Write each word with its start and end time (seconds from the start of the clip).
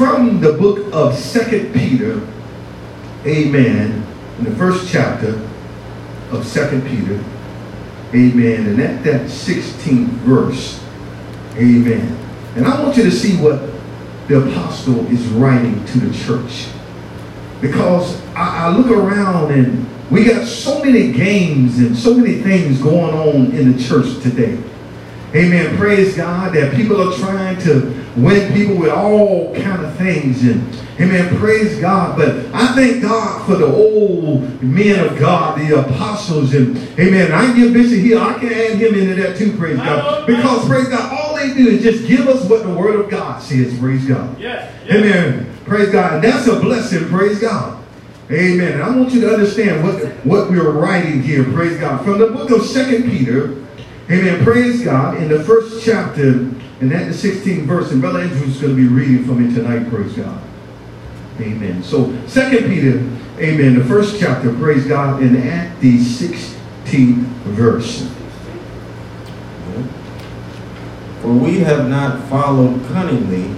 from 0.00 0.40
the 0.40 0.54
book 0.54 0.88
of 0.94 1.14
Second 1.14 1.74
Peter, 1.74 2.26
amen, 3.26 4.02
in 4.38 4.44
the 4.44 4.50
first 4.52 4.90
chapter 4.90 5.46
of 6.30 6.46
Second 6.46 6.86
Peter, 6.88 7.22
amen, 8.14 8.66
and 8.66 8.80
at 8.80 9.04
that 9.04 9.26
16th 9.26 10.06
verse, 10.24 10.82
amen. 11.56 12.16
And 12.56 12.64
I 12.64 12.82
want 12.82 12.96
you 12.96 13.02
to 13.02 13.10
see 13.10 13.36
what 13.36 13.60
the 14.26 14.40
apostle 14.48 15.06
is 15.08 15.26
writing 15.26 15.84
to 15.84 16.00
the 16.00 16.16
church. 16.16 16.68
Because 17.60 18.24
I, 18.28 18.68
I 18.68 18.74
look 18.74 18.86
around 18.86 19.52
and 19.52 19.86
we 20.10 20.24
got 20.24 20.46
so 20.46 20.82
many 20.82 21.12
games 21.12 21.78
and 21.78 21.94
so 21.94 22.14
many 22.14 22.40
things 22.40 22.80
going 22.80 23.12
on 23.12 23.52
in 23.52 23.76
the 23.76 23.84
church 23.84 24.22
today. 24.22 24.58
Amen. 25.34 25.76
Praise 25.76 26.16
God 26.16 26.54
that 26.54 26.74
people 26.74 27.06
are 27.06 27.14
trying 27.18 27.60
to 27.64 27.99
win 28.16 28.52
people 28.52 28.76
with 28.76 28.90
all 28.90 29.54
kind 29.54 29.84
of 29.84 29.94
things 29.96 30.42
and 30.42 30.60
amen 31.00 31.36
praise 31.38 31.78
god. 31.78 32.16
But 32.16 32.46
i 32.52 32.74
thank 32.74 33.02
god 33.02 33.46
for 33.46 33.56
the 33.56 33.66
old 33.66 34.62
men 34.62 35.06
of 35.06 35.18
god 35.18 35.58
the 35.58 35.80
apostles 35.80 36.54
and 36.54 36.76
amen 36.98 37.32
i 37.32 37.54
give 37.54 37.72
bishop 37.72 37.98
here. 37.98 38.18
I 38.18 38.34
can 38.38 38.52
add 38.52 38.76
him 38.78 38.94
into 38.94 39.14
that 39.22 39.36
too 39.36 39.56
praise 39.56 39.76
god. 39.76 40.26
Because 40.26 40.66
praise 40.66 40.88
god 40.88 41.12
all 41.12 41.36
they 41.36 41.54
do 41.54 41.68
is 41.68 41.82
just 41.82 42.06
give 42.08 42.28
us 42.28 42.48
what 42.48 42.62
the 42.62 42.70
word 42.70 42.98
of 42.98 43.10
god 43.10 43.40
says 43.40 43.78
praise 43.78 44.04
god. 44.06 44.38
Yes. 44.38 44.72
yes. 44.86 44.96
amen. 44.96 45.56
Praise 45.64 45.90
god. 45.90 46.14
And 46.14 46.24
that's 46.24 46.46
a 46.48 46.58
blessing 46.58 47.08
praise 47.08 47.38
god. 47.38 47.82
Amen. 48.30 48.74
And 48.74 48.82
i 48.82 48.94
want 48.94 49.12
you 49.12 49.20
to 49.20 49.32
understand 49.32 49.84
what 49.84 50.04
what 50.24 50.50
we're 50.50 50.70
writing 50.72 51.22
here 51.22 51.44
praise 51.44 51.78
god. 51.78 52.04
From 52.04 52.18
the 52.18 52.26
book 52.26 52.50
of 52.50 52.66
second 52.66 53.04
peter 53.10 53.64
amen 54.10 54.42
praise 54.42 54.84
god 54.84 55.16
in 55.18 55.28
the 55.28 55.44
first 55.44 55.84
chapter 55.84 56.50
and 56.80 56.92
at 56.92 57.06
the 57.08 57.12
16th 57.14 57.64
verse, 57.66 57.90
and 57.92 58.00
Brother 58.00 58.20
Andrew 58.20 58.46
is 58.46 58.60
going 58.60 58.74
to 58.74 58.82
be 58.82 58.88
reading 58.88 59.24
for 59.24 59.32
me 59.32 59.54
tonight, 59.54 59.88
praise 59.90 60.14
God. 60.14 60.40
Amen. 61.40 61.82
So, 61.82 62.14
Second 62.26 62.66
Peter, 62.68 62.98
amen, 63.38 63.78
the 63.78 63.84
first 63.84 64.18
chapter, 64.18 64.52
praise 64.54 64.86
God, 64.86 65.22
and 65.22 65.36
at 65.36 65.78
the 65.80 65.98
16th 65.98 67.16
verse. 67.54 68.10
For 71.22 71.28
we 71.32 71.58
have 71.60 71.88
not 71.88 72.24
followed 72.28 72.82
cunningly 72.88 73.54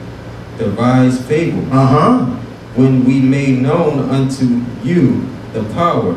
devised 0.59 1.25
fables, 1.25 1.67
Uh-huh. 1.71 2.27
when 2.75 3.05
we 3.05 3.21
made 3.21 3.63
known 3.63 4.01
unto 4.11 4.63
you 4.83 5.25
the 5.53 5.63
power 5.75 6.17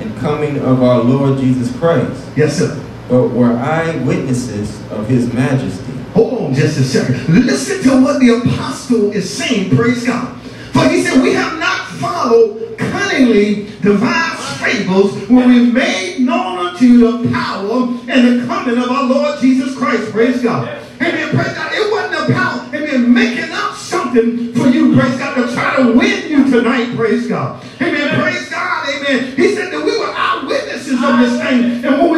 and 0.00 0.14
coming 0.18 0.58
of 0.58 0.82
our 0.82 1.02
Lord 1.02 1.38
Jesus 1.38 1.74
Christ, 1.76 2.22
Yes, 2.36 2.58
sir. 2.58 2.78
but 3.08 3.28
were 3.28 3.52
eyewitnesses 3.56 4.78
of 4.90 5.08
his 5.08 5.32
majesty. 5.32 5.93
Hold 6.14 6.40
on 6.40 6.54
just 6.54 6.78
a 6.78 6.84
second. 6.84 7.44
Listen 7.44 7.82
to 7.82 8.00
what 8.00 8.20
the 8.20 8.40
apostle 8.40 9.10
is 9.10 9.28
saying, 9.28 9.76
praise 9.76 10.06
God. 10.06 10.40
For 10.72 10.88
he 10.88 11.02
said, 11.02 11.20
we 11.20 11.32
have 11.34 11.58
not 11.58 11.88
followed 11.98 12.78
cunningly 12.78 13.66
devised 13.82 14.60
fables 14.60 15.12
when 15.28 15.48
we 15.48 15.70
made 15.70 16.20
known 16.20 16.66
unto 16.66 16.84
you 16.84 17.22
the 17.22 17.30
power 17.30 17.88
and 18.08 18.40
the 18.40 18.46
coming 18.46 18.78
of 18.78 18.88
our 18.88 19.04
Lord 19.04 19.40
Jesus 19.40 19.76
Christ, 19.76 20.10
praise 20.12 20.42
God. 20.42 20.68
Amen, 21.00 21.30
praise 21.30 21.52
God. 21.54 21.72
It 21.72 21.92
wasn't 21.92 22.30
about, 22.30 22.74
amen, 22.74 23.12
making 23.12 23.50
up 23.52 23.74
something 23.74 24.52
for 24.54 24.68
you, 24.68 24.96
praise 24.96 25.18
God, 25.18 25.34
to 25.34 25.52
try 25.52 25.76
to 25.76 25.92
win 25.92 26.30
you 26.30 26.50
tonight, 26.50 26.94
praise 26.96 27.26
God. 27.26 27.64
Amen, 27.80 28.20
praise 28.20 28.48
God, 28.48 28.88
amen. 28.88 29.36
He 29.36 29.54
said 29.54 29.72
that 29.72 29.84
we 29.84 29.98
were 29.98 30.12
eyewitnesses 30.14 31.02
of 31.02 31.18
this 31.18 31.42
thing. 31.42 31.84
And 31.84 32.00
when 32.00 32.13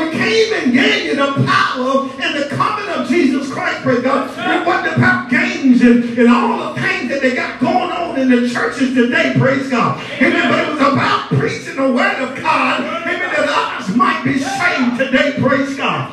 praise 3.87 4.03
God, 4.03 4.61
it 4.61 4.67
wasn't 4.67 4.97
about 4.97 5.31
games 5.31 5.81
and, 5.81 6.19
and 6.19 6.29
all 6.29 6.75
the 6.75 6.81
things 6.81 7.09
that 7.09 7.21
they 7.23 7.37
got 7.37 7.61
going 7.61 7.93
on 7.93 8.19
in 8.19 8.29
the 8.29 8.49
churches 8.51 8.95
today, 8.95 9.33
praise 9.39 9.71
God. 9.71 10.03
Amen, 10.21 10.51
but 10.51 10.59
it 10.59 10.73
was 10.73 10.81
about 10.81 11.29
preaching 11.29 11.77
the 11.77 11.93
word 11.93 12.21
of 12.21 12.35
God, 12.43 12.81
amen, 12.81 13.21
that 13.21 13.47
others 13.49 13.95
might 13.95 14.25
be 14.25 14.41
saved 14.41 14.99
today, 14.99 15.37
praise 15.39 15.77
God. 15.77 16.13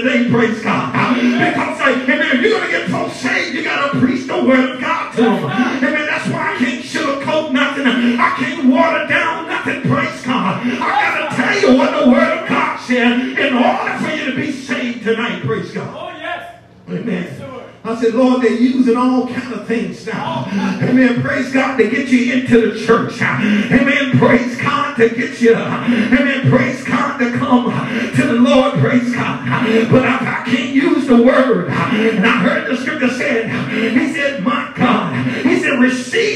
Today, 0.00 0.28
praise 0.28 0.60
God. 0.62 0.92
Because, 1.14 1.80
amen, 1.80 2.36
if 2.36 2.42
you're 2.42 2.58
going 2.58 2.70
to 2.70 2.70
get 2.70 2.90
folks 2.90 3.16
saved, 3.16 3.54
you 3.54 3.62
got 3.62 3.92
to 3.92 4.00
preach 4.00 4.26
the 4.26 4.44
word 4.44 4.70
of 4.70 4.80
God 4.80 5.14
to 5.14 5.22
them. 5.22 5.44
Amen. 5.44 6.06
That's 6.06 6.28
why 6.28 6.54
I 6.54 6.56
can't 6.58 6.84
sugarcoat 6.84 7.52
nothing. 7.52 7.86
I 7.86 8.34
can't 8.36 8.72
water 8.72 9.06
down 9.06 9.48
nothing, 9.48 9.82
praise 9.82 10.22
God. 10.22 10.66
I 10.66 10.78
got 10.78 11.30
to 11.30 11.36
tell 11.36 11.60
you 11.60 11.78
what 11.78 12.04
the 12.04 12.10
word 12.10 12.38
of 12.38 12.48
God 12.48 12.80
said 12.80 13.38
in 13.38 13.54
order 13.54 13.98
for 13.98 14.10
you 14.10 14.30
to 14.30 14.36
be 14.36 14.50
saved 14.50 15.04
tonight, 15.04 15.42
praise 15.42 15.70
God. 15.70 15.94
Oh, 15.96 16.18
yes. 16.18 16.60
Amen. 16.88 17.40
I 17.86 18.00
said, 18.00 18.14
Lord, 18.14 18.42
they're 18.42 18.52
using 18.52 18.96
all 18.96 19.28
kind 19.28 19.52
of 19.52 19.68
things 19.68 20.06
now. 20.06 20.46
Amen. 20.82 21.20
Praise 21.20 21.52
God 21.52 21.76
to 21.76 21.88
get 21.88 22.08
you 22.08 22.32
into 22.32 22.72
the 22.72 22.84
church. 22.84 23.20
Amen. 23.20 24.18
Praise 24.18 24.56
God 24.56 24.63
to 24.96 25.08
get 25.08 25.40
you. 25.40 25.54
Amen. 25.54 26.50
Praise 26.50 26.84
God 26.84 27.18
to 27.18 27.32
come 27.32 27.70
to 28.16 28.26
the 28.26 28.34
Lord. 28.34 28.74
Praise 28.80 29.12
God. 29.14 29.44
But 29.90 30.04
I 30.04 30.44
can't 30.46 30.74
use 30.74 31.06
the 31.06 31.22
word, 31.22 31.68
and 31.68 32.26
I 32.26 32.36
heard 32.38 32.70
the 32.70 32.76
scripture 32.76 33.10
said, 33.10 33.50
He 33.70 34.12
said, 34.12 34.42
My 34.42 34.72
God, 34.76 35.14
He 35.44 35.60
said, 35.60 35.78
receive 35.80 36.34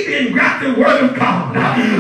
the 0.74 0.80
word 0.80 1.04
of 1.04 1.16
God 1.16 1.54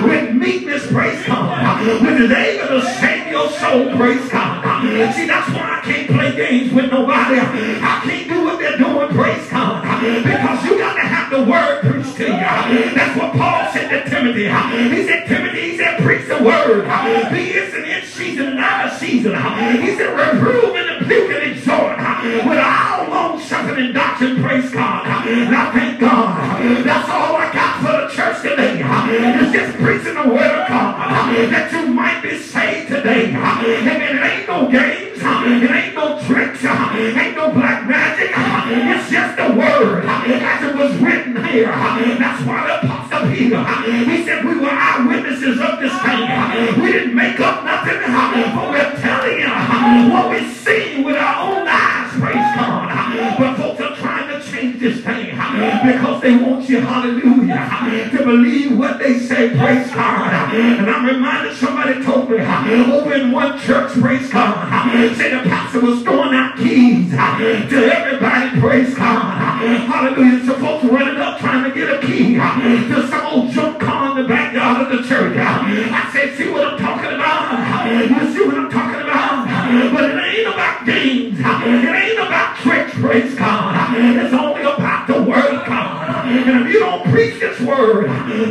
with 0.04 0.34
meekness. 0.34 0.90
Praise 0.90 1.24
God. 1.26 2.02
Which 2.02 2.20
is 2.20 2.30
able 2.30 2.80
to 2.80 2.82
save 2.94 3.30
your 3.30 3.50
soul. 3.50 3.96
Praise 3.96 4.28
God. 4.30 5.14
See, 5.14 5.26
that's 5.26 5.48
why 5.50 5.78
I 5.78 5.80
can't 5.84 6.10
play 6.10 6.36
games 6.36 6.72
with 6.72 6.90
nobody. 6.90 7.38
I 7.38 8.00
can't 8.04 8.28
do 8.28 8.44
what 8.44 8.58
they're 8.58 8.78
doing. 8.78 9.08
Praise 9.10 9.48
God. 9.50 9.82
Because 10.24 10.64
you 10.64 10.78
got 10.78 10.94
to 10.94 11.00
have 11.02 11.30
the 11.30 11.50
word 11.50 11.80
preached 11.82 12.16
to 12.16 12.24
you. 12.24 12.94
That's 12.94 13.18
what 13.18 13.32
Paul 13.34 13.72
said 13.72 13.88
to 13.90 14.10
Timothy. 14.10 14.44
He 14.44 15.06
said, 15.06 15.26
Timothy, 15.26 15.70
he 15.70 15.76
said, 15.76 15.97
the 16.38 16.44
word. 16.44 16.84
Be 17.32 17.56
instant 17.56 17.86
in 17.86 18.04
season 18.04 18.46
and 18.48 18.58
out 18.58 18.86
of 18.92 18.98
season. 18.98 19.34
He 19.34 19.96
said, 19.96 20.14
reprove 20.14 20.76
and 20.76 21.02
rebuke 21.02 21.30
and 21.30 21.52
exhort 21.52 21.98
with 21.98 22.58
all 22.58 23.08
long 23.08 23.40
suffering 23.40 23.86
and 23.86 23.94
doctrine. 23.94 24.42
Praise 24.42 24.70
God. 24.70 25.06
And 25.26 25.54
I 25.54 25.72
thank 25.72 26.00
God. 26.00 26.84
That's 26.84 27.08
all 27.08 27.36
I 27.36 27.52
got 27.52 27.80
for 27.80 27.92
the 28.02 28.08
church 28.14 28.42
today. 28.42 28.80
It's 28.80 29.52
just 29.52 29.78
preaching 29.78 30.14
the 30.14 30.28
word 30.28 30.62
of 30.62 30.68
God 30.68 31.34
that 31.50 31.72
you 31.72 31.86
might 31.92 32.22
be 32.22 32.38
saved 32.38 32.88
today. 32.88 33.28
Amen. 33.30 34.16
It 34.16 34.22
ain't 34.22 34.48
no 34.48 34.70
games. 34.70 35.18
It 35.20 35.70
ain't 35.70 35.94
no 35.94 36.20
tricks. 36.26 36.60
It 36.62 37.16
ain't 37.16 37.36
no 37.36 37.52
black 37.52 37.86
magic. 37.86 38.30
It's 38.34 39.10
just 39.10 39.36
the 39.36 39.52
word 39.54 40.04
as 40.04 40.64
it 40.64 40.74
was 40.76 40.96
written 40.98 41.44
here. 41.44 41.66
That's 41.66 42.44
why 42.44 42.66
the 42.66 42.86
Apostle 42.86 43.30
Peter, 43.32 43.64
he 44.10 44.24
said 44.24 44.44
we 44.44 44.58
were 44.58 44.70
eyewitnesses 44.70 45.60
of 45.60 45.80
this 45.80 45.92
thing. 46.02 46.27
We 46.58 46.92
didn't 46.92 47.14
make 47.14 47.38
up 47.40 47.64
nothing, 47.64 48.00
but 48.00 48.70
we're 48.70 48.96
telling 49.00 49.38
you 49.38 50.12
what 50.12 50.30
we 50.30 50.48
see 50.50 51.02
with 51.02 51.16
our 51.16 51.60
own 51.60 51.68
eyes. 51.68 52.12
Praise 52.18 52.34
God. 52.56 53.38
But 53.38 53.56
folks 53.56 53.80
are 53.80 53.96
trying 53.96 54.28
to 54.28 54.50
change 54.50 54.80
this 54.80 55.04
thing 55.04 55.26
because 55.26 56.20
they 56.20 56.36
want 56.36 56.68
you, 56.68 56.80
hallelujah, 56.80 58.10
to 58.10 58.24
believe 58.24 58.76
what 58.76 58.98
they 58.98 59.18
say. 59.18 59.50
Praise 59.50 59.90
God. 59.92 60.54
And 60.54 60.90
I'm 60.90 61.06
reminded 61.06 61.56
somebody 61.56 62.02
told 62.02 62.30
me 62.30 62.38
over 62.38 63.14
in 63.14 63.30
one 63.30 63.58
church, 63.60 63.92
praise 63.92 64.28
God, 64.30 64.68
said 65.16 65.38
the 65.38 65.48
pastor 65.48 65.80
was 65.80 66.02
throwing 66.02 66.34
out 66.34 66.56
keys 66.56 67.10
to 67.10 67.16
everybody, 67.16 68.60
praise 68.60 68.94
God. 68.94 69.38
Hallelujah. 69.86 70.44
So 70.44 70.54
folks 70.54 70.84
running 70.84 71.16
up 71.16 71.38
trying 71.38 71.64
to 71.64 71.70
get 71.78 71.88
a 71.92 72.06
key 72.06 72.34
to 72.34 73.07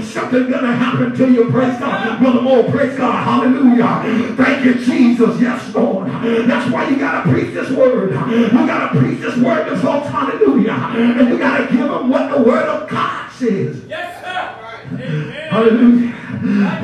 something's 0.04 0.50
going 0.50 0.63
to 0.63 0.75
happen 0.75 1.16
to 1.16 1.31
you, 1.31 1.50
praise 1.50 1.80
God. 1.80 2.19
Brother 2.19 2.42
Moore, 2.42 2.63
praise 2.63 2.98
God. 2.98 3.24
Hallelujah. 3.24 4.36
Thank 4.36 4.66
you, 4.66 4.74
Jesus. 4.75 5.39
Yes, 5.42 5.74
Lord. 5.74 6.07
That's 6.10 6.72
why 6.72 6.89
you 6.89 6.98
got 6.98 7.24
to 7.24 7.30
preach 7.31 7.54
this 7.54 7.69
word. 7.72 8.12
You 8.12 8.50
got 8.50 8.92
to 8.92 9.00
preach 9.00 9.22
this 9.22 9.38
word 9.38 9.69
to 9.69 9.78
folks. 9.78 10.07
Hallelujah. 10.07 10.72
And 10.72 11.30
you 11.30 11.38
got 11.38 11.57
to 11.57 11.68
give 11.75 11.88
them 11.88 12.10
what 12.10 12.31
the 12.31 12.42
word 12.42 12.68
of 12.68 12.89
God 12.89 13.31
says. 13.31 13.84
Yes, 13.88 14.24
sir. 14.24 14.54
Amen. 14.94 15.50
Hallelujah. 15.50 16.16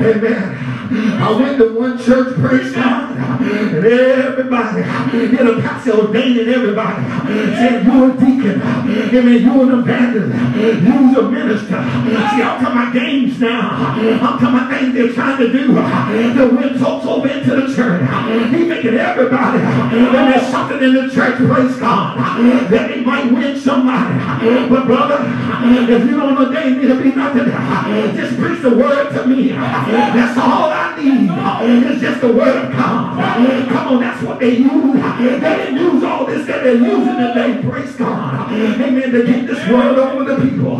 Amen. 0.00 0.64
I 0.94 1.30
went 1.32 1.58
to 1.58 1.78
one 1.78 1.98
church, 1.98 2.36
praise 2.36 2.72
God, 2.72 3.16
and 3.16 3.84
everybody, 3.84 4.78
you 5.16 5.44
know, 5.44 5.60
pastor 5.60 6.03
ordaining 6.14 6.48
everybody, 6.48 7.02
said, 7.56 7.84
you're 7.84 8.10
a 8.10 8.16
deacon, 8.16 8.62
amen, 8.62 9.42
you're 9.42 9.62
an 9.62 9.80
evangelist, 9.80 10.34
you're 11.12 11.24
a 11.24 11.30
minister. 11.30 11.74
See, 11.74 12.42
I'm 12.42 12.60
talking 12.60 12.66
about 12.66 12.92
games 12.94 13.40
now. 13.40 13.70
I'm 13.74 14.18
talking 14.38 14.48
about 14.48 14.70
things 14.70 14.94
they're 14.94 15.12
trying 15.12 15.38
to 15.38 15.52
do 15.52 15.74
to 15.74 16.56
win 16.56 16.78
folks 16.78 17.06
over 17.06 17.28
into 17.28 17.50
the 17.56 17.74
church. 17.74 18.02
He 18.54 18.64
making 18.64 18.94
everybody, 18.94 19.58
and 19.58 20.14
there's 20.14 20.46
something 20.48 20.82
in 20.82 20.94
the 20.94 21.12
church, 21.12 21.36
praise 21.36 21.76
God, 21.78 22.18
that 22.70 22.88
they 22.88 23.00
might 23.00 23.32
win 23.32 23.58
somebody. 23.58 24.14
But 24.68 24.86
brother, 24.86 25.18
if 25.20 26.04
you 26.08 26.16
don't 26.16 26.38
ordain 26.38 26.78
me 26.78 26.86
to 26.88 27.02
be 27.02 27.12
nothing, 27.14 27.46
just 28.16 28.38
preach 28.38 28.62
the 28.62 28.70
word 28.70 29.10
to 29.14 29.26
me. 29.26 29.48
That's 29.48 30.38
all 30.38 30.70
I 30.70 30.94
need. 31.02 31.30
It's 31.90 32.00
just 32.00 32.20
the 32.20 32.32
word 32.32 32.66
of 32.66 32.72
God. 32.72 33.68
Come 33.68 33.88
on, 33.88 34.00
that's 34.00 34.22
what 34.22 34.38
they 34.38 34.58
use. 34.58 35.00
They 35.18 35.38
didn't 35.38 35.76
use 35.76 36.02
all 36.02 36.26
this 36.26 36.46
that 36.46 36.64
they're 36.64 36.74
using 36.74 37.16
today. 37.16 37.62
Praise 37.62 37.94
God. 37.96 38.52
Amen. 38.52 39.12
To 39.12 39.24
get 39.24 39.46
this 39.46 39.68
word 39.68 39.98
over 39.98 40.24
the 40.24 40.36
people. 40.48 40.76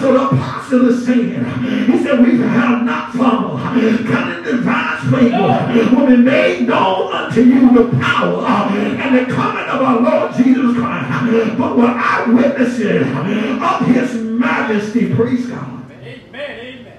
So 0.00 0.12
the 0.12 0.28
apostle 0.28 0.88
is 0.88 1.04
saying, 1.06 1.44
he 1.86 2.02
said, 2.02 2.20
we 2.20 2.38
have 2.38 2.84
not 2.84 3.12
followed. 3.14 3.60
Cunning 3.60 4.44
divine 4.44 4.98
favor 5.10 5.96
will 5.96 6.06
be 6.06 6.16
made 6.16 6.68
known 6.68 7.12
unto 7.12 7.42
you 7.42 7.72
the 7.72 7.98
power 7.98 8.44
and 8.46 9.16
the 9.18 9.32
coming 9.32 9.64
of 9.64 9.82
our 9.82 10.00
Lord 10.00 10.34
Jesus 10.36 10.76
Christ. 10.76 11.58
But 11.58 11.76
what 11.76 11.90
I 11.90 12.30
witnesses 12.30 13.02
of 13.02 13.86
his 13.86 14.14
majesty, 14.22 15.14
praise 15.14 15.46
God. 15.46 15.90
Amen. 15.90 16.20
Amen. 16.34 16.98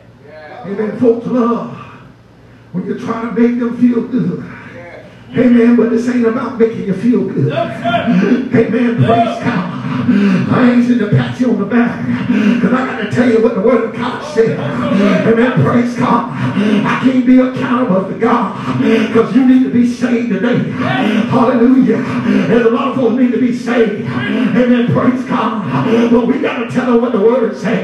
Amen. 0.65 0.99
Folks 0.99 1.27
love 1.27 1.77
when 2.71 2.85
you're 2.85 2.99
trying 2.99 3.33
to 3.33 3.41
make 3.41 3.59
them 3.59 3.77
feel 3.77 4.01
good. 4.07 4.43
Amen. 5.35 5.75
But 5.75 5.89
this 5.89 6.07
ain't 6.09 6.27
about 6.27 6.59
making 6.59 6.85
you 6.85 6.93
feel 6.93 7.25
good. 7.25 7.51
Amen. 7.51 8.95
Praise 8.97 9.43
God. 9.43 9.72
I 9.93 10.71
ain't 10.71 10.85
sitting 10.85 11.09
to 11.09 11.15
pat 11.15 11.39
you 11.39 11.51
on 11.51 11.59
the 11.59 11.65
back. 11.65 12.05
Because 12.27 12.73
I 12.73 12.85
got 12.85 12.97
to 13.03 13.11
tell 13.11 13.29
you 13.29 13.41
what 13.41 13.55
the 13.55 13.61
word 13.61 13.85
of 13.89 13.95
God 13.95 14.21
said. 14.33 14.59
Amen. 14.59 15.63
Praise 15.63 15.95
God. 15.97 16.31
I 16.33 16.99
can't 17.03 17.25
be 17.25 17.39
accountable 17.39 18.09
to 18.09 18.17
God. 18.17 18.77
Because 18.79 19.35
you 19.35 19.45
need 19.45 19.63
to 19.63 19.69
be 19.69 19.87
saved 19.87 20.29
today. 20.29 20.69
Hallelujah. 21.29 22.01
There's 22.47 22.65
a 22.65 22.69
lot 22.69 22.89
of 22.89 22.95
folks 22.95 23.15
need 23.19 23.31
to 23.31 23.39
be 23.39 23.55
saved. 23.55 24.09
Amen. 24.09 24.91
Praise 24.91 25.23
God. 25.25 26.11
But 26.11 26.27
we 26.27 26.39
got 26.39 26.57
to 26.63 26.69
tell 26.69 26.91
them 26.91 27.01
what 27.01 27.11
the 27.11 27.19
word 27.19 27.55
said. 27.55 27.83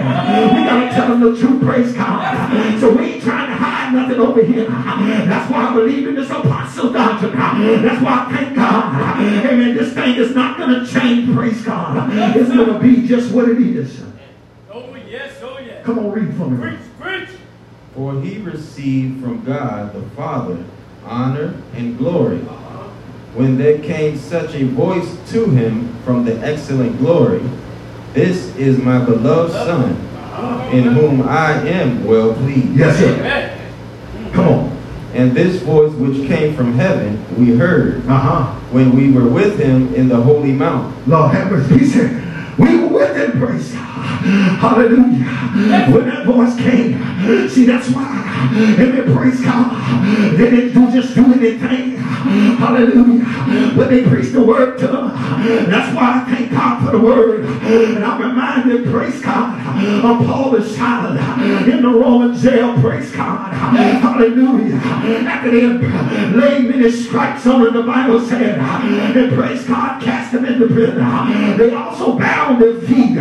We 0.56 0.64
got 0.64 0.90
to 0.90 0.96
tell 0.96 1.08
them 1.10 1.22
the 1.22 1.40
truth. 1.40 1.62
Praise 1.64 1.94
God. 1.94 2.80
So 2.80 2.92
we 2.92 3.14
ain't 3.14 3.24
trying 3.24 3.48
to 3.50 3.56
hide 3.56 3.94
nothing 3.94 4.20
over 4.20 4.44
here. 4.44 4.66
That's 4.68 5.52
why 5.52 5.68
I 5.70 5.74
believe 5.74 6.08
in 6.08 6.16
this 6.16 6.30
apostle 6.30 6.92
doctrine. 6.92 7.34
That's 7.34 8.02
why 8.04 8.26
I 8.26 8.36
thank 8.36 8.56
God. 8.56 8.94
Amen. 9.46 9.76
This 9.76 9.94
thing 9.94 10.16
is 10.16 10.34
not 10.34 10.58
going 10.58 10.70
to 10.72 10.86
change. 10.92 11.34
Praise 11.36 11.62
God. 11.64 11.99
It's 12.36 12.50
going 12.50 12.74
to 12.74 12.80
be 12.80 13.08
just 13.08 13.32
what 13.34 13.50
it 13.50 13.60
is. 13.60 14.02
Oh, 14.72 14.96
yes. 15.08 15.38
Oh, 15.42 15.58
yes. 15.60 15.86
Come 15.86 16.00
on, 16.00 16.12
read 16.12 16.34
for 16.36 16.50
me. 16.50 16.58
Preach, 16.58 16.80
preach. 17.00 17.30
For 17.96 18.22
he 18.22 18.38
received 18.40 19.22
from 19.24 19.44
God 19.44 19.94
the 19.94 20.02
Father 20.16 20.64
honor 21.04 21.56
and 21.74 21.98
glory. 21.98 22.38
When 23.36 23.58
there 23.58 23.80
came 23.80 24.18
such 24.18 24.56
a 24.56 24.66
voice 24.66 25.18
to 25.32 25.46
him 25.46 25.96
from 26.04 26.26
the 26.26 26.36
excellent 26.40 26.98
glory, 26.98 27.44
This 28.14 28.56
is 28.56 28.80
my 28.80 29.04
beloved 29.06 29.54
Son, 29.54 29.92
in 30.74 30.84
whom 30.94 31.22
I 31.22 31.54
am 31.68 32.04
well 32.06 32.34
pleased. 32.34 32.76
Yes, 32.76 32.98
sir. 32.98 34.32
Come 34.34 34.48
on. 34.48 34.79
And 35.14 35.32
this 35.32 35.62
voice 35.64 35.92
which 35.94 36.28
came 36.28 36.56
from 36.56 36.74
heaven 36.74 37.24
we 37.38 37.56
heard 37.56 38.06
Uh-huh. 38.08 38.46
when 38.72 38.96
we 38.96 39.12
were 39.12 39.28
with 39.28 39.58
him 39.60 39.94
in 39.96 40.08
the 40.08 40.16
holy 40.18 40.52
mount. 40.52 40.96
Lord 41.08 41.32
have 41.34 41.52
mercy. 41.52 41.80
He 41.80 41.86
said, 41.86 42.58
we 42.60 42.78
were 42.78 42.88
with 42.88 43.16
him, 43.16 43.40
praise 43.40 43.72
God. 43.74 43.89
Hallelujah. 44.60 45.26
When 45.92 46.06
that 46.08 46.26
voice 46.26 46.56
came, 46.58 47.50
see, 47.50 47.66
that's 47.66 47.90
why. 47.90 48.20
If 48.52 48.80
Amen. 48.80 49.16
Praise 49.16 49.42
God. 49.42 50.38
They 50.38 50.50
didn't 50.50 50.74
do 50.74 50.92
just 50.92 51.16
do 51.16 51.26
anything. 51.34 51.98
Hallelujah. 51.98 53.76
But 53.76 53.90
they 53.90 54.04
preached 54.04 54.34
the 54.34 54.44
word 54.44 54.78
to 54.80 54.88
them. 54.88 55.10
That's 55.70 55.96
why 55.96 56.22
I 56.22 56.32
thank 56.32 56.52
God 56.52 56.86
for 56.86 56.92
the 56.92 57.04
word. 57.04 57.46
And 57.46 58.04
I'm 58.04 58.22
reminded, 58.22 58.86
praise 58.92 59.22
God, 59.22 59.58
of 60.04 60.26
Paul 60.28 60.56
and 60.56 60.66
Silas 60.66 61.20
in 61.68 61.82
the 61.82 61.90
Roman 61.90 62.38
jail, 62.38 62.80
praise 62.82 63.12
God. 63.12 63.54
Hallelujah. 63.54 64.76
After 64.76 65.52
they 65.52 65.62
had 65.62 66.36
laid 66.36 66.70
many 66.70 66.92
stripes 66.92 67.46
on 67.46 67.74
the 67.74 67.84
Bible 67.84 68.20
said, 68.26 68.60
and 68.60 69.34
praise 69.34 69.66
God, 69.66 70.02
cast 70.02 70.32
them 70.32 70.46
into 70.46 70.68
prison. 70.68 71.58
They 71.58 71.74
also 71.74 72.18
bound 72.18 72.62
their 72.62 72.80
feet 72.82 73.18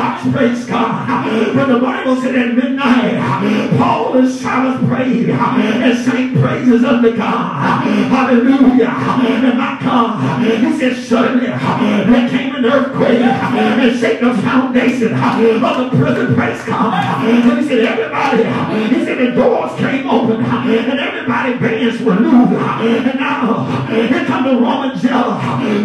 stocks, 0.00 0.32
praise 0.32 0.64
God. 0.64 1.54
But 1.54 1.66
the 1.66 1.78
Bible 1.78 2.16
said 2.20 2.34
at 2.34 2.54
midnight, 2.54 3.78
Paul 3.78 4.16
and 4.16 4.28
Silas 4.28 4.82
prayed 4.88 5.28
and 5.28 5.98
sang 5.98 6.40
praises 6.40 6.84
unto 6.84 7.16
God. 7.16 7.84
Hallelujah. 8.08 8.88
And 8.88 9.58
my 9.58 9.78
God, 9.82 10.46
he 10.46 10.78
said, 10.78 10.96
suddenly 10.96 11.46
there 11.46 12.28
came 12.30 12.54
an 12.54 12.64
earthquake 12.64 13.20
and 13.20 14.00
shake 14.00 14.20
the 14.20 14.34
foundation 14.34 15.12
of 15.14 15.90
the 15.90 15.96
prison, 15.96 16.34
praise 16.34 16.64
God. 16.64 16.94
And 17.24 17.60
he 17.60 17.68
said, 17.68 17.80
everybody, 17.80 18.94
he 18.94 19.04
said, 19.04 19.18
the 19.18 19.32
doors 19.32 19.78
came 19.78 20.08
open 20.08 20.42
and 20.42 21.00
everybody 21.00 21.58
bands 21.58 22.00
were 22.02 22.14
loose. 22.14 22.58
And 22.58 23.20
now, 23.20 23.86
here 23.88 24.24
come 24.24 24.44
the 24.44 24.60
Roman 24.60 24.98
jailer, 24.98 25.38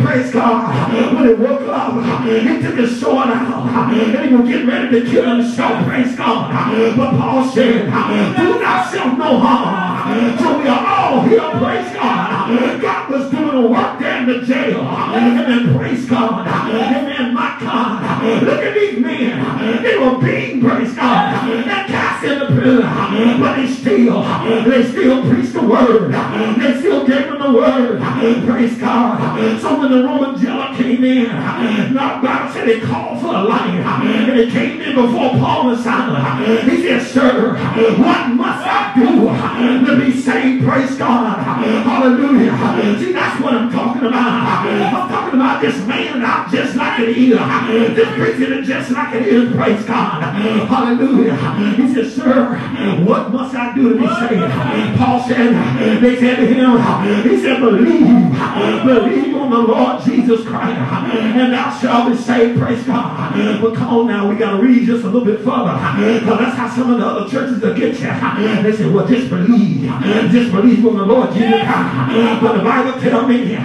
praise 0.05 0.31
God. 0.31 1.13
When 1.15 1.27
he 1.27 1.33
woke 1.33 1.67
up, 1.67 2.23
he 2.23 2.61
took 2.61 2.77
his 2.77 2.99
sword 2.99 3.27
out 3.27 3.65
and 4.13 4.39
was 4.39 4.49
getting 4.49 4.67
ready 4.67 4.99
to 4.99 5.09
kill 5.09 5.37
himself, 5.37 5.85
praise 5.87 6.15
God. 6.15 6.51
But 6.97 7.11
Paul 7.17 7.49
said, 7.49 7.85
do 7.85 8.59
not 8.59 8.91
self 8.91 9.17
no 9.17 9.39
harm. 9.39 10.37
So 10.37 10.59
we 10.59 10.67
are 10.67 10.85
all 10.85 11.21
here, 11.23 11.39
praise 11.39 11.93
God. 11.93 12.81
God 12.81 13.09
was 13.09 13.31
doing 13.31 13.49
a 13.49 13.67
work 13.67 13.99
there 13.99 14.17
in 14.17 14.27
the 14.27 14.45
jail. 14.45 14.81
Amen, 14.81 15.77
praise 15.77 16.05
God. 16.05 16.47
Amen, 16.47 17.33
my 17.33 17.57
God. 17.59 18.43
Look 18.43 18.61
at 18.63 18.73
these 18.73 18.99
men. 18.99 19.81
They 19.81 19.97
were 19.97 20.19
being, 20.19 20.61
praise 20.61 20.93
God, 20.95 21.49
and 21.49 21.87
cast 21.87 22.14
in 22.25 22.39
the 22.39 22.45
prison. 22.47 23.39
But 23.39 23.55
they 23.55 23.67
still, 23.67 24.21
they 24.65 24.83
still 24.83 25.29
preached 25.29 25.53
the 25.53 25.61
word. 25.61 26.11
They 26.11 26.79
still 26.79 27.05
gave 27.05 27.27
them 27.27 27.39
the 27.39 27.51
word. 27.53 28.01
Praise 28.45 28.77
God. 28.77 29.59
So 29.61 29.79
when 29.79 29.91
the 29.91 30.03
Roman 30.03 30.39
jailer 30.39 30.75
came 30.75 31.03
in, 31.03 31.27
now 31.93 32.21
God 32.21 32.51
said 32.51 32.67
he 32.67 32.81
called 32.81 33.21
for 33.21 33.27
a 33.27 33.43
light. 33.43 33.69
And 33.69 34.39
he 34.39 34.51
came 34.51 34.81
in 34.81 34.95
before 34.95 35.31
Paul 35.31 35.69
and 35.69 35.79
Silas. 35.81 36.65
He 36.69 36.81
said, 36.83 37.01
Sir, 37.01 37.55
what 37.97 38.29
must 38.29 38.65
I 38.67 38.93
do 38.95 39.85
to 39.85 40.05
be 40.05 40.11
saved? 40.19 40.65
Praise 40.65 40.97
God. 40.97 41.37
Hallelujah. 41.43 42.99
See, 42.99 43.11
that's 43.11 43.41
what 43.41 43.53
I'm 43.53 43.71
talking 43.71 44.05
about. 44.05 44.65
I'm 44.65 45.09
talking 45.09 45.39
about 45.39 45.61
this 45.61 45.85
man 45.85 46.23
out 46.23 46.51
just 46.51 46.75
like 46.75 46.99
it 47.01 47.09
is. 47.17 47.95
This 47.95 48.09
preaching 48.15 48.53
is 48.59 48.67
just 48.67 48.91
like 48.91 49.15
it 49.15 49.27
is. 49.27 49.53
Praise 49.55 49.85
God. 49.85 50.21
Hallelujah. 50.23 51.35
He 51.75 51.93
said, 51.93 52.11
Sir, 52.15 52.55
what 53.03 53.31
must 53.31 53.53
I 53.55 53.75
do 53.75 53.89
to 53.93 53.99
be 53.99 54.07
saved? 54.07 54.97
Paul 54.97 55.21
said, 55.27 56.01
they 56.01 56.15
said 56.19 56.35
to 56.37 56.47
him, 56.47 56.79
he 57.29 57.37
said, 57.41 57.59
believe, 57.59 58.31
believe 58.85 59.35
on 59.35 59.49
the 59.51 59.59
Lord 59.59 60.01
Jesus 60.03 60.45
Christ, 60.45 60.79
and 60.79 61.53
thou 61.53 61.77
shalt 61.77 62.11
be 62.11 62.17
saved. 62.17 62.59
Praise 62.59 62.83
God. 62.83 63.61
But 63.61 63.75
come 63.75 63.89
on 63.89 64.07
now, 64.07 64.29
we 64.29 64.37
got 64.37 64.57
to 64.57 64.63
read 64.63 64.85
just 64.87 65.03
a 65.03 65.07
little 65.07 65.25
bit 65.25 65.39
further. 65.41 65.73
Because 66.19 66.39
that's 66.39 66.57
how 66.57 66.69
some 66.69 66.93
of 66.93 66.99
the 66.99 67.05
other 67.05 67.29
churches 67.29 67.61
will 67.61 67.73
get 67.75 67.93
you. 67.99 68.63
They 68.63 68.75
say, 68.75 68.89
well, 68.89 69.05
just 69.05 69.29
believe. 69.29 69.83
Just 70.31 70.51
believe 70.51 70.85
on 70.85 70.97
the 70.97 71.05
Lord 71.05 71.33
Jesus 71.33 71.61
Christ. 71.63 72.41
But 72.41 72.57
the 72.57 72.63
Bible 72.63 72.99
tell 73.01 73.27
me, 73.27 73.55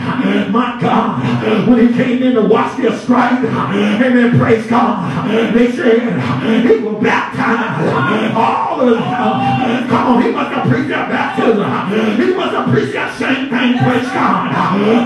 my 0.51 0.79
God, 0.81 1.69
when 1.69 1.87
he 1.87 1.95
came 1.95 2.23
in 2.23 2.35
to 2.35 2.43
wash 2.43 2.77
their 2.77 2.97
stripes, 2.99 3.45
amen, 3.47 4.39
praise 4.39 4.67
God, 4.67 5.55
they 5.55 5.71
said 5.73 6.67
he 6.67 6.79
will 6.83 7.01
baptize 7.01 8.35
all 8.41 8.81
of 8.81 8.95
them. 8.95 9.89
Come 9.89 10.07
on, 10.07 10.23
he 10.23 10.31
must 10.31 10.53
have 10.53 10.67
preached 10.69 10.89
that 10.89 11.09
baptism. 11.09 11.61
He 12.17 12.35
must 12.35 12.55
have 12.57 12.69
preached 12.73 12.93
that 12.95 13.13
same 13.19 13.49
thing, 13.51 13.79
praise 13.79 14.09
God. 14.09 14.51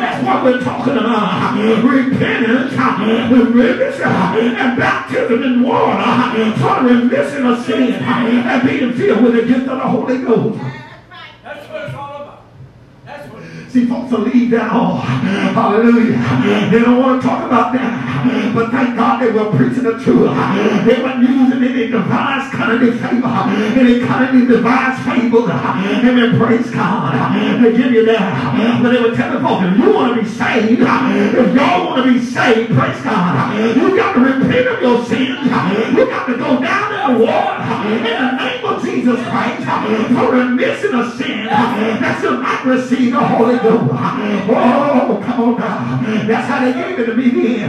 That's 0.00 0.24
what 0.24 0.44
we're 0.44 0.62
talking 0.62 0.96
about. 0.98 1.54
Repentance, 1.82 2.72
remission, 3.30 4.12
and 4.56 4.78
baptism 4.78 5.42
in 5.42 5.62
water 5.62 6.52
for 6.58 6.84
remission 6.84 7.46
of 7.46 7.64
sin 7.64 7.94
and 7.94 8.68
being 8.68 8.92
filled 8.92 9.22
with 9.24 9.34
the 9.34 9.42
gift 9.42 9.66
of 9.68 9.78
the 9.78 9.88
Holy 9.88 10.18
Ghost. 10.18 10.58
That's 11.42 11.68
what 11.68 11.84
it's 11.84 11.94
all 11.94 12.22
about. 12.22 12.44
That's 13.04 13.28
what 13.32 13.42
it 13.42 13.48
is. 13.48 13.54
See, 13.74 13.86
folks 13.86 14.12
will 14.12 14.20
leave 14.20 14.50
that 14.50 14.70
off. 14.70 15.02
Hallelujah. 15.02 16.14
They 16.70 16.78
don't 16.78 17.02
want 17.02 17.20
to 17.20 17.26
talk 17.26 17.42
about 17.42 17.72
that. 17.72 18.54
But 18.54 18.70
thank 18.70 18.94
God 18.94 19.20
they 19.20 19.32
were 19.32 19.50
preaching 19.50 19.82
the 19.82 19.98
truth. 19.98 20.30
They 20.86 21.02
weren't 21.02 21.28
using 21.28 21.58
any 21.58 21.90
device, 21.90 22.54
kind 22.54 22.70
of 22.70 23.00
favor, 23.00 23.26
any 23.74 23.98
kind 24.06 24.30
of 24.30 24.46
device 24.46 25.02
fables. 25.02 25.50
Amen. 25.50 26.38
Praise 26.38 26.70
God. 26.70 27.64
They 27.64 27.76
give 27.76 27.90
you 27.90 28.06
that. 28.06 28.80
But 28.80 28.92
they 28.92 29.02
were 29.02 29.16
telling 29.16 29.42
folks, 29.42 29.66
if 29.66 29.76
you 29.76 29.92
want 29.92 30.14
to 30.14 30.22
be 30.22 30.28
saved, 30.28 30.78
if 30.78 31.54
y'all 31.58 31.86
want 31.86 32.06
to 32.06 32.12
be 32.12 32.20
saved, 32.22 32.70
praise 32.78 33.02
God, 33.02 33.58
you 33.74 33.96
got 33.96 34.12
to 34.12 34.20
repent 34.20 34.68
of 34.68 34.82
your 34.82 35.04
sins. 35.04 35.50
You 35.98 36.06
got 36.06 36.26
to 36.26 36.36
go 36.38 36.62
down 36.62 36.94
in 36.94 37.18
the 37.18 37.24
water 37.26 37.58
in 37.90 38.04
the 38.06 38.36
name 38.38 38.64
of 38.64 38.84
Jesus 38.84 39.18
Christ 39.26 39.66
for 40.14 40.30
remission 40.30 40.94
of 40.94 41.12
sin. 41.18 41.46
That 41.46 42.22
you 42.22 42.38
might 42.38 42.64
receive 42.64 43.12
the 43.12 43.20
Holy 43.20 43.58
Ghost. 43.64 43.90
Oh, 44.46 45.22
come 45.24 45.40
on 45.40 45.58
now. 45.58 46.26
That's 46.26 46.48
how 46.48 46.64
they 46.64 46.72
gave 46.72 46.98
it 46.98 47.06
to 47.06 47.14
me 47.14 47.30
then. 47.30 47.68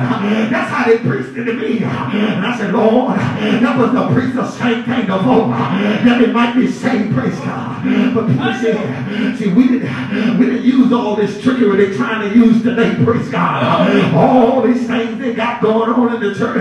That's 0.52 0.70
how 0.70 0.86
they 0.86 0.98
preached 1.00 1.38
it 1.38 1.46
to 1.46 1.54
me. 1.54 1.84
And 1.84 2.46
I 2.46 2.58
said, 2.58 2.74
Lord, 2.74 3.18
that 3.18 3.78
was 3.80 3.92
the 3.94 4.08
preach 4.14 4.36
the 4.36 4.50
same 4.52 4.84
thing 4.84 5.08
before. 5.08 5.48
That 5.50 6.22
it 6.22 6.34
might 6.34 6.54
be 6.56 6.68
saved, 6.72 7.16
praise 7.16 7.40
God. 7.40 7.75
But 8.13 8.27
people 8.27 8.54
say, 8.56 9.36
see, 9.38 9.54
we 9.54 9.68
didn't, 9.68 10.39
we 10.39 10.46
didn't 10.48 10.63
use 10.63 10.92
all 10.92 11.15
this 11.15 11.42
trickery 11.42 11.77
they're 11.77 11.96
trying 11.96 12.30
to 12.30 12.36
use 12.36 12.63
today, 12.63 12.96
praise 13.04 13.30
God. 13.30 14.13
All 14.15 14.62
these 14.62 14.88
things 14.88 15.20
they 15.20 15.34
got 15.34 15.62
going 15.62 15.92
on 15.92 16.15
in 16.15 16.22
the 16.22 16.34
church, 16.36 16.58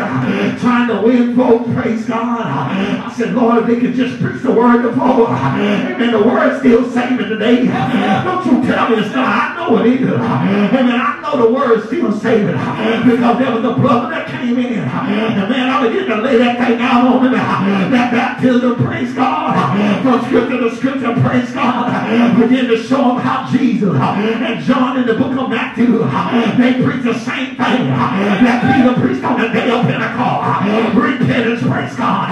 trying 0.60 0.88
to 0.88 1.00
win 1.02 1.36
folks, 1.36 1.70
praise 1.72 2.04
God. 2.06 2.46
I 2.46 3.12
said, 3.14 3.34
Lord, 3.34 3.58
if 3.58 3.66
they 3.66 3.80
could 3.80 3.94
just 3.94 4.20
preach 4.20 4.42
the 4.42 4.52
word 4.52 4.82
before, 4.82 5.28
amen, 5.28 6.12
the 6.12 6.22
word's 6.22 6.60
still 6.60 6.90
saving 6.90 7.28
today. 7.28 7.66
Don't 7.66 8.44
you 8.46 8.62
tell 8.66 8.90
me 8.90 8.96
it's 8.96 9.14
not. 9.14 9.24
I 9.26 9.56
know 9.56 9.78
it 9.84 10.00
is. 10.00 10.08
Amen. 10.08 11.00
I 11.00 11.20
know 11.22 11.46
the 11.46 11.52
word's 11.52 11.86
still 11.86 12.12
saving 12.12 12.54
because 12.54 13.38
there 13.38 13.52
was 13.52 13.64
a 13.64 13.74
brother 13.80 14.10
that 14.10 14.28
came 14.28 14.58
in. 14.58 14.78
And 14.78 15.48
man, 15.48 15.70
I 15.70 15.88
began 15.88 16.06
to 16.08 16.16
lay 16.22 16.38
that 16.38 16.58
thing 16.58 16.80
out 16.80 17.06
on 17.06 17.24
him. 17.24 17.32
That 17.32 18.12
baptism, 18.12 18.76
praise 18.76 19.14
God. 19.14 20.02
From 20.02 20.24
scripture 20.26 20.58
to 20.58 20.76
scripture, 20.76 21.13
praise 21.22 21.50
God. 21.52 22.40
Begin 22.40 22.66
to 22.68 22.82
show 22.82 23.14
them 23.14 23.18
how 23.18 23.50
Jesus 23.50 23.94
and 23.94 24.64
John 24.64 24.98
in 24.98 25.06
the 25.06 25.14
book 25.14 25.36
of 25.38 25.50
Matthew, 25.50 25.98
they 26.58 26.82
preach 26.82 27.04
the 27.04 27.18
same 27.18 27.56
thing 27.56 27.86
that 27.86 28.58
Peter 28.66 28.94
preached 29.00 29.24
on 29.24 29.40
the 29.40 29.48
day 29.48 29.70
of 29.70 29.86
Pentecost. 29.86 30.96
Repentance, 30.96 31.62
praise 31.62 31.94
God. 31.96 32.26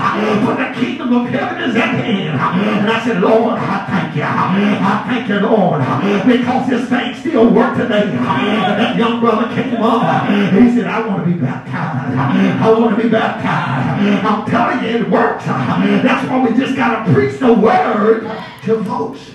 For 0.44 0.54
the 0.56 0.68
kingdom 0.78 1.12
of 1.12 1.28
heaven 1.28 1.70
is 1.70 1.76
at 1.76 1.94
hand. 1.94 2.40
And 2.40 2.90
I 2.90 3.04
said, 3.04 3.20
Lord, 3.20 3.58
I 3.58 3.86
thank 3.86 4.01
you. 4.16 4.22
I 4.22 5.04
thank 5.06 5.28
you, 5.28 5.40
Lord, 5.40 5.80
because 6.26 6.68
this 6.68 6.88
thing 6.88 7.14
still 7.14 7.50
works 7.50 7.78
today. 7.78 8.06
That 8.06 8.96
young 8.96 9.20
brother 9.20 9.54
came 9.54 9.76
up. 9.76 10.28
He 10.52 10.74
said, 10.74 10.86
I 10.86 11.06
want 11.06 11.24
to 11.24 11.30
be 11.32 11.38
baptized. 11.38 12.16
I 12.16 12.72
want 12.72 12.96
to 12.96 13.02
be 13.02 13.08
baptized. 13.08 14.24
I'm 14.24 14.44
telling 14.46 14.84
you, 14.84 14.90
it 15.00 15.10
works. 15.10 15.44
That's 15.44 16.28
why 16.28 16.48
we 16.48 16.56
just 16.56 16.76
got 16.76 17.06
to 17.06 17.12
preach 17.12 17.38
the 17.38 17.52
word 17.52 18.22
to 18.64 18.84
folks. 18.84 19.30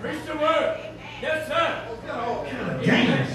Preach 0.00 0.24
the 0.26 0.36
word. 0.36 0.80
Yes, 1.20 1.48
sir. 1.48 1.80
Games. 2.82 3.30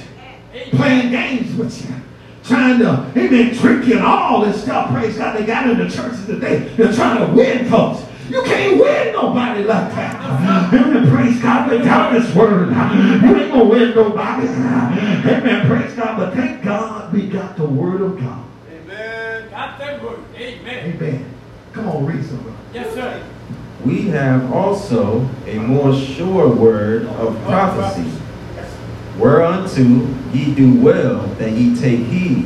Playing 0.71 1.09
games 1.11 1.55
with 1.55 1.89
you. 1.89 1.95
Trying 2.43 2.79
to, 2.79 3.11
amen, 3.15 3.55
trick 3.55 3.85
you 3.85 3.97
and 3.97 4.05
all 4.05 4.41
this 4.41 4.63
stuff. 4.63 4.91
Praise 4.91 5.17
God, 5.17 5.37
they 5.37 5.45
got 5.45 5.69
in 5.69 5.77
the 5.77 5.89
churches 5.89 6.25
today. 6.25 6.71
They're 6.75 6.93
trying 6.93 7.25
to 7.27 7.33
win 7.33 7.69
folks. 7.69 8.03
You 8.29 8.43
can't 8.43 8.79
win 8.79 9.13
nobody 9.13 9.63
like 9.63 9.91
that. 9.95 10.15
Amen. 10.71 11.09
Praise 11.09 11.41
God 11.41 11.71
without 11.71 12.13
this 12.13 12.35
word. 12.35 12.69
You 12.69 13.35
ain't 13.35 13.51
gonna 13.51 13.65
win 13.65 13.95
nobody. 13.95 14.47
Amen. 14.47 15.67
Praise 15.67 15.93
God. 15.95 16.17
But 16.17 16.33
thank 16.35 16.63
God 16.63 17.11
we 17.11 17.27
got 17.27 17.57
the 17.57 17.65
word 17.65 18.01
of 18.01 18.19
God. 18.19 18.45
Amen. 18.71 19.49
Got 19.49 19.79
that 19.79 20.03
word. 20.03 20.19
Amen. 20.35 20.95
Amen. 20.95 21.25
Come 21.73 21.89
on, 21.89 22.05
read 22.05 22.23
some. 22.23 22.55
Yes, 22.73 22.93
sir. 22.93 23.23
We 23.83 24.07
have 24.09 24.51
also 24.53 25.27
a 25.47 25.55
more 25.57 25.95
sure 25.95 26.49
word 26.53 27.05
of 27.05 27.41
prophecy, 27.45 28.11
whereunto 29.17 29.81
ye 30.33 30.53
do 30.53 30.79
well 30.79 31.21
that 31.35 31.51
ye 31.51 31.75
take 31.75 32.01
heed, 32.01 32.45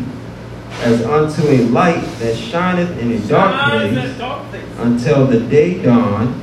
as 0.84 1.02
unto 1.06 1.48
a 1.48 1.60
light 1.70 2.04
that 2.20 2.36
shineth 2.36 2.98
in 3.00 3.12
a 3.14 3.20
dark 3.28 3.56
Shines 3.56 3.94
place 3.94 4.10
that 4.10 4.18
dark 4.18 4.50
place. 4.50 4.64
until 4.80 5.26
the 5.28 5.40
day 5.40 5.82
dawn 5.82 6.43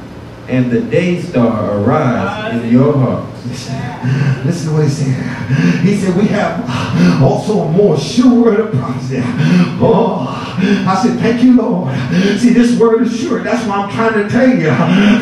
and 0.50 0.70
the 0.70 0.80
day 0.80 1.22
star 1.22 1.78
arise 1.78 2.62
in 2.62 2.70
your 2.70 2.92
hearts. 2.92 3.30
Listen, 4.44 4.68
to 4.68 4.74
what 4.74 4.84
he 4.84 4.90
said. 4.90 5.40
He 5.82 5.96
said, 5.96 6.16
We 6.16 6.26
have 6.28 7.22
also 7.22 7.60
a 7.60 7.72
more 7.72 7.98
sure 7.98 8.42
word 8.42 8.60
of 8.60 8.72
prophecy. 8.72 9.20
Oh, 9.82 10.26
I 10.86 11.02
said, 11.02 11.18
Thank 11.20 11.42
you, 11.42 11.56
Lord. 11.56 11.94
See, 12.38 12.50
this 12.50 12.78
word 12.78 13.02
is 13.02 13.20
sure. 13.20 13.42
That's 13.42 13.66
why 13.66 13.76
I'm 13.76 13.90
trying 13.90 14.14
to 14.14 14.28
tell 14.28 14.48
you. 14.48 14.70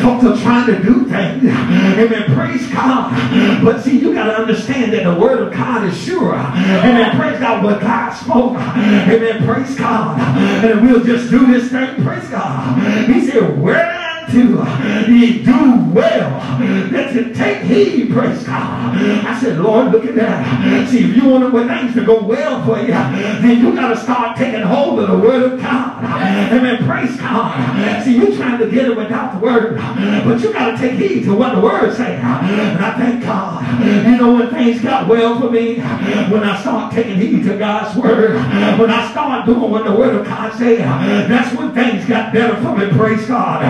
Folks 0.01 0.25
are 0.25 0.41
trying 0.41 0.67
to 0.67 0.81
do 0.81 1.05
things. 1.05 1.43
Amen. 1.43 2.33
Praise 2.33 2.71
God. 2.71 3.63
But 3.63 3.83
see, 3.83 3.99
you 3.99 4.13
got 4.13 4.25
to 4.25 4.35
understand 4.35 4.93
that 4.93 5.03
the 5.03 5.19
word 5.19 5.47
of 5.47 5.53
God 5.53 5.85
is 5.85 5.97
sure. 5.97 6.35
Amen. 6.35 7.15
Praise 7.17 7.39
God. 7.39 7.63
What 7.63 7.81
God 7.81 8.11
spoke. 8.11 8.55
Amen. 8.55 9.45
Praise 9.45 9.75
God. 9.77 10.19
And 10.63 10.81
we'll 10.81 11.03
just 11.03 11.29
do 11.29 11.45
this 11.47 11.69
thing. 11.71 12.03
Praise 12.03 12.27
God. 12.29 13.09
He 13.09 13.27
said, 13.27 13.59
Where 13.59 13.98
to 14.31 14.59
uh, 14.61 15.05
ye 15.07 15.43
do 15.43 15.91
well 15.91 16.35
uh, 16.35 16.89
that 16.91 17.13
you 17.13 17.33
take 17.33 17.63
heed, 17.63 18.11
praise 18.11 18.43
God. 18.43 18.97
I 18.97 19.39
said, 19.39 19.59
Lord, 19.59 19.91
look 19.91 20.05
at 20.05 20.15
that. 20.15 20.89
See, 20.89 21.09
if 21.09 21.15
you 21.15 21.29
want 21.29 21.51
when 21.53 21.67
things 21.67 21.93
to 21.95 22.05
go 22.05 22.21
well 22.21 22.63
for 22.65 22.79
you, 22.79 22.87
then 22.87 23.59
you 23.59 23.73
got 23.73 23.89
to 23.89 23.97
start 23.97 24.37
taking 24.37 24.61
hold 24.61 24.99
of 24.99 25.09
the 25.09 25.17
word 25.17 25.53
of 25.53 25.59
God. 25.59 26.03
Amen. 26.03 26.85
Praise 26.85 27.17
God. 27.17 28.03
See, 28.03 28.17
you're 28.17 28.35
trying 28.35 28.59
to 28.59 28.69
get 28.69 28.85
it 28.89 28.95
without 28.95 29.33
the 29.33 29.39
word, 29.39 29.75
but 29.77 30.41
you 30.41 30.53
got 30.53 30.71
to 30.71 30.77
take 30.77 30.99
heed 30.99 31.23
to 31.23 31.33
what 31.33 31.55
the 31.55 31.61
word 31.61 31.95
says. 31.95 32.19
And 32.19 32.83
I 32.83 32.97
thank 32.97 33.23
God. 33.23 33.63
You 34.05 34.17
know 34.17 34.33
when 34.35 34.49
things 34.49 34.81
got 34.81 35.07
well 35.07 35.39
for 35.39 35.49
me, 35.49 35.79
when 35.79 36.43
I 36.43 36.59
start 36.61 36.93
taking 36.93 37.15
heed 37.15 37.43
to 37.45 37.57
God's 37.57 37.97
word, 37.97 38.35
when 38.79 38.89
I 38.89 39.09
start 39.11 39.45
doing 39.45 39.71
what 39.71 39.85
the 39.85 39.91
word 39.91 40.15
of 40.15 40.25
God 40.25 40.53
says, 40.53 40.79
that's 40.79 41.55
when 41.55 41.73
things 41.73 42.05
got 42.05 42.33
better 42.33 42.55
for 42.61 42.77
me. 42.77 42.89
Praise 42.89 43.25
God. 43.27 43.63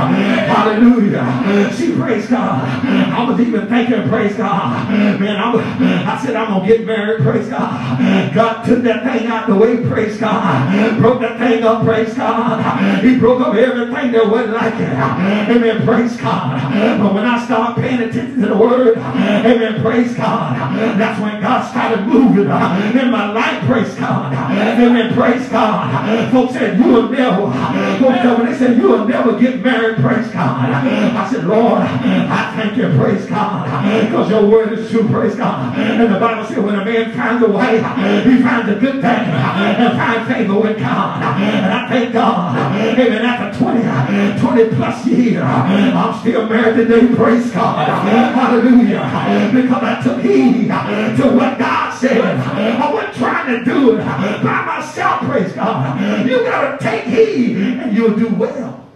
Hallelujah. 0.50 1.72
See, 1.74 1.96
praise 1.96 2.28
God. 2.28 2.66
I 2.86 3.30
was 3.30 3.40
even 3.40 3.68
thinking, 3.68 4.10
praise 4.10 4.36
God. 4.36 4.90
Man, 5.20 5.36
I, 5.36 5.54
was, 5.54 5.64
I 5.64 6.20
said, 6.24 6.36
I'm 6.36 6.54
going 6.54 6.68
to 6.68 6.78
get 6.78 6.86
married, 6.88 7.22
praise 7.22 7.48
God. 7.50 8.34
God 8.34 8.64
took 8.66 8.82
that 8.84 9.04
thing 9.04 9.28
out 9.28 9.48
the 9.48 9.56
way, 9.56 9.78
praise 9.86 10.18
God. 10.18 11.00
Broke 11.00 11.22
that 11.22 11.38
thing 11.38 11.64
up, 11.64 11.84
praise 11.86 12.14
God. 12.16 13.04
He 13.04 13.18
broke 13.20 13.42
up 13.42 13.54
everything 13.56 14.12
that 14.12 14.28
wasn't 14.28 14.54
like 14.54 14.74
it. 14.74 14.90
Amen, 14.90 15.86
praise 15.86 16.18
God. 16.18 17.00
But 17.00 17.14
when 17.14 17.26
I 17.26 17.46
start 17.46 17.78
paying 17.78 18.02
attention 18.02 18.42
to 18.42 18.48
the 18.48 18.58
word, 18.58 18.98
amen, 18.98 19.82
praise 19.82 20.16
God. 20.16 20.58
That's 21.00 21.20
when 21.22 21.42
God 21.42 21.70
started 21.70 22.06
moving 22.08 22.46
in 22.46 23.12
my 23.12 23.32
life, 23.32 23.64
praise 23.66 23.94
God. 23.96 24.34
Amen, 24.34 25.14
praise 25.14 25.48
God. 25.50 26.32
Folks 26.32 26.54
said, 26.54 26.78
you 26.80 26.86
will 26.86 27.10
never, 27.10 27.52
folks 28.00 28.22
said, 28.22 28.38
when 28.38 28.52
they 28.52 28.58
said, 28.58 28.78
you 28.78 28.90
will 28.90 29.08
never 29.08 29.38
get 29.40 29.62
married, 29.64 29.98
praise 29.98 30.28
God. 30.32 30.39
I 30.40 31.30
said, 31.32 31.46
Lord, 31.46 31.82
I 31.82 32.54
thank 32.56 32.78
you, 32.78 32.90
praise 32.98 33.26
God, 33.26 33.66
because 34.06 34.30
your 34.30 34.46
word 34.46 34.78
is 34.78 34.90
true, 34.90 35.08
praise 35.08 35.36
God. 35.36 35.78
And 35.78 36.14
the 36.14 36.20
Bible 36.20 36.46
said, 36.48 36.64
when 36.64 36.76
a 36.76 36.86
man 36.86 37.12
finds 37.14 37.44
a 37.44 37.50
wife, 37.50 37.84
he 38.26 38.42
finds 38.42 38.70
a 38.70 38.76
good 38.76 39.02
thing 39.02 39.04
and 39.04 39.98
finds 39.98 40.32
favor 40.32 40.60
with 40.60 40.80
God. 40.80 41.22
And 41.40 41.66
I 41.66 41.90
thank 41.90 42.14
God, 42.14 42.56
amen, 42.98 43.26
after 43.26 43.60
20, 43.60 44.40
20 44.40 44.76
plus 44.76 45.06
years, 45.08 45.44
I'm 45.44 46.20
still 46.20 46.48
married 46.48 46.76
today, 46.78 47.14
praise 47.16 47.52
God. 47.52 47.88
Hallelujah. 48.34 49.52
Because 49.54 49.84
I 49.84 50.02
took 50.02 50.20
heed 50.22 50.68
to 50.68 51.30
what 51.36 51.58
God 51.60 51.94
said. 51.94 52.22
I 52.22 52.94
wasn't 52.94 53.16
trying 53.16 53.60
to 53.60 53.66
do 53.66 53.96
it 53.98 54.06
by 54.06 54.66
myself, 54.66 55.22
praise 55.22 55.54
God. 55.54 56.00
You 56.28 56.44
got 56.44 56.80
to 56.80 56.84
take 56.84 57.06
heed 57.06 57.58
and 57.58 57.96
you'll 57.96 58.16
do 58.16 58.30
well. 58.36 58.88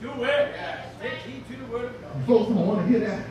Do 0.00 0.10
it. 0.24 0.54
Take 1.00 1.12
heed 1.12 1.44
to 1.48 1.56
the 1.56 1.64
word 1.66 1.86
of 1.86 2.02
God. 2.02 2.15
Folks 2.26 2.48
don't 2.48 2.66
want 2.66 2.80
to 2.80 2.86
hear 2.86 3.08
that. 3.08 3.24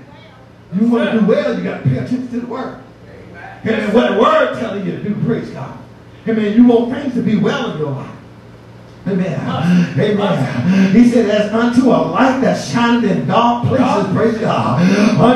You 0.74 0.88
want 0.88 1.12
to 1.12 1.20
do 1.20 1.26
well, 1.26 1.58
you 1.58 1.64
got 1.64 1.84
to 1.84 1.90
pay 1.90 1.98
attention 1.98 2.28
to 2.30 2.40
the 2.40 2.48
word. 2.48 2.82
And 3.64 3.94
what 3.94 4.14
the 4.14 4.20
word 4.20 4.60
telling 4.60 4.86
you 4.86 4.92
to 4.94 5.04
do, 5.04 5.16
praise 5.26 5.50
God. 5.50 5.78
Amen. 6.28 6.56
You 6.56 6.66
want 6.66 6.94
things 6.94 7.14
to 7.16 7.22
be 7.22 7.36
well 7.36 7.72
in 7.72 7.80
your 7.80 7.92
life. 7.92 8.12
Amen. 9.08 9.40
Amen. 10.00 10.96
He 10.96 11.10
said, 11.10 11.30
as 11.30 11.54
unto 11.54 11.92
a 11.92 12.10
light 12.10 12.42
that 12.42 12.60
shined 12.60 13.04
in 13.06 13.28
dark 13.28 13.68
places, 13.68 14.12
praise 14.14 14.38
God, 14.40 14.82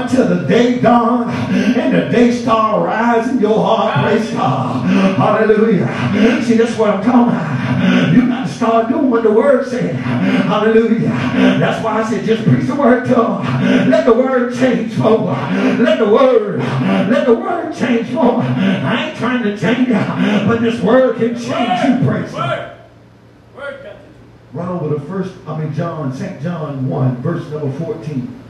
until 0.04 0.28
the 0.28 0.48
day 0.48 0.80
dawn 0.80 1.30
and 1.30 1.94
the 1.94 2.10
day 2.10 2.32
star 2.32 2.84
rise 2.84 3.30
in 3.30 3.40
your 3.40 3.64
heart, 3.64 4.04
praise 4.04 4.32
God. 4.32 4.88
Hallelujah. 5.16 6.44
See, 6.44 6.56
that's 6.56 6.76
what 6.78 6.90
I'm 6.90 7.04
talking 7.04 7.36
about. 7.36 8.14
You 8.14 8.28
got 8.28 8.48
to 8.48 8.49
start 8.60 8.90
doing 8.90 9.10
what 9.10 9.24
the 9.24 9.32
word 9.32 9.66
said. 9.66 9.96
Hallelujah. 9.96 11.08
That's 11.60 11.82
why 11.82 12.02
I 12.02 12.10
said, 12.10 12.26
just 12.26 12.44
preach 12.44 12.66
the 12.68 12.76
word 12.76 13.06
to 13.06 13.16
them. 13.16 13.90
Let 13.90 14.06
the 14.06 14.14
word 14.14 14.54
change 14.54 14.96
for 14.96 15.18
them. 15.18 15.82
Let 15.82 15.98
the 15.98 16.10
word, 16.10 16.60
let 16.60 17.26
the 17.26 17.36
word 17.36 17.74
change 17.74 18.08
for 18.08 18.44
them. 18.44 18.86
I 18.86 19.08
ain't 19.08 19.18
trying 19.18 19.44
to 19.44 19.58
change 19.58 19.88
you, 19.88 19.94
but 19.94 20.60
this 20.60 20.82
word 20.82 21.16
can 21.16 21.36
change 21.36 22.02
you, 22.04 22.06
praise 22.06 22.34
God. 22.34 22.60
Word. 22.60 22.76
Word 23.56 23.84
got 23.84 23.94
to 23.94 23.98
do. 23.98 24.58
Run 24.58 24.68
over 24.68 24.96
to 24.96 25.02
first, 25.06 25.36
I 25.48 25.58
mean 25.58 25.74
John, 25.74 26.14
St. 26.14 26.42
John 26.42 26.86
1, 26.90 27.16
verse 27.22 27.50
number 27.50 27.72
14. 27.80 28.44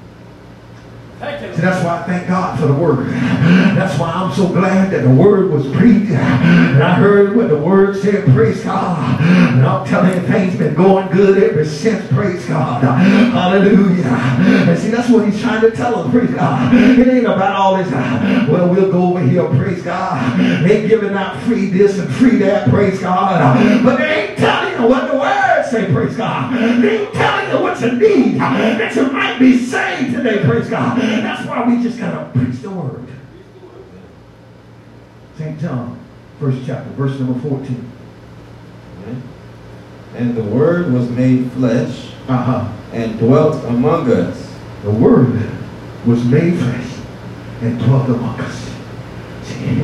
See, 1.19 1.61
that's 1.61 1.83
why 1.83 1.99
I 1.99 2.03
thank 2.03 2.27
God 2.29 2.57
for 2.57 2.67
the 2.67 2.73
word. 2.73 3.09
That's 3.09 3.99
why 3.99 4.09
I'm 4.09 4.33
so 4.33 4.47
glad 4.47 4.89
that 4.91 5.01
the 5.03 5.09
word 5.09 5.51
was 5.51 5.67
preached. 5.75 6.11
And 6.11 6.81
I 6.81 6.93
heard 6.93 7.35
what 7.35 7.49
the 7.49 7.57
word 7.57 7.97
said, 7.97 8.23
praise 8.33 8.63
God. 8.63 9.19
And 9.19 9.65
I'm 9.65 9.85
telling 9.85 10.13
you, 10.13 10.25
things 10.29 10.55
been 10.55 10.75
going 10.75 11.09
good 11.09 11.43
ever 11.43 11.65
since, 11.65 12.07
praise 12.13 12.45
God. 12.45 12.83
Hallelujah. 12.83 14.05
And 14.05 14.79
see, 14.79 14.91
that's 14.91 15.09
what 15.09 15.25
he's 15.29 15.41
trying 15.41 15.59
to 15.59 15.71
tell 15.71 15.95
us, 15.99 16.09
praise 16.09 16.31
God. 16.31 16.73
It 16.73 17.07
ain't 17.09 17.25
about 17.25 17.53
all 17.53 17.75
this, 17.75 17.91
well, 17.91 18.69
we'll 18.69 18.89
go 18.89 19.09
over 19.09 19.19
here, 19.19 19.45
praise 19.49 19.83
God. 19.83 20.39
They 20.65 20.87
giving 20.87 21.15
out 21.15 21.41
free 21.43 21.65
this 21.65 21.99
and 21.99 22.09
free 22.13 22.37
that, 22.37 22.69
praise 22.69 23.01
God. 23.01 23.83
But 23.83 23.97
they 23.97 24.29
ain't 24.29 24.37
telling 24.37 24.81
you 24.81 24.87
what 24.87 25.11
the 25.11 25.17
word 25.17 25.48
say, 25.69 25.91
praise 25.91 26.15
God. 26.15 26.53
They 26.81 27.05
telling 27.07 27.49
you 27.55 27.61
what 27.63 27.79
you 27.81 27.91
need, 27.93 28.39
that 28.39 28.95
you 28.95 29.11
might 29.11 29.39
be 29.39 29.57
saved 29.57 30.15
today, 30.15 30.43
praise 30.43 30.69
God. 30.69 30.97
That's 30.99 31.47
why 31.47 31.67
we 31.67 31.81
just 31.83 31.99
gotta 31.99 32.29
preach 32.37 32.61
the 32.61 32.69
word. 32.69 33.05
St. 35.37 35.59
John, 35.59 35.97
first 36.39 36.65
chapter, 36.65 36.89
verse 36.91 37.17
number 37.19 37.39
14. 37.47 37.91
Amen. 39.03 39.23
And 40.15 40.35
the 40.35 40.43
Word 40.43 40.91
was 40.91 41.09
made 41.09 41.51
flesh 41.53 42.11
Uh-huh. 42.27 42.67
and 42.93 43.17
dwelt 43.19 43.63
among 43.65 44.11
us. 44.11 44.53
The 44.83 44.91
word 44.91 45.49
was 46.05 46.23
made 46.25 46.57
flesh 46.57 46.91
and 47.61 47.79
dwelt 47.79 48.07
among 48.09 48.39
us. 48.41 48.69
See, 49.43 49.81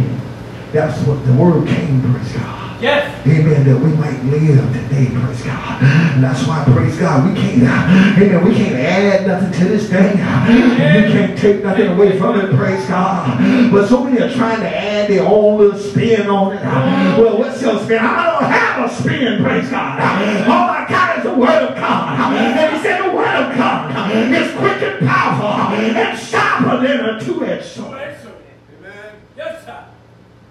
that's 0.72 1.00
what 1.08 1.25
the 1.25 1.34
word 1.34 1.68
came, 1.68 2.01
praise 2.01 2.34
God. 2.34 2.64
Yes. 2.82 3.25
Amen. 3.25 3.63
That 3.65 3.79
we 3.79 3.94
might 3.94 4.22
live 4.25 4.74
today, 4.74 5.08
praise 5.08 5.41
God. 5.44 5.82
And 5.82 6.24
that's 6.24 6.46
why, 6.46 6.63
praise 6.65 6.98
God, 6.98 7.27
we 7.29 7.39
can't, 7.39 7.63
uh, 7.63 8.22
amen, 8.22 8.46
we 8.46 8.53
can't 8.53 8.75
add 8.75 9.27
nothing 9.27 9.51
to 9.60 9.65
this 9.70 9.89
thing. 9.89 10.12
We 10.12 10.75
can't 11.12 11.38
take 11.38 11.63
nothing 11.63 11.88
away 11.88 12.20
from 12.20 12.39
it, 12.39 12.55
praise 12.55 12.86
God. 12.88 13.72
But 13.72 13.88
so 13.88 14.03
many 14.03 14.22
are 14.22 14.32
trying 14.34 14.60
to 14.60 14.67
add 14.67 15.10
their 15.10 15.25
own 15.25 15.58
little 15.58 15.79
spin 15.79 16.29
on 16.29 16.55
it. 16.55 16.62
Well, 16.63 17.38
what's 17.39 17.62
your 17.62 17.79
spin? 17.84 18.00
I 18.00 18.39
don't 18.39 18.51
have 18.51 18.89
a 18.89 18.94
spin, 18.94 19.44
praise 19.44 19.70
God. 19.70 20.00
All 20.48 20.70
I 20.70 20.86
got 20.88 21.17
is 21.17 21.24
the 21.24 21.34
word 21.34 21.63
of 21.70 21.75
God. 21.75 22.34
And 22.34 22.75
he 22.75 22.82
said 22.84 23.10
the 23.10 23.15
word 23.15 23.27
of 23.27 23.58
God 23.58 24.12
is 24.12 24.51
quick 24.55 24.82
and 24.82 25.08
powerful 25.08 25.75
and 25.75 26.20
sharper 26.20 26.86
than 26.86 27.05
a 27.05 27.20
two-edged 27.24 27.65
sword. 27.65 28.01
Excellent. 28.01 28.36
Amen. 28.79 29.15
Yes, 29.38 29.65
sir. 29.65 29.86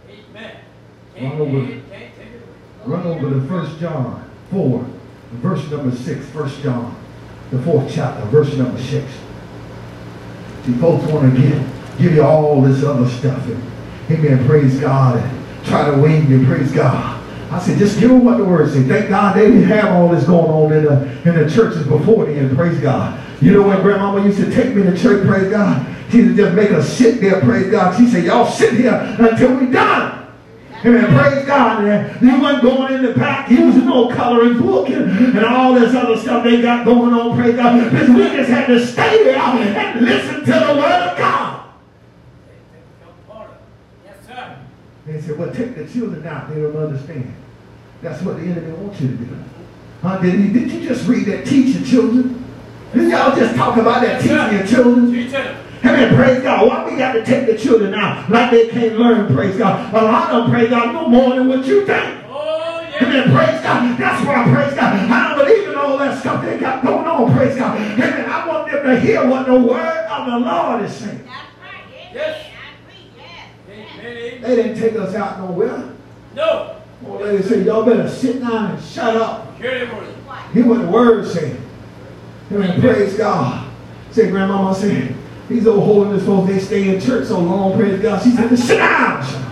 Amen. 0.08 0.56
Run 1.20 1.82
Run 2.86 3.06
over 3.06 3.30
to 3.30 3.40
1 3.40 3.78
John 3.78 4.30
4, 4.50 4.86
verse 5.34 5.70
number 5.70 5.96
6. 5.96 6.34
1 6.34 6.62
John, 6.62 6.96
the 7.50 7.62
fourth 7.62 7.90
chapter, 7.92 8.24
verse 8.26 8.54
number 8.56 8.78
6. 8.78 9.12
See, 10.64 10.72
folks 10.74 11.10
want 11.10 11.34
to 11.34 11.40
give, 11.40 11.98
give 11.98 12.14
you 12.14 12.22
all 12.22 12.60
this 12.60 12.84
other 12.84 13.08
stuff. 13.08 13.42
And, 13.46 13.62
amen, 14.10 14.46
praise 14.46 14.78
God, 14.80 15.16
and 15.16 15.66
try 15.66 15.90
to 15.90 15.96
wing 15.96 16.30
you, 16.30 16.44
praise 16.46 16.72
God. 16.72 17.22
I 17.50 17.58
said, 17.58 17.78
just 17.78 18.00
give 18.00 18.10
them 18.10 18.24
what 18.24 18.36
the 18.36 18.44
word 18.44 18.70
says. 18.70 18.86
Thank 18.86 19.08
God 19.08 19.36
they 19.36 19.46
didn't 19.46 19.64
have 19.64 19.92
all 19.92 20.08
this 20.08 20.24
going 20.24 20.50
on 20.50 20.72
in 20.72 20.84
the, 20.84 21.28
in 21.28 21.42
the 21.42 21.50
churches 21.50 21.86
before 21.86 22.26
then, 22.26 22.54
praise 22.54 22.78
God. 22.80 23.20
You 23.40 23.52
know 23.52 23.62
when 23.62 23.80
grandmama 23.80 24.24
used 24.26 24.38
to 24.38 24.50
take 24.50 24.74
me 24.74 24.82
to 24.82 24.96
church, 24.96 25.26
praise 25.26 25.50
God, 25.50 25.86
she 26.10 26.22
would 26.22 26.36
just 26.36 26.54
make 26.54 26.70
us 26.70 26.92
sit 26.92 27.20
there, 27.20 27.40
praise 27.40 27.70
God. 27.70 27.96
She 27.96 28.08
said, 28.08 28.24
y'all 28.24 28.46
sit 28.46 28.74
here 28.74 29.16
until 29.18 29.56
we 29.56 29.70
done. 29.70 30.23
Amen. 30.84 31.18
Praise 31.18 31.46
God. 31.46 32.22
You 32.22 32.40
wasn't 32.40 32.62
going 32.62 32.92
in 32.92 33.02
the 33.02 33.14
back 33.14 33.50
using 33.50 33.86
no 33.86 34.14
coloring 34.14 34.58
book 34.58 34.90
and, 34.90 35.10
and 35.10 35.44
all 35.46 35.72
this 35.72 35.94
other 35.94 36.16
stuff 36.16 36.44
they 36.44 36.60
got 36.60 36.84
going 36.84 37.14
on. 37.14 37.38
Praise 37.38 37.56
God. 37.56 37.90
Because 37.90 38.08
we 38.10 38.24
just 38.24 38.50
had 38.50 38.66
to 38.66 38.86
stay 38.86 39.24
there 39.24 39.38
and 39.38 40.04
listen 40.04 40.40
to 40.40 40.44
the 40.44 40.74
word 40.76 41.08
of 41.08 41.18
God. 41.18 41.70
Come 43.02 43.14
part 43.26 43.48
of 43.48 43.56
it. 43.56 43.60
Yes, 44.04 44.26
sir. 44.26 44.58
They 45.06 45.20
said, 45.22 45.38
well, 45.38 45.54
take 45.54 45.74
the 45.74 45.86
children 45.88 46.26
out. 46.26 46.50
They 46.50 46.60
don't 46.60 46.76
understand. 46.76 47.34
That's 48.02 48.22
what 48.22 48.36
the 48.36 48.42
enemy 48.42 48.72
wants 48.72 49.00
you 49.00 49.08
to 49.08 49.16
do. 49.16 49.44
Huh? 50.02 50.18
Did, 50.18 50.34
he, 50.34 50.52
did 50.52 50.70
you 50.70 50.86
just 50.86 51.08
read 51.08 51.24
that 51.28 51.46
teach 51.46 51.76
your 51.76 51.86
children? 51.86 52.44
Did 52.92 53.10
y'all 53.10 53.34
just 53.34 53.56
talk 53.56 53.78
about 53.78 54.02
that 54.02 54.20
teaching 54.20 54.58
your 54.58 54.66
children? 54.66 55.10
Teach 55.10 55.32
it. 55.84 55.88
Amen. 55.88 56.14
Praise 56.16 56.42
God. 56.42 56.66
Why 56.66 56.90
we 56.90 56.96
got 56.96 57.12
to 57.12 57.24
take 57.24 57.46
the 57.46 57.56
children 57.58 57.94
out 57.94 58.30
like 58.30 58.50
they 58.50 58.68
can't 58.68 58.98
learn? 58.98 59.34
Praise 59.34 59.56
God. 59.56 59.92
A 59.92 60.04
lot 60.04 60.30
of 60.30 60.44
them, 60.44 60.50
praise 60.50 60.70
God, 60.70 60.92
no 60.94 61.08
more 61.08 61.34
than 61.34 61.48
what 61.48 61.66
you 61.66 61.84
think. 61.86 62.24
Oh, 62.28 62.80
yeah. 62.80 63.04
Amen. 63.04 63.36
Praise 63.36 63.60
God. 63.62 63.98
That's 63.98 64.26
why, 64.26 64.44
I 64.44 64.54
praise 64.54 64.74
God. 64.74 65.10
I 65.10 65.28
don't 65.28 65.46
believe 65.46 65.68
in 65.68 65.74
all 65.76 65.98
that 65.98 66.18
stuff 66.20 66.44
they 66.44 66.58
got 66.58 66.82
going 66.84 67.06
on. 67.06 67.36
Praise 67.36 67.56
God. 67.56 67.76
Amen. 67.78 68.30
I 68.30 68.46
want 68.48 68.70
them 68.70 68.84
to 68.84 69.00
hear 69.00 69.28
what 69.28 69.46
the 69.46 69.54
word 69.54 70.06
of 70.06 70.26
the 70.26 70.38
Lord 70.38 70.82
is 70.82 70.94
saying. 70.94 71.24
That's 71.24 71.48
right. 71.60 72.12
Yes. 72.12 72.46
I 72.46 72.90
agree. 72.90 73.10
Yes. 73.16 74.00
Amen. 74.00 74.42
They 74.42 74.56
didn't 74.56 74.78
take 74.80 74.96
us 74.96 75.14
out 75.14 75.38
nowhere. 75.38 75.90
No. 76.34 76.76
Old 77.06 77.20
lady 77.20 77.42
said, 77.42 77.66
y'all 77.66 77.84
better 77.84 78.08
sit 78.08 78.40
down 78.40 78.72
and 78.72 78.82
shut 78.82 79.16
up. 79.16 79.56
Hear 79.58 79.86
the 79.86 79.94
word. 79.94 80.06
What? 80.26 80.50
Hear 80.52 80.66
what 80.66 80.80
the 80.80 80.88
word 80.88 81.26
said. 81.26 81.60
Amen. 82.50 82.80
Praise 82.80 83.16
God. 83.16 83.70
Say, 84.10 84.30
grandmama 84.30 84.74
said, 84.74 85.14
these 85.48 85.66
old 85.66 85.84
holiness 85.84 86.24
folks, 86.24 86.48
they 86.48 86.58
stay 86.58 86.94
in 86.94 87.00
church 87.00 87.28
so 87.28 87.38
long, 87.38 87.78
praise 87.78 88.00
God. 88.00 88.22
She 88.22 88.30
said, 88.30 88.56
sit 88.58 88.78
down. 88.78 89.44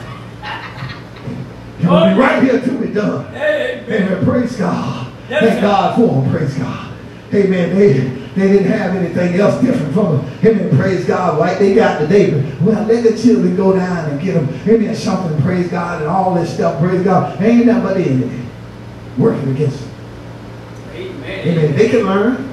You'll 1.81 1.91
be 1.91 2.15
right 2.15 2.43
here 2.43 2.61
till 2.61 2.77
we're 2.77 2.95
done. 2.95 3.27
Amen. 3.35 3.85
Amen. 3.89 4.25
Praise 4.25 4.57
God. 4.57 5.13
Thank. 5.29 5.61
God 5.61 5.97
for 5.97 6.07
them. 6.07 6.31
Praise 6.31 6.55
God. 6.55 6.95
Amen. 7.35 7.77
They, 7.77 7.93
they 7.93 8.53
didn't 8.53 8.71
have 8.71 8.95
anything 8.95 9.35
else 9.41 9.61
different 9.61 9.93
from 9.93 10.21
him. 10.21 10.47
Amen. 10.47 10.79
Praise 10.79 11.05
God. 11.05 11.39
Like 11.39 11.59
they 11.59 11.75
got 11.75 11.99
today. 11.99 12.31
But, 12.31 12.63
well, 12.63 12.85
let 12.87 13.03
the 13.03 13.21
children 13.21 13.57
go 13.57 13.75
down 13.75 14.11
and 14.11 14.21
get 14.21 14.35
them. 14.35 14.49
Amen. 14.69 14.95
Something. 14.95 15.43
Praise 15.43 15.69
God. 15.69 16.03
And 16.03 16.11
all 16.11 16.35
this 16.35 16.55
stuff. 16.55 16.79
Praise 16.81 17.03
God. 17.03 17.43
Ain't 17.43 17.67
nothing 17.67 17.83
but 17.83 17.97
the 17.97 18.05
enemy 18.05 18.47
working 19.19 19.51
against 19.51 19.81
them. 19.81 19.91
Amen. 20.95 21.49
Amen. 21.49 21.77
They 21.77 21.89
can 21.89 22.05
learn. 22.05 22.52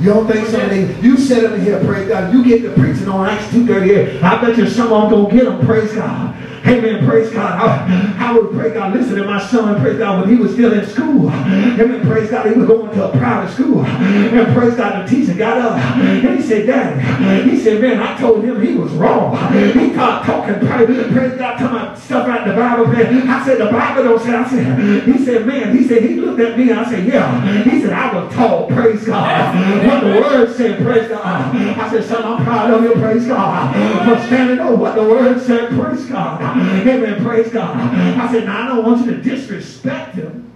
You 0.00 0.06
don't 0.06 0.26
think 0.26 0.48
some 0.48 0.62
of 0.62 0.70
them, 0.70 1.04
you 1.04 1.18
sit 1.18 1.52
in 1.52 1.60
here, 1.60 1.78
praise 1.84 2.08
God. 2.08 2.32
You 2.32 2.42
get 2.42 2.62
the 2.62 2.70
preaching 2.70 3.08
on 3.08 3.28
Acts 3.28 3.52
2.38. 3.52 4.22
I 4.22 4.40
bet 4.40 4.56
you 4.56 4.66
some 4.66 4.90
of 4.92 5.10
them 5.10 5.20
gonna 5.24 5.34
get 5.34 5.44
them, 5.44 5.66
praise 5.66 5.92
God. 5.92 6.34
Amen, 6.66 7.06
praise 7.06 7.30
God. 7.30 7.58
I, 7.58 8.28
I 8.28 8.32
would 8.32 8.52
pray 8.52 8.72
God, 8.72 8.94
listen 8.94 9.16
to 9.16 9.24
my 9.24 9.44
son, 9.44 9.80
praise 9.80 9.98
God, 9.98 10.20
when 10.20 10.36
he 10.36 10.40
was 10.40 10.52
still 10.52 10.72
in 10.72 10.86
school. 10.86 11.28
Amen, 11.30 12.06
praise 12.06 12.30
God, 12.30 12.46
he 12.46 12.58
was 12.58 12.66
going 12.66 12.90
to 12.92 13.08
a 13.08 13.18
private 13.18 13.52
school. 13.52 13.84
And 13.84 14.54
praise 14.54 14.76
God, 14.76 15.06
the 15.06 15.10
teacher 15.10 15.34
got 15.34 15.58
up 15.58 15.76
and 15.78 16.38
he 16.38 16.42
said, 16.42 16.66
Daddy, 16.66 17.50
he 17.50 17.58
said, 17.58 17.80
man, 17.80 18.00
I 18.00 18.16
told 18.18 18.44
him 18.44 18.60
he 18.60 18.74
was 18.74 18.92
wrong. 18.92 19.36
He 19.52 19.92
started 19.92 20.26
talking, 20.26 20.66
praise, 20.66 21.12
praise 21.12 21.38
God, 21.38 21.58
talking 21.58 21.66
about 21.66 21.98
stuff 21.98 22.28
out 22.28 22.46
the 22.46 22.54
Bible. 22.54 22.86
Man. 22.86 23.28
I 23.28 23.44
said, 23.44 23.58
the 23.58 23.70
Bible 23.70 24.04
don't 24.04 24.20
say, 24.20 24.34
I 24.34 24.48
said, 24.48 25.02
he 25.04 25.24
said, 25.24 25.46
man, 25.46 25.76
he 25.76 25.86
said, 25.86 26.02
he 26.02 26.16
looked 26.16 26.40
at 26.40 26.58
me, 26.58 26.70
I 26.72 26.84
said, 26.84 27.06
yeah. 27.06 27.62
He 27.62 27.80
said, 27.80 27.92
I 27.92 28.14
was 28.14 28.34
taught, 28.34 28.68
praise 28.68 29.04
God. 29.06 29.86
What 29.86 30.00
the 30.00 30.20
word 30.20 30.56
said, 30.56 30.82
praise 30.82 31.08
God. 31.08 31.56
I 31.56 31.90
said, 31.90 32.04
son, 32.04 32.22
I'm 32.22 32.44
proud 32.44 32.70
of 32.70 32.82
you, 32.82 32.92
praise 32.94 33.26
God. 33.26 33.74
For 34.06 34.26
standing 34.26 34.60
on 34.60 34.78
what 34.78 34.94
the 34.94 35.02
word 35.02 35.40
said, 35.40 35.70
praise 35.70 36.06
God. 36.06 36.49
Amen, 36.56 37.24
praise 37.24 37.52
God. 37.52 37.76
I 37.76 38.32
said, 38.32 38.44
now 38.44 38.62
I 38.62 38.68
don't 38.68 38.84
want 38.84 39.06
you 39.06 39.14
to 39.14 39.22
disrespect 39.22 40.14
him, 40.14 40.50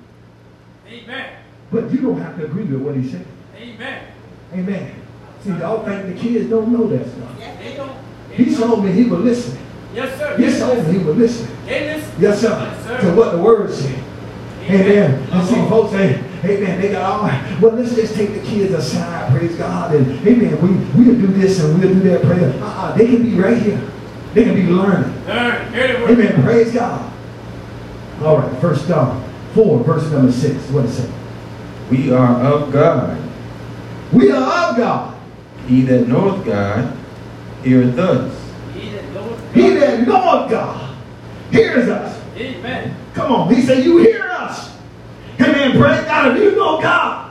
Amen. 0.88 1.36
but 1.70 1.90
you 1.90 2.00
don't 2.00 2.20
have 2.20 2.36
to 2.38 2.44
agree 2.44 2.64
with 2.64 2.82
what 2.82 2.96
he 2.96 3.08
said. 3.08 3.26
Amen. 3.56 4.06
Amen. 4.52 5.02
See, 5.42 5.50
y'all 5.50 5.84
think 5.84 6.14
the 6.14 6.20
kids 6.20 6.48
don't 6.50 6.68
know 6.72 6.86
that 6.88 7.06
stuff. 7.06 7.36
Yes, 7.38 7.58
They 7.58 7.70
they 7.70 7.76
don't. 7.76 7.96
He 8.32 8.54
told 8.54 8.84
me 8.84 8.92
he 8.92 9.04
would 9.04 9.20
listen. 9.20 9.58
Yes, 9.94 10.18
sir. 10.18 10.36
He 10.36 10.58
told 10.58 10.86
me 10.86 10.98
he 10.98 11.04
would 11.04 11.16
listen. 11.16 11.48
They 11.66 11.94
listen. 11.94 12.20
Yes, 12.20 12.40
sir. 12.40 12.48
Yes, 12.50 12.84
sir. 12.84 13.00
To 13.00 13.16
what 13.16 13.32
the 13.32 13.38
word 13.38 13.72
said. 13.72 14.02
Amen. 14.62 15.28
And 15.30 15.46
see, 15.46 15.54
folks, 15.68 15.92
they, 15.92 16.22
Amen. 16.44 16.78
They 16.78 16.92
got 16.92 17.10
all, 17.10 17.22
well, 17.60 17.72
let's 17.72 17.94
just 17.94 18.14
take 18.14 18.34
the 18.34 18.40
kids 18.40 18.74
aside, 18.74 19.30
praise 19.30 19.56
God. 19.56 19.94
And 19.94 20.26
amen, 20.26 20.60
we, 20.60 21.04
we'll 21.04 21.18
do 21.18 21.26
this 21.28 21.58
and 21.60 21.78
we'll 21.78 21.94
do 21.94 22.00
that 22.00 22.22
prayer. 22.22 22.50
Uh-uh, 22.62 22.96
they 22.96 23.06
can 23.06 23.22
be 23.22 23.34
right 23.34 23.56
here. 23.56 23.80
They 24.34 24.44
can 24.44 24.54
be 24.54 24.64
learning. 24.64 25.26
Learn. 25.26 25.72
Hear 25.72 25.96
the 25.96 26.04
word. 26.04 26.10
Amen. 26.10 26.42
Praise 26.42 26.72
God. 26.72 27.12
All 28.22 28.38
right, 28.38 28.60
first 28.60 28.88
John 28.88 29.22
4, 29.54 29.84
verse 29.84 30.10
number 30.10 30.32
6. 30.32 30.70
What 30.70 30.84
it 30.86 30.88
say? 30.88 31.10
We 31.90 32.12
are 32.12 32.40
of 32.42 32.72
God. 32.72 33.20
We 34.12 34.30
are 34.32 34.70
of 34.70 34.76
God. 34.76 35.20
He 35.66 35.82
that 35.82 36.08
knoweth 36.08 36.44
God 36.44 36.96
heareth 37.62 37.98
us. 37.98 38.52
He 38.74 38.90
that 38.90 39.12
knoweth 39.12 39.54
He 39.54 39.62
God. 39.62 39.80
that 39.80 40.06
knoweth 40.08 40.50
God 40.50 40.96
hears 41.50 41.88
us. 41.88 42.20
Amen. 42.36 42.96
Come 43.14 43.32
on. 43.32 43.54
He 43.54 43.62
said, 43.62 43.84
You 43.84 43.98
hear 43.98 44.22
us. 44.24 44.76
Amen. 45.40 45.78
Praise 45.78 46.04
God. 46.04 46.36
If 46.36 46.42
you 46.42 46.56
know 46.56 46.80
God. 46.80 47.23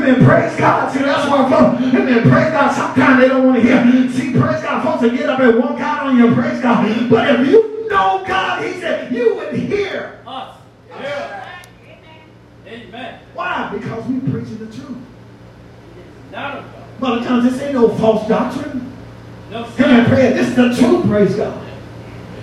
Amen. 0.00 0.24
Praise 0.24 0.56
God. 0.56 0.92
See, 0.92 1.00
that's 1.00 1.28
why 1.28 1.50
folks, 1.50 1.82
amen. 1.82 2.22
Praise 2.22 2.52
God. 2.52 2.74
Sometimes 2.74 3.20
they 3.20 3.28
don't 3.28 3.46
want 3.46 3.56
to 3.56 3.62
hear. 3.62 4.10
See, 4.10 4.32
praise 4.32 4.62
God. 4.62 4.82
Folks 4.82 5.02
will 5.02 5.10
get 5.10 5.28
up 5.28 5.40
and 5.40 5.58
walk 5.58 5.78
out 5.80 6.06
on 6.06 6.16
you. 6.16 6.34
Praise 6.34 6.60
God. 6.60 7.10
But 7.10 7.40
if 7.40 7.48
you 7.48 7.88
know 7.88 8.24
God, 8.26 8.64
he 8.64 8.80
said, 8.80 9.12
you 9.12 9.34
would 9.36 9.54
hear. 9.54 10.20
Us. 10.26 10.56
Yeah. 10.88 11.62
Amen. 12.66 13.20
Why? 13.34 13.70
Because 13.76 14.06
we 14.06 14.20
preaching 14.20 14.58
the 14.58 14.66
truth. 14.66 14.98
Not. 16.32 16.64
A 16.64 17.04
lot 17.04 17.18
of 17.18 17.26
times 17.26 17.44
this 17.44 17.62
ain't 17.62 17.74
no 17.74 17.88
false 17.96 18.26
doctrine. 18.28 18.96
No, 19.50 19.64
Come 19.64 19.72
sir. 19.72 20.04
Praise. 20.08 20.34
This 20.34 20.48
is 20.48 20.56
the 20.56 20.74
truth. 20.76 21.06
Praise 21.06 21.34
God. 21.34 21.69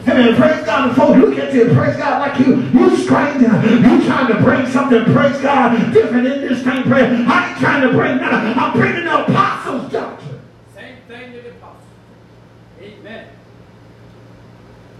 Amen. 0.08 0.36
Praise 0.36 0.66
God. 0.66 0.88
And 0.88 0.98
folks 0.98 1.20
look 1.20 1.38
at 1.38 1.54
you 1.54 1.68
and 1.68 1.78
praise 1.78 1.98
God 1.98 2.20
like 2.20 2.40
you, 2.40 2.62
you 2.62 2.98
stranger. 2.98 3.62
You 3.66 4.06
trying 4.06 4.28
to 4.28 4.42
bring 4.42 4.66
something, 4.68 5.04
praise 5.14 5.42
God, 5.42 5.94
different 5.94 6.28
in 6.28 6.42
this 6.42 6.64
thing. 6.64 6.84
Praise. 6.84 7.28
I 7.28 7.50
ain't 7.50 7.60
trying 7.60 7.82
to 7.82 7.90
bring 7.90 8.18
nothing. 8.18 8.58
I'm 8.58 8.72
bringing 8.74 9.04
the 9.04 9.26
apostles' 9.26 9.92
doctrine. 9.92 10.40
Same 10.74 10.96
thing 11.08 11.34
to 11.34 11.42
the 11.42 11.50
apostle. 11.50 11.82
Amen. 12.82 13.28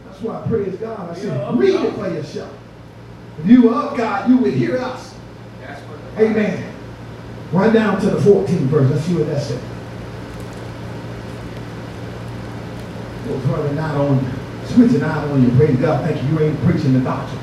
That's 0.06 0.22
why, 0.22 0.42
I 0.42 0.48
praise 0.48 0.76
God, 0.76 1.10
I 1.10 1.20
said, 1.20 1.58
read 1.58 1.76
it 1.76 1.94
for 1.94 2.10
yourself. 2.10 2.54
If 3.40 3.46
you 3.46 3.70
are 3.70 3.92
of 3.92 3.98
God, 3.98 4.30
you 4.30 4.38
would 4.38 4.54
hear 4.54 4.78
us. 4.78 5.14
That's 5.62 5.82
what 5.82 6.22
Amen. 6.22 6.74
Run 7.52 7.74
down 7.74 8.02
to 8.02 8.10
the 8.10 8.18
14th 8.18 8.48
verse. 8.48 8.92
Let's 8.92 9.06
see 9.06 9.14
what 9.16 9.28
that 9.28 9.42
says. 9.42 9.62
Well, 13.28 13.38
running 13.58 13.76
not 13.76 13.96
on, 13.96 14.38
switching 14.68 15.02
out 15.02 15.30
on 15.30 15.44
you. 15.44 15.56
Praise 15.58 15.78
God. 15.78 16.06
Thank 16.06 16.22
you. 16.24 16.30
You 16.30 16.40
ain't 16.46 16.60
preaching 16.64 16.94
the 16.94 17.00
doctrine. 17.00 17.42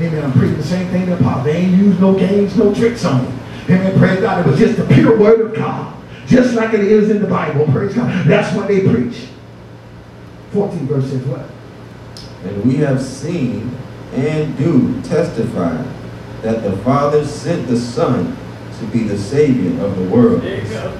Amen. 0.00 0.24
I'm 0.24 0.32
preaching 0.32 0.56
the 0.56 0.62
same 0.62 0.88
thing 0.90 1.06
that 1.06 1.20
Paul. 1.20 1.42
They 1.42 1.56
ain't 1.56 1.76
used 1.76 2.00
no 2.00 2.16
games, 2.16 2.56
no 2.56 2.74
tricks 2.74 3.04
on 3.04 3.24
you. 3.24 3.32
Amen. 3.74 3.98
Praise 3.98 4.20
God. 4.20 4.46
It 4.46 4.50
was 4.50 4.58
just 4.58 4.76
the 4.76 4.86
pure 4.94 5.18
word 5.18 5.40
of 5.40 5.54
God. 5.54 5.94
Just 6.26 6.54
like 6.54 6.74
it 6.74 6.80
is 6.80 7.10
in 7.10 7.20
the 7.20 7.28
Bible. 7.28 7.66
Praise 7.66 7.94
God. 7.94 8.26
That's 8.26 8.54
what 8.54 8.68
they 8.68 8.80
preach. 8.80 9.28
14 10.52 10.86
verse 10.86 11.10
says 11.10 11.22
what? 11.24 11.46
And 12.44 12.64
we 12.64 12.76
have 12.76 13.02
seen 13.02 13.76
and 14.12 14.56
do 14.56 15.00
testify 15.02 15.82
that 16.42 16.62
the 16.62 16.76
Father 16.78 17.26
sent 17.26 17.66
the 17.66 17.76
Son 17.76 18.36
to 18.78 18.86
be 18.86 19.04
the 19.04 19.18
Savior 19.18 19.82
of 19.84 19.96
the 19.96 20.04
world. 20.04 20.42
There 20.42 20.62
you 20.62 20.68
go. 20.68 20.98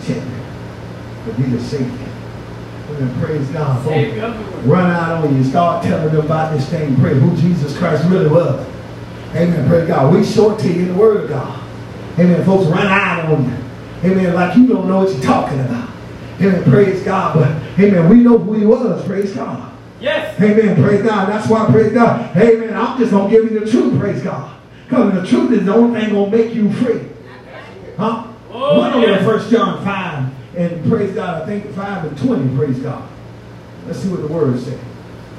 the 0.00 0.14
To 0.14 1.32
be 1.36 1.42
the 1.44 1.62
Savior. 1.62 2.03
Amen. 2.96 3.20
Praise 3.20 3.48
God. 3.48 3.76
folks. 3.82 3.94
Savior 3.94 4.24
of 4.24 4.38
the 4.38 4.56
word. 4.56 4.66
run 4.66 4.90
out 4.90 5.24
on 5.24 5.36
you, 5.36 5.44
start 5.44 5.84
telling 5.84 6.14
them 6.14 6.24
about 6.24 6.56
this 6.56 6.68
thing, 6.68 6.96
pray 6.96 7.14
who 7.14 7.36
Jesus 7.36 7.76
Christ 7.76 8.08
really 8.08 8.28
was. 8.28 8.66
Amen. 9.34 9.68
Praise 9.68 9.88
God. 9.88 10.14
We 10.14 10.24
short 10.24 10.60
to 10.60 10.72
you 10.72 10.82
in 10.82 10.88
the 10.88 10.94
word 10.94 11.24
of 11.24 11.28
God. 11.28 11.60
Amen. 12.18 12.44
Folks 12.44 12.66
run 12.66 12.86
out 12.86 13.24
on 13.32 13.44
you. 13.44 14.10
Amen. 14.10 14.34
Like 14.34 14.56
you 14.56 14.68
don't 14.68 14.86
know 14.86 15.04
what 15.04 15.12
you're 15.12 15.22
talking 15.22 15.58
about. 15.60 15.90
Amen. 16.40 16.62
Praise 16.64 17.02
God. 17.02 17.34
But 17.34 17.84
amen. 17.84 18.08
We 18.08 18.16
know 18.18 18.38
who 18.38 18.52
he 18.54 18.64
was. 18.64 19.04
Praise 19.06 19.34
God. 19.34 19.72
Yes. 20.00 20.40
Amen. 20.40 20.80
Praise 20.82 21.02
God. 21.02 21.28
That's 21.28 21.48
why, 21.48 21.66
praise 21.66 21.92
God. 21.92 22.36
Amen. 22.36 22.74
I'm 22.74 22.98
just 22.98 23.10
going 23.10 23.30
to 23.30 23.36
give 23.36 23.50
you 23.50 23.60
the 23.60 23.70
truth. 23.70 23.98
Praise 23.98 24.22
God. 24.22 24.56
Because 24.84 25.14
the 25.14 25.26
truth 25.26 25.52
is 25.52 25.64
the 25.64 25.74
only 25.74 26.00
thing 26.00 26.10
going 26.10 26.30
to 26.30 26.36
make 26.36 26.54
you 26.54 26.72
free. 26.74 27.08
Huh? 27.96 28.28
Oh, 28.50 28.82
over 28.82 29.00
yes. 29.00 29.20
to 29.20 29.26
1 29.26 29.50
John 29.50 29.84
5 29.84 30.33
and 30.56 30.88
praise 30.90 31.14
God. 31.14 31.42
I 31.42 31.46
think 31.46 31.70
5 31.74 32.04
and 32.04 32.18
20. 32.18 32.56
Praise 32.56 32.78
God. 32.80 33.08
Let's 33.86 33.98
see 34.00 34.08
what 34.08 34.20
the 34.22 34.28
word 34.28 34.58
says. 34.60 34.78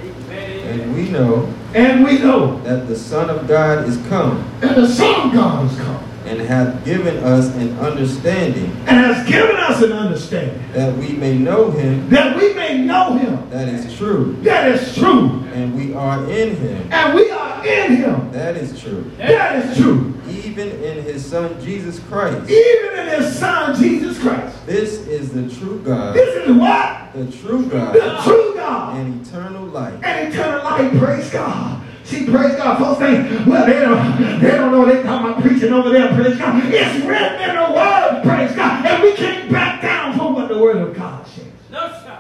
Amen. 0.02 0.80
And 0.82 0.96
we 0.96 1.10
know 1.10 1.52
And 1.74 2.04
we 2.04 2.20
know 2.20 2.60
that 2.62 2.88
the 2.88 2.96
Son 2.96 3.30
of 3.30 3.48
God 3.48 3.88
is 3.88 3.98
come 4.08 4.38
And 4.62 4.76
the 4.76 4.88
Son 4.88 5.28
of 5.30 5.34
God 5.34 5.72
is 5.72 5.78
come 5.78 6.04
and 6.26 6.40
hath 6.42 6.84
given 6.84 7.18
us 7.24 7.54
an 7.56 7.78
understanding 7.78 8.72
and 8.88 8.98
has 8.98 9.28
given 9.30 9.56
us 9.58 9.84
an 9.84 9.92
understanding 9.92 10.60
that 10.74 10.96
we 10.98 11.10
may 11.10 11.38
know 11.38 11.70
him 11.70 12.10
that 12.10 12.36
we 12.36 12.52
may 12.56 12.80
know 12.84 13.14
him. 13.16 13.48
that 13.52 13.68
is 13.70 13.96
true, 13.96 14.36
That 14.42 14.72
is 14.72 14.96
true. 14.96 15.44
and 15.54 15.76
we 15.76 15.94
are 15.94 16.24
in 16.30 16.56
him 16.56 16.88
And 16.92 17.14
we 17.14 17.30
are 17.30 17.45
in 17.66 17.96
him. 17.98 18.32
that 18.32 18.56
is 18.56 18.80
true, 18.82 19.10
That 19.18 19.64
is 19.66 19.78
true. 19.78 20.14
even 20.30 20.70
in 20.84 21.04
his 21.04 21.26
Son 21.26 21.60
Jesus 21.64 22.00
Christ. 22.00 22.50
Even 22.50 23.00
in 23.00 23.08
his 23.22 23.38
Son, 23.38 23.76
Jesus 23.76 24.20
Christ. 24.20 24.66
This 24.66 25.06
is 25.08 25.32
the 25.32 25.50
true 25.60 25.80
God, 25.84 26.16
This 26.16 26.36
is 26.48 26.56
what? 26.56 27.14
the 27.14 27.32
true 27.32 27.66
God. 27.68 27.94
The 27.94 28.22
true 28.24 28.54
God. 28.56 28.98
and 28.98 29.26
eternal 29.26 29.66
life. 29.68 29.94
And 30.04 30.34
eternal 30.34 30.64
life. 30.64 30.98
Praise 31.00 31.30
God. 31.32 31.82
See, 32.04 32.26
praise 32.30 32.56
God. 32.56 32.78
Folks 32.78 33.00
think, 33.00 33.48
well, 33.48 33.66
they 33.66 33.80
don't, 33.80 34.40
they 34.42 34.52
don't 34.52 34.72
know 34.72 34.86
they 34.86 35.02
talking 35.02 35.32
about 35.32 35.42
preaching 35.42 35.74
over 35.74 35.90
there. 35.90 36.14
Praise 36.14 36.38
God. 36.38 36.62
It's 36.66 37.06
written 37.06 37.50
in 37.50 37.56
the 37.56 37.72
word. 37.74 38.22
Praise 38.24 38.56
God. 38.56 38.86
And 38.86 39.02
we 39.04 39.14
can't 39.14 39.52
back 39.52 39.82
down 39.82 40.16
from 40.18 40.36
what 40.36 40.48
the 40.50 40.60
word 40.60 40.78
of 40.78 40.96
God 40.96 41.26
says. 41.28 41.46
No, 41.72 41.88
sir. 42.04 42.12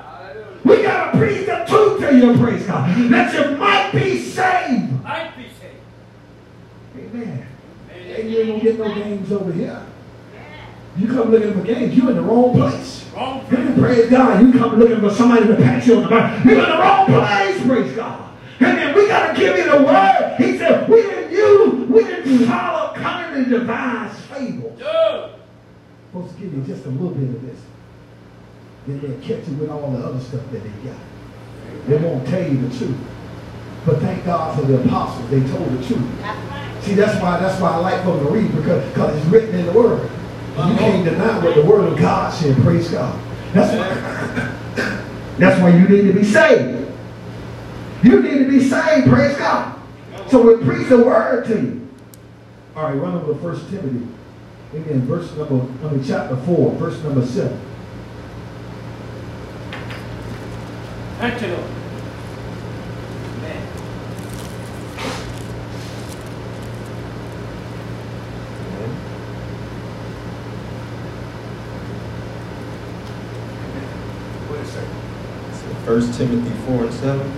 We 0.63 0.81
got 0.81 1.11
to 1.11 1.17
preach 1.19 1.45
the 1.45 1.63
truth 1.67 1.99
to 1.99 2.17
you, 2.17 2.35
praise 2.39 2.65
God, 2.65 2.89
that 3.11 3.31
you 3.35 3.55
might 3.57 3.91
be 3.91 4.17
saved. 4.19 5.03
Might 5.03 5.33
be 5.34 5.34
saved. 5.34 5.34
Amen. 7.15 7.47
And 7.91 8.29
you 8.29 8.39
ain't 8.39 8.47
going 8.47 8.59
to 8.59 8.65
get 8.65 8.79
no 8.79 8.93
games 8.93 9.31
over 9.31 9.51
here. 9.51 9.85
You 10.97 11.07
come 11.07 11.29
looking 11.31 11.53
for 11.53 11.61
games, 11.61 11.95
you're 11.95 12.09
in 12.09 12.15
the 12.15 12.21
wrong 12.21 12.53
place. 12.53 13.05
Wrong 13.13 13.45
Amen. 13.51 13.77
Praise 13.77 14.09
God. 14.09 14.41
You 14.41 14.53
come 14.53 14.79
looking 14.79 14.99
for 15.01 15.09
somebody 15.13 15.47
to 15.47 15.55
pat 15.55 15.85
you 15.85 15.97
on 15.97 16.03
the 16.03 16.09
back. 16.09 16.45
You're 16.45 16.63
in 16.63 16.69
the 16.69 16.77
wrong 16.77 17.05
place, 17.07 17.65
praise 17.65 17.95
God. 17.95 18.31
Amen. 18.61 18.95
We 18.95 19.07
got 19.07 19.33
to 19.33 19.39
give 19.39 19.57
you 19.57 19.71
the 19.71 19.83
word. 19.83 20.35
He 20.37 20.57
said, 20.57 20.87
we 20.87 21.01
didn't 21.01 21.31
use, 21.31 21.89
we 21.89 22.03
didn't 22.03 22.47
follow 22.47 22.93
cunningly 22.95 23.49
devised 23.49 24.17
fables. 24.25 24.79
No. 24.79 25.35
supposed 26.11 26.35
to 26.35 26.41
give 26.41 26.53
you 26.53 26.63
just 26.63 26.85
a 26.85 26.89
little 26.89 27.09
bit 27.09 27.35
of 27.35 27.41
this. 27.41 27.59
Then 28.87 29.01
they'll 29.01 29.19
catch 29.19 29.47
you 29.49 29.55
with 29.55 29.69
all 29.69 29.91
the 29.91 30.05
other 30.05 30.19
stuff 30.19 30.49
that 30.51 30.63
they 30.63 30.89
got. 30.89 30.97
They 31.87 31.97
won't 31.97 32.25
tell 32.27 32.41
you 32.41 32.67
the 32.67 32.77
truth. 32.77 32.97
But 33.85 33.99
thank 33.99 34.25
God 34.25 34.57
for 34.57 34.65
the 34.65 34.81
apostles. 34.81 35.29
They 35.29 35.41
told 35.41 35.77
the 35.77 35.85
truth. 35.85 36.64
See, 36.85 36.93
that's 36.93 37.19
why 37.19 37.39
that's 37.39 37.59
why 37.59 37.71
I 37.71 37.77
like 37.77 38.03
for 38.03 38.15
them 38.15 38.27
to 38.27 38.31
read 38.31 38.55
because, 38.55 38.87
because 38.89 39.17
it's 39.17 39.25
written 39.25 39.55
in 39.55 39.65
the 39.65 39.71
Word. 39.71 40.03
You 40.03 40.61
uh-huh. 40.61 40.77
can't 40.77 41.03
deny 41.03 41.43
what 41.43 41.55
the 41.55 41.65
Word 41.65 41.91
of 41.91 41.97
God 41.97 42.31
said. 42.31 42.55
Praise 42.57 42.89
God. 42.91 43.19
That's 43.53 43.75
why, 43.75 45.03
that's 45.39 45.59
why 45.59 45.69
you 45.69 45.87
need 45.87 46.03
to 46.03 46.13
be 46.13 46.23
saved. 46.23 46.93
You 48.03 48.21
need 48.21 48.37
to 48.37 48.47
be 48.47 48.59
saved. 48.69 49.07
Praise 49.07 49.35
God. 49.35 49.81
So 50.27 50.41
we 50.41 50.63
preach 50.63 50.87
the 50.89 50.99
Word 50.99 51.47
to 51.47 51.59
you. 51.59 51.89
All 52.75 52.83
right, 52.83 52.93
run 52.93 53.15
over 53.15 53.33
to 53.33 53.39
First 53.39 53.67
Timothy. 53.71 54.07
Amen. 54.75 55.01
Verse 55.07 55.35
number, 55.35 55.61
I 55.87 55.91
mean, 55.91 56.03
chapter 56.03 56.35
4, 56.35 56.71
verse 56.73 57.01
number 57.01 57.25
7. 57.25 57.59
Thank 61.17 61.41
you, 61.41 61.47
Lord. 61.47 61.84
1 75.95 76.11
Timothy 76.11 76.53
4 76.65 76.83
and 76.83 76.93
7. 76.93 77.31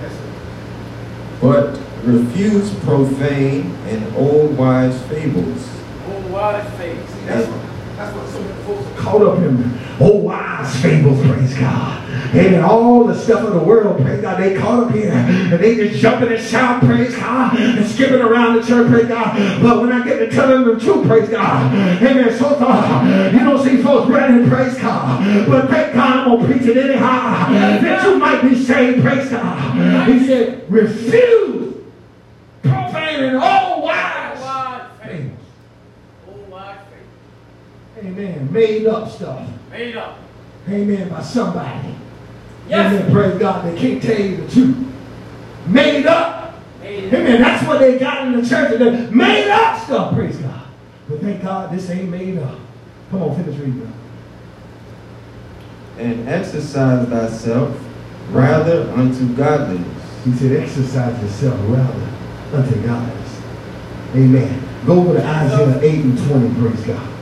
But 1.40 1.80
refuse 2.04 2.74
profane 2.80 3.70
and 3.86 4.16
old 4.16 4.58
wise 4.58 5.00
fables. 5.04 5.70
Old 6.10 6.32
wise 6.32 6.68
fables. 6.76 7.08
See, 7.08 7.26
that's, 7.26 7.48
that's 7.96 8.16
what 8.16 8.28
some 8.30 8.48
folks 8.66 8.88
are 8.88 9.00
caught 9.00 9.22
up 9.22 9.38
in. 9.44 9.80
Old 10.00 10.24
wise 10.24 10.82
fables, 10.82 11.22
praise 11.22 11.56
God. 11.56 12.07
And 12.34 12.64
all 12.64 13.04
the 13.06 13.18
stuff 13.18 13.44
of 13.44 13.54
the 13.54 13.60
world, 13.60 14.02
praise 14.02 14.22
God, 14.22 14.40
they 14.40 14.56
caught 14.58 14.84
up 14.86 14.92
here. 14.92 15.12
And 15.12 15.54
they 15.54 15.76
just 15.76 16.00
jumping 16.02 16.32
and 16.32 16.44
shouting, 16.44 16.88
praise 16.88 17.16
God, 17.16 17.58
and 17.58 17.86
skipping 17.88 18.22
around 18.22 18.56
the 18.56 18.64
church, 18.68 18.90
praise 18.90 19.08
God. 19.08 19.62
But 19.62 19.82
when 19.82 19.92
I 19.92 20.04
get 20.06 20.20
to 20.20 20.30
telling 20.30 20.66
them 20.66 20.78
the 20.78 20.84
truth, 20.84 21.08
praise 21.08 21.30
God, 21.30 21.74
amen, 22.02 22.38
so 22.38 22.56
far, 22.56 23.06
you 23.32 23.40
don't 23.40 23.64
see 23.64 23.82
folks 23.82 24.10
running, 24.10 24.50
praise 24.50 24.78
God. 24.78 25.48
But 25.48 25.70
thank 25.70 25.94
God 25.94 26.18
I'm 26.18 26.26
going 26.38 26.40
to 26.42 26.54
preach 26.58 26.68
it 26.70 26.78
anyhow. 26.78 27.50
That 27.52 28.04
you 28.04 28.18
might 28.18 28.42
be 28.42 28.56
saved, 28.64 29.02
praise 29.04 29.30
God. 29.30 30.08
He 30.08 30.26
said, 30.26 30.70
refuse 30.72 31.76
profane 32.62 33.24
and 33.24 33.38
all 33.38 33.82
wise 33.84 34.40
All 34.42 34.44
Wise 34.44 34.82
faith. 35.02 35.10
fables. 35.10 35.40
Oh, 36.28 36.74
Amen. 38.00 38.52
Made 38.52 38.86
up 38.88 39.10
stuff. 39.10 39.48
Made 39.72 39.96
up. 39.98 40.18
Amen. 40.70 41.10
By 41.10 41.22
somebody. 41.22 41.96
Yes. 42.68 42.94
Amen. 42.94 43.12
Praise 43.12 43.40
God. 43.40 43.66
They 43.66 43.80
can't 43.80 44.02
tell 44.04 44.20
you 44.20 44.38
the 44.38 44.52
truth. 44.52 44.78
Made 45.68 46.06
up. 46.06 46.56
Made 46.82 47.08
up. 47.08 47.14
Amen. 47.14 47.42
That's 47.42 47.68
what 47.68 47.80
they 47.80 47.98
got 47.98 48.28
in 48.28 48.42
the 48.42 48.48
church. 48.48 48.78
They 48.78 49.10
made 49.10 49.50
up 49.50 49.84
stuff. 49.84 50.14
Praise 50.14 50.38
God. 50.38 50.68
But 51.10 51.22
thank 51.22 51.42
God 51.42 51.72
this 51.72 51.90
ain't 51.90 52.10
made 52.10 52.38
up. 52.40 52.60
Come 53.10 53.24
on, 53.24 53.36
finish 53.36 53.58
reading. 53.60 53.94
And 55.98 56.28
exercise 56.28 57.08
thyself 57.08 57.78
rather 58.32 58.92
unto 58.92 59.34
godliness. 59.36 60.04
He 60.26 60.34
said, 60.34 60.62
exercise 60.62 61.22
yourself 61.22 61.60
rather 61.70 62.10
unto 62.54 62.76
godliness. 62.86 63.42
Amen. 64.14 64.64
Go 64.86 65.00
over 65.00 65.14
to 65.14 65.26
Isaiah 65.26 65.80
8 65.82 66.00
and 66.04 66.18
20, 66.18 66.60
praise 66.60 66.86
God. 66.86 67.14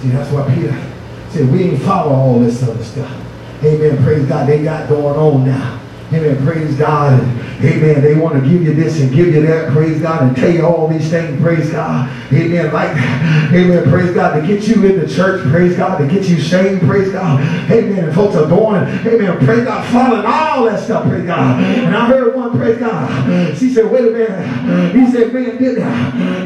See, 0.00 0.08
that's 0.08 0.30
why 0.32 0.54
Peter 0.54 0.90
said, 1.30 1.50
we 1.50 1.64
ain't 1.64 1.82
follow 1.82 2.12
all 2.12 2.40
this 2.40 2.62
other 2.62 2.82
stuff. 2.82 3.29
Amen. 3.62 4.02
Praise 4.02 4.26
God. 4.26 4.48
They 4.48 4.62
got 4.64 4.88
going 4.88 5.16
on 5.16 5.44
now. 5.44 5.80
Amen. 6.12 6.44
Praise 6.44 6.76
God. 6.76 7.20
Amen. 7.62 8.00
They 8.00 8.14
want 8.14 8.34
to 8.34 8.40
give 8.40 8.62
you 8.62 8.74
this 8.74 9.00
and 9.00 9.14
give 9.14 9.28
you 9.28 9.46
that. 9.46 9.70
Praise 9.72 10.00
God. 10.00 10.22
And 10.22 10.36
tell 10.36 10.50
you 10.50 10.66
all 10.66 10.88
these 10.88 11.08
things. 11.08 11.40
Praise 11.40 11.70
God. 11.70 12.08
Amen. 12.32 12.72
Like, 12.72 12.94
that. 12.94 13.52
amen. 13.54 13.88
Praise 13.90 14.14
God. 14.14 14.40
To 14.40 14.46
get 14.46 14.66
you 14.66 14.84
in 14.86 14.98
the 14.98 15.06
church. 15.06 15.46
Praise 15.50 15.76
God. 15.76 15.98
To 15.98 16.06
get 16.06 16.26
you 16.28 16.40
saved. 16.40 16.80
Praise 16.82 17.12
God. 17.12 17.40
Amen. 17.70 18.04
And 18.04 18.14
folks 18.14 18.34
are 18.34 18.48
going. 18.48 18.82
Amen. 19.06 19.44
Praise 19.44 19.64
God. 19.64 19.86
Following 19.92 20.24
all 20.26 20.64
that 20.64 20.82
stuff. 20.82 21.06
Praise 21.06 21.26
God. 21.26 21.62
And 21.62 21.94
I 21.94 22.06
heard 22.06 22.34
one. 22.34 22.49
Praise 22.56 22.78
God. 22.78 23.56
She 23.56 23.72
said, 23.72 23.90
wait 23.90 24.08
a 24.08 24.10
minute. 24.10 24.94
He 24.94 25.10
said, 25.10 25.32
man, 25.32 25.56
did 25.56 25.76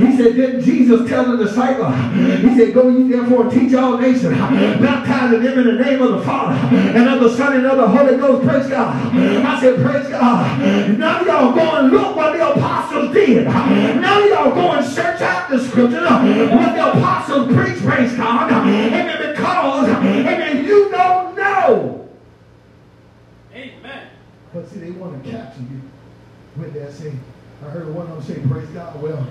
He 0.02 0.16
said, 0.16 0.36
didn't 0.36 0.62
Jesus 0.62 1.08
tell 1.08 1.36
the 1.36 1.44
disciple? 1.44 1.90
He 1.90 2.56
said, 2.56 2.74
go 2.74 2.88
ye 2.88 3.10
therefore 3.10 3.42
and 3.42 3.50
teach 3.50 3.74
all 3.74 3.98
nations. 3.98 4.36
Baptizing 4.36 5.42
them 5.42 5.58
in 5.58 5.66
the 5.76 5.84
name 5.84 6.02
of 6.02 6.12
the 6.12 6.22
Father 6.24 6.56
and 6.76 7.08
of 7.08 7.20
the 7.20 7.36
Son 7.36 7.56
and 7.56 7.66
of 7.66 7.76
the 7.78 7.88
Holy 7.88 8.16
Ghost. 8.16 8.46
Praise 8.46 8.68
God. 8.68 8.94
I 9.16 9.60
said, 9.60 9.82
praise 9.84 10.08
God. 10.08 10.98
Now 10.98 11.20
y'all 11.22 11.52
go 11.54 11.76
and 11.76 11.90
look 11.90 12.16
what 12.16 12.32
the 12.36 12.52
apostles 12.52 13.12
did. 13.12 13.44
Now 13.46 14.18
y'all 14.20 14.54
go 14.54 14.72
and 14.72 14.86
search 14.86 15.20
out 15.20 15.48
the 15.50 15.58
scriptures. 15.58 16.02
What 16.02 16.74
the 16.74 16.90
apostles 16.92 17.52
preached, 17.54 17.82
praise 17.82 18.14
God. 18.14 18.50
Amen. 18.52 19.32
Because, 19.34 19.88
amen, 19.88 20.64
you 20.64 20.90
don't 20.90 21.36
know. 21.36 22.08
Amen. 23.52 24.08
But 24.52 24.68
see, 24.68 24.78
they 24.78 24.90
want 24.92 25.22
to 25.22 25.30
capture 25.30 25.60
you 25.62 25.82
with 26.56 26.72
that. 26.74 26.92
Say, 26.92 27.12
I 27.64 27.70
heard 27.70 27.94
one 27.94 28.06
of 28.06 28.26
them 28.26 28.36
say, 28.36 28.46
praise 28.48 28.68
God. 28.68 29.00
Well, 29.00 29.26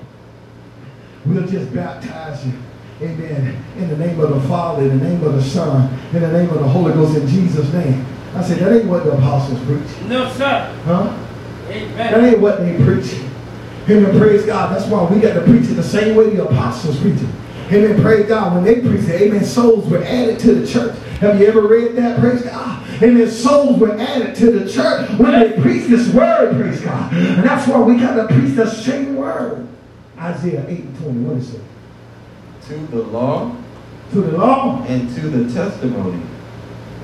we'll 1.25 1.47
just 1.47 1.73
baptize 1.73 2.45
you. 2.45 2.53
Amen. 3.01 3.63
In 3.77 3.89
the 3.89 3.97
name 3.97 4.19
of 4.19 4.29
the 4.29 4.47
Father, 4.47 4.83
in 4.83 4.99
the 4.99 5.05
name 5.05 5.23
of 5.23 5.33
the 5.33 5.43
Son, 5.43 5.91
in 6.13 6.21
the 6.21 6.31
name 6.31 6.49
of 6.49 6.59
the 6.59 6.67
Holy 6.67 6.93
Ghost, 6.93 7.17
in 7.17 7.27
Jesus' 7.27 7.71
name. 7.73 8.05
I 8.35 8.43
said, 8.43 8.59
that 8.59 8.71
ain't 8.73 8.85
what 8.85 9.03
the 9.03 9.11
apostles 9.11 9.59
preach. 9.65 10.07
No, 10.07 10.31
sir. 10.31 10.73
Huh? 10.85 11.17
Amen. 11.69 11.95
That 11.97 12.23
ain't 12.23 12.39
what 12.39 12.59
they 12.59 12.75
preach. 12.83 13.13
Amen. 13.89 14.17
Praise 14.17 14.45
God. 14.45 14.75
That's 14.75 14.89
why 14.89 15.03
we 15.03 15.19
got 15.19 15.33
to 15.33 15.41
preach 15.41 15.69
it 15.69 15.73
the 15.73 15.83
same 15.83 16.15
way 16.15 16.29
the 16.29 16.47
apostles 16.47 16.99
preach 16.99 17.21
it. 17.21 17.29
Amen. 17.71 18.01
Praise 18.01 18.27
God. 18.27 18.55
When 18.55 18.63
they 18.63 18.81
preach 18.81 19.07
it, 19.09 19.21
amen, 19.21 19.43
souls 19.43 19.89
were 19.89 20.03
added 20.03 20.39
to 20.39 20.55
the 20.55 20.67
church. 20.67 20.97
Have 21.19 21.39
you 21.39 21.47
ever 21.47 21.61
read 21.61 21.95
that? 21.95 22.19
Praise 22.19 22.41
God. 22.43 22.82
Amen. 23.01 23.29
Souls 23.29 23.79
were 23.79 23.97
added 23.99 24.35
to 24.35 24.51
the 24.51 24.71
church 24.71 25.09
when 25.19 25.31
they 25.39 25.61
preached 25.61 25.89
this 25.89 26.13
word. 26.13 26.55
Praise 26.55 26.81
God. 26.81 27.11
And 27.13 27.43
that's 27.43 27.67
why 27.67 27.79
we 27.79 27.97
got 27.97 28.15
to 28.15 28.27
preach 28.33 28.55
the 28.55 28.69
same 28.69 29.15
word. 29.15 29.67
Isaiah 30.17 30.65
8 30.67 30.79
and 30.79 30.97
20. 30.97 31.19
What 31.21 31.37
is 31.37 31.53
it? 31.55 31.61
To 32.67 32.77
the 32.87 33.01
law 33.03 33.53
To 34.11 34.21
the 34.21 34.37
law 34.37 34.83
and 34.87 35.13
to 35.15 35.21
the 35.29 35.53
testimony. 35.53 36.21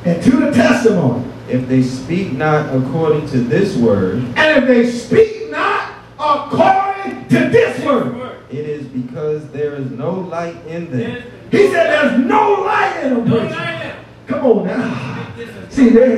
and 0.06 0.23
to 0.23 0.32
the 0.32 0.52
testimony. 0.52 1.25
If 1.49 1.67
they 1.67 1.82
speak 1.82 2.34
not 2.34 2.73
according 2.75 3.28
to 3.30 3.39
this 3.39 3.75
word, 3.75 4.19
And 4.38 4.63
if 4.63 4.67
they 4.67 4.89
speak 4.89 5.49
not 5.49 5.93
according 6.19 7.28
to 7.30 7.49
this 7.49 7.84
word. 7.84 8.15
Word. 8.15 8.38
it 8.52 8.65
is 8.69 8.86
because 8.88 9.49
there 9.52 9.73
is 9.75 9.89
no 9.91 10.12
light 10.13 10.56
in 10.67 10.89
them. 10.91 11.23
He 11.52 11.67
said 11.69 11.88
there's 11.88 12.19
no 12.25 12.62
light 12.62 13.02
in 13.04 13.15
them. 13.15 13.28
No 13.30 13.38
light 13.38 13.82
in. 13.86 13.95
Come 14.28 14.45
on 14.45 14.67
now. 14.67 15.18
See, 15.69 15.89
they, 15.89 16.17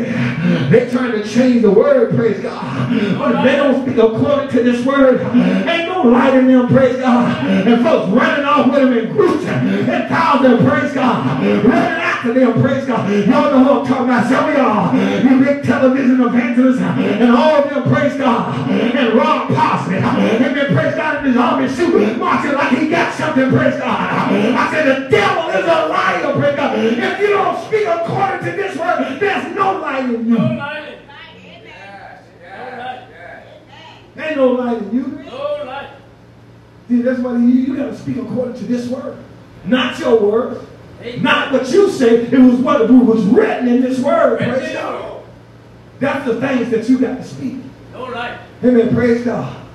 they're 0.70 0.90
trying 0.90 1.12
to 1.12 1.24
change 1.28 1.62
the 1.62 1.72
word, 1.72 2.16
praise 2.16 2.42
God. 2.42 2.64
Oh, 2.92 3.16
but 3.20 3.36
if 3.36 3.44
they 3.44 3.56
don't 3.58 3.84
speak 3.84 3.98
according 3.98 4.50
to 4.50 4.64
this 4.64 4.86
word, 4.86 5.22
ain't 5.68 5.88
no 5.88 6.04
light 6.04 6.34
in 6.34 6.48
them, 6.48 6.68
praise 6.68 6.98
God. 6.98 7.46
And 7.46 7.84
folks 7.84 8.10
running 8.12 8.46
off 8.46 8.68
with 8.68 8.76
them 8.76 8.98
in 8.98 9.12
groups 9.12 9.46
and 9.46 10.10
thousands, 10.10 10.68
praise 10.68 10.94
God. 10.94 11.44
Running 11.44 12.02
after 12.02 12.34
them, 12.34 12.62
praise 12.62 12.86
God. 12.86 13.10
Y'all 13.28 13.52
know 13.52 13.64
who 13.64 13.80
I'm 13.82 13.88
talking 13.88 14.06
about. 14.06 14.28
Some 14.28 14.50
of 14.50 14.56
y'all, 14.58 14.96
you 15.24 15.46
big 15.46 15.64
television 15.64 16.22
evangelists 16.22 16.82
and 16.82 17.32
all 17.32 17.64
of 17.64 17.70
them, 17.70 17.84
praise 17.94 18.18
God. 18.18 18.70
And 18.72 19.14
Rob 19.14 19.50
Posse, 19.50 19.96
and 19.96 20.56
then 20.56 20.74
praise 20.74 20.96
God 20.96 21.18
in 21.18 21.32
his 21.32 21.38
army 21.38 21.68
suit, 21.68 22.18
marching 22.18 22.54
like 22.54 22.78
he 22.78 22.90
got 22.90 23.14
something, 23.14 23.50
praise 23.50 23.78
God. 23.78 24.32
I 24.32 24.72
said, 24.72 24.86
the 24.88 25.10
devil 25.10 25.50
is 25.50 25.66
a 25.66 25.88
liar, 25.88 26.21
praise 26.34 26.56
God. 26.56 26.80
If 26.80 27.20
you 27.20 27.28
don't 27.28 27.66
speak 27.66 27.88
according 27.88 28.46
to 28.46 28.52
this 28.56 28.78
word, 28.78 29.20
there's 29.20 29.56
no 29.56 29.80
light 29.80 30.06
in 30.06 30.28
you. 30.28 30.38
No 30.38 30.46
light 30.56 30.88
in. 30.88 31.64
Yes. 31.64 32.24
No 32.42 32.78
light. 32.78 34.28
Ain't 34.28 34.38
no 34.38 34.48
light 34.52 34.78
in 34.78 34.94
you. 34.94 35.08
No 35.24 35.64
light. 35.66 35.90
See, 36.88 37.02
that's 37.02 37.20
why 37.20 37.34
you, 37.34 37.48
you 37.48 37.76
got 37.76 37.86
to 37.86 37.98
speak 37.98 38.18
according 38.18 38.56
to 38.56 38.64
this 38.66 38.88
word. 38.88 39.18
Not 39.66 40.00
your 40.00 40.20
word. 40.20 40.68
Amen. 41.02 41.24
Not 41.24 41.52
what 41.52 41.70
you 41.72 41.90
say. 41.90 42.26
It 42.26 42.40
was 42.40 42.60
what 42.60 42.90
was 42.90 43.24
written 43.26 43.68
in 43.68 43.82
this 43.82 44.00
word. 44.00 44.40
Right 44.40 44.50
Praise 44.50 44.74
there. 44.74 44.82
God. 44.82 45.24
That's 46.00 46.26
the 46.26 46.40
things 46.40 46.70
that 46.72 46.90
you 46.90 47.00
got 47.00 47.18
to 47.18 47.24
speak. 47.24 47.60
No 47.94 48.06
light. 48.06 48.40
Amen. 48.64 48.94
Praise 48.94 49.24
God. 49.24 49.66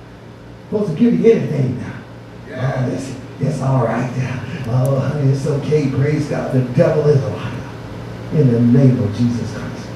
Supposed 0.69 0.91
to 0.93 0.99
give 0.99 1.19
you 1.19 1.31
anything 1.31 1.79
now. 1.79 1.93
Oh, 2.49 2.89
it's, 2.91 3.15
it's 3.39 3.61
all 3.61 3.85
right. 3.85 4.11
Oh, 4.67 4.99
honey, 4.99 5.31
it's 5.31 5.45
okay. 5.45 5.89
Praise 5.89 6.27
God. 6.27 6.53
The 6.53 6.61
devil 6.73 7.07
is 7.07 7.21
a 7.23 7.29
liar. 7.29 7.53
In 8.33 8.51
the 8.51 8.59
name 8.59 9.01
of 9.01 9.15
Jesus 9.15 9.55
Christ. 9.55 9.87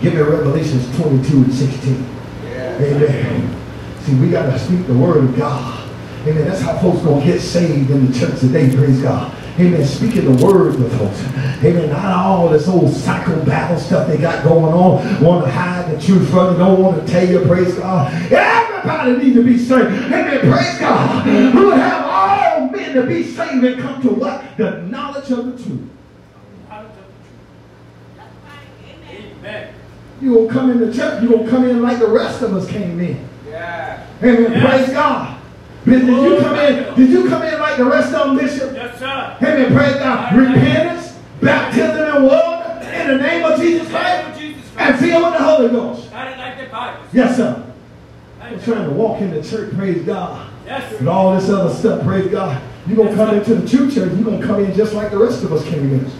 Give 0.00 0.14
me 0.14 0.20
Revelations 0.20 0.96
22 0.96 1.36
and 1.36 1.52
16. 1.52 2.16
Amen. 2.54 3.62
See, 4.00 4.14
we 4.14 4.30
got 4.30 4.50
to 4.50 4.58
speak 4.58 4.86
the 4.86 4.94
word 4.94 5.24
of 5.24 5.36
God. 5.36 5.88
Amen. 6.26 6.46
That's 6.46 6.60
how 6.60 6.78
folks 6.78 7.02
going 7.02 7.20
to 7.20 7.26
get 7.26 7.40
saved 7.40 7.90
in 7.90 8.10
the 8.10 8.18
church 8.18 8.38
today. 8.40 8.74
Praise 8.74 9.00
God. 9.00 9.32
Amen. 9.58 9.84
Speaking 9.86 10.36
the 10.36 10.44
word 10.44 10.76
to 10.76 10.88
folks. 10.90 11.20
Amen. 11.64 11.88
Not 11.88 12.04
all 12.04 12.48
this 12.50 12.68
old 12.68 12.90
psychobabble 12.90 13.78
stuff 13.78 14.06
they 14.06 14.18
got 14.18 14.44
going 14.44 14.72
on. 14.74 15.24
Want 15.24 15.44
to 15.46 15.50
hide 15.50 15.90
the 15.90 16.00
truth 16.04 16.28
from 16.30 16.52
you. 16.52 16.58
Don't 16.58 16.82
want 16.82 17.04
to 17.04 17.12
tell 17.12 17.26
you. 17.26 17.40
Praise 17.46 17.74
God. 17.74 18.12
Everybody 18.30 19.16
need 19.16 19.34
to 19.34 19.42
be 19.42 19.58
saved. 19.58 19.88
Amen. 19.88 20.40
Praise 20.40 20.78
God. 20.78 21.24
Who 21.24 21.70
have 21.70 22.05
to 23.02 23.06
be 23.06 23.24
saved 23.24 23.64
and 23.64 23.80
come 23.80 24.02
to 24.02 24.08
what? 24.10 24.56
The 24.56 24.82
knowledge 24.82 25.30
of 25.30 25.46
the 25.46 25.62
truth. 25.62 25.88
Out 26.70 26.84
of 26.84 26.96
the 26.96 27.02
truth. 29.12 29.32
Amen. 29.40 29.74
You 30.20 30.34
gonna 30.34 30.52
come 30.52 30.70
in 30.70 30.78
the 30.80 30.92
church. 30.92 31.22
You 31.22 31.30
gonna 31.30 31.48
come 31.48 31.64
in 31.64 31.82
like 31.82 31.98
the 31.98 32.08
rest 32.08 32.42
of 32.42 32.54
us 32.54 32.68
came 32.68 32.98
in. 33.00 33.28
Yeah. 33.48 34.06
Amen. 34.22 34.52
Yes. 34.52 34.64
Praise 34.64 34.94
God. 34.94 35.40
Did, 35.84 36.06
did 36.06 36.08
you 36.08 36.38
come 36.40 36.58
in? 36.58 36.94
Did 36.96 37.10
you 37.10 37.28
come 37.28 37.42
in 37.42 37.58
like 37.60 37.76
the 37.76 37.84
rest 37.84 38.14
of 38.14 38.28
them, 38.28 38.36
Bishop? 38.38 38.72
Yes, 38.74 38.98
sir. 38.98 39.36
Amen. 39.40 39.72
Praise 39.74 39.96
God. 39.96 40.36
Repentance, 40.36 41.18
baptism 41.40 42.16
in 42.16 42.22
water, 42.24 42.80
in 42.88 43.08
the 43.08 43.18
name 43.18 43.44
of 43.44 43.60
Jesus 43.60 43.88
Christ, 43.88 44.40
and 44.78 44.98
filled 44.98 45.24
with 45.24 45.32
the 45.34 45.44
Holy 45.44 45.68
Ghost. 45.68 46.12
Like. 46.12 46.98
Yes, 47.12 47.36
sir. 47.36 47.72
I'm 48.40 48.60
trying 48.62 48.88
to 48.88 48.94
walk 48.94 49.20
in 49.20 49.30
the 49.30 49.42
church. 49.42 49.74
Praise 49.74 50.04
God. 50.04 50.50
Yes. 50.66 50.90
Sir. 50.90 50.98
And 50.98 51.08
all 51.08 51.34
this 51.34 51.48
other 51.48 51.74
stuff. 51.74 52.02
Praise 52.02 52.30
God. 52.30 52.60
You're 52.86 52.96
gonna 52.96 53.14
come 53.14 53.34
into 53.36 53.54
the 53.56 53.68
true 53.68 53.90
church. 53.90 54.12
You're 54.14 54.24
gonna 54.24 54.46
come 54.46 54.64
in 54.64 54.72
just 54.74 54.92
like 54.92 55.10
the 55.10 55.18
rest 55.18 55.42
of 55.42 55.52
us 55.52 55.64
came 55.64 55.92
in. 55.92 56.10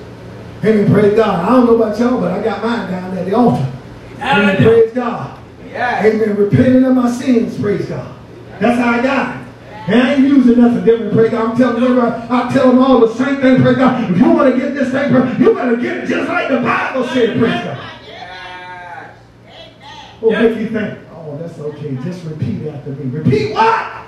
Amen. 0.65 0.93
Praise 0.93 1.15
God. 1.15 1.45
I 1.45 1.49
don't 1.51 1.67
know 1.67 1.77
about 1.77 1.99
y'all, 1.99 2.21
but 2.21 2.33
I 2.33 2.43
got 2.43 2.63
mine 2.63 2.91
down 2.91 3.17
at 3.17 3.25
the 3.25 3.35
altar. 3.35 3.73
Amen. 4.19 4.57
Praise 4.57 4.93
God. 4.93 5.39
Amen. 5.75 6.37
Repenting 6.37 6.85
of 6.85 6.95
my 6.95 7.11
sins. 7.11 7.61
Praise 7.61 7.87
God. 7.87 8.17
That's 8.59 8.79
how 8.81 8.93
I 8.93 9.03
got 9.03 9.37
it. 9.37 9.47
And 9.89 10.03
I 10.03 10.15
ain't 10.15 10.23
using 10.23 10.61
nothing 10.61 10.85
different. 10.85 11.13
Praise 11.13 11.31
God. 11.31 11.51
I'm 11.51 11.57
telling 11.57 11.83
everybody, 11.83 12.27
I 12.29 12.53
tell 12.53 12.71
them 12.71 12.79
all 12.81 12.99
the 13.01 13.15
same 13.15 13.41
thing. 13.41 13.63
Praise 13.63 13.77
God. 13.77 14.11
If 14.11 14.19
you 14.19 14.31
want 14.33 14.53
to 14.53 14.59
get 14.61 14.75
this 14.75 14.91
thing, 14.91 15.13
you 15.41 15.55
better 15.55 15.77
get 15.77 15.99
it 15.99 16.07
just 16.09 16.29
like 16.29 16.49
the 16.49 16.59
Bible 16.59 17.07
said. 17.09 17.39
Praise 17.39 17.65
God. 17.65 17.93
Yeah. 20.23 20.43
make 20.43 20.59
you 20.59 20.71
think, 20.71 20.99
oh, 21.13 21.37
that's 21.37 21.59
okay. 21.59 21.95
Just 22.03 22.25
repeat 22.25 22.67
after 22.67 22.91
me. 22.91 23.17
Repeat 23.17 23.53
what? 23.53 24.07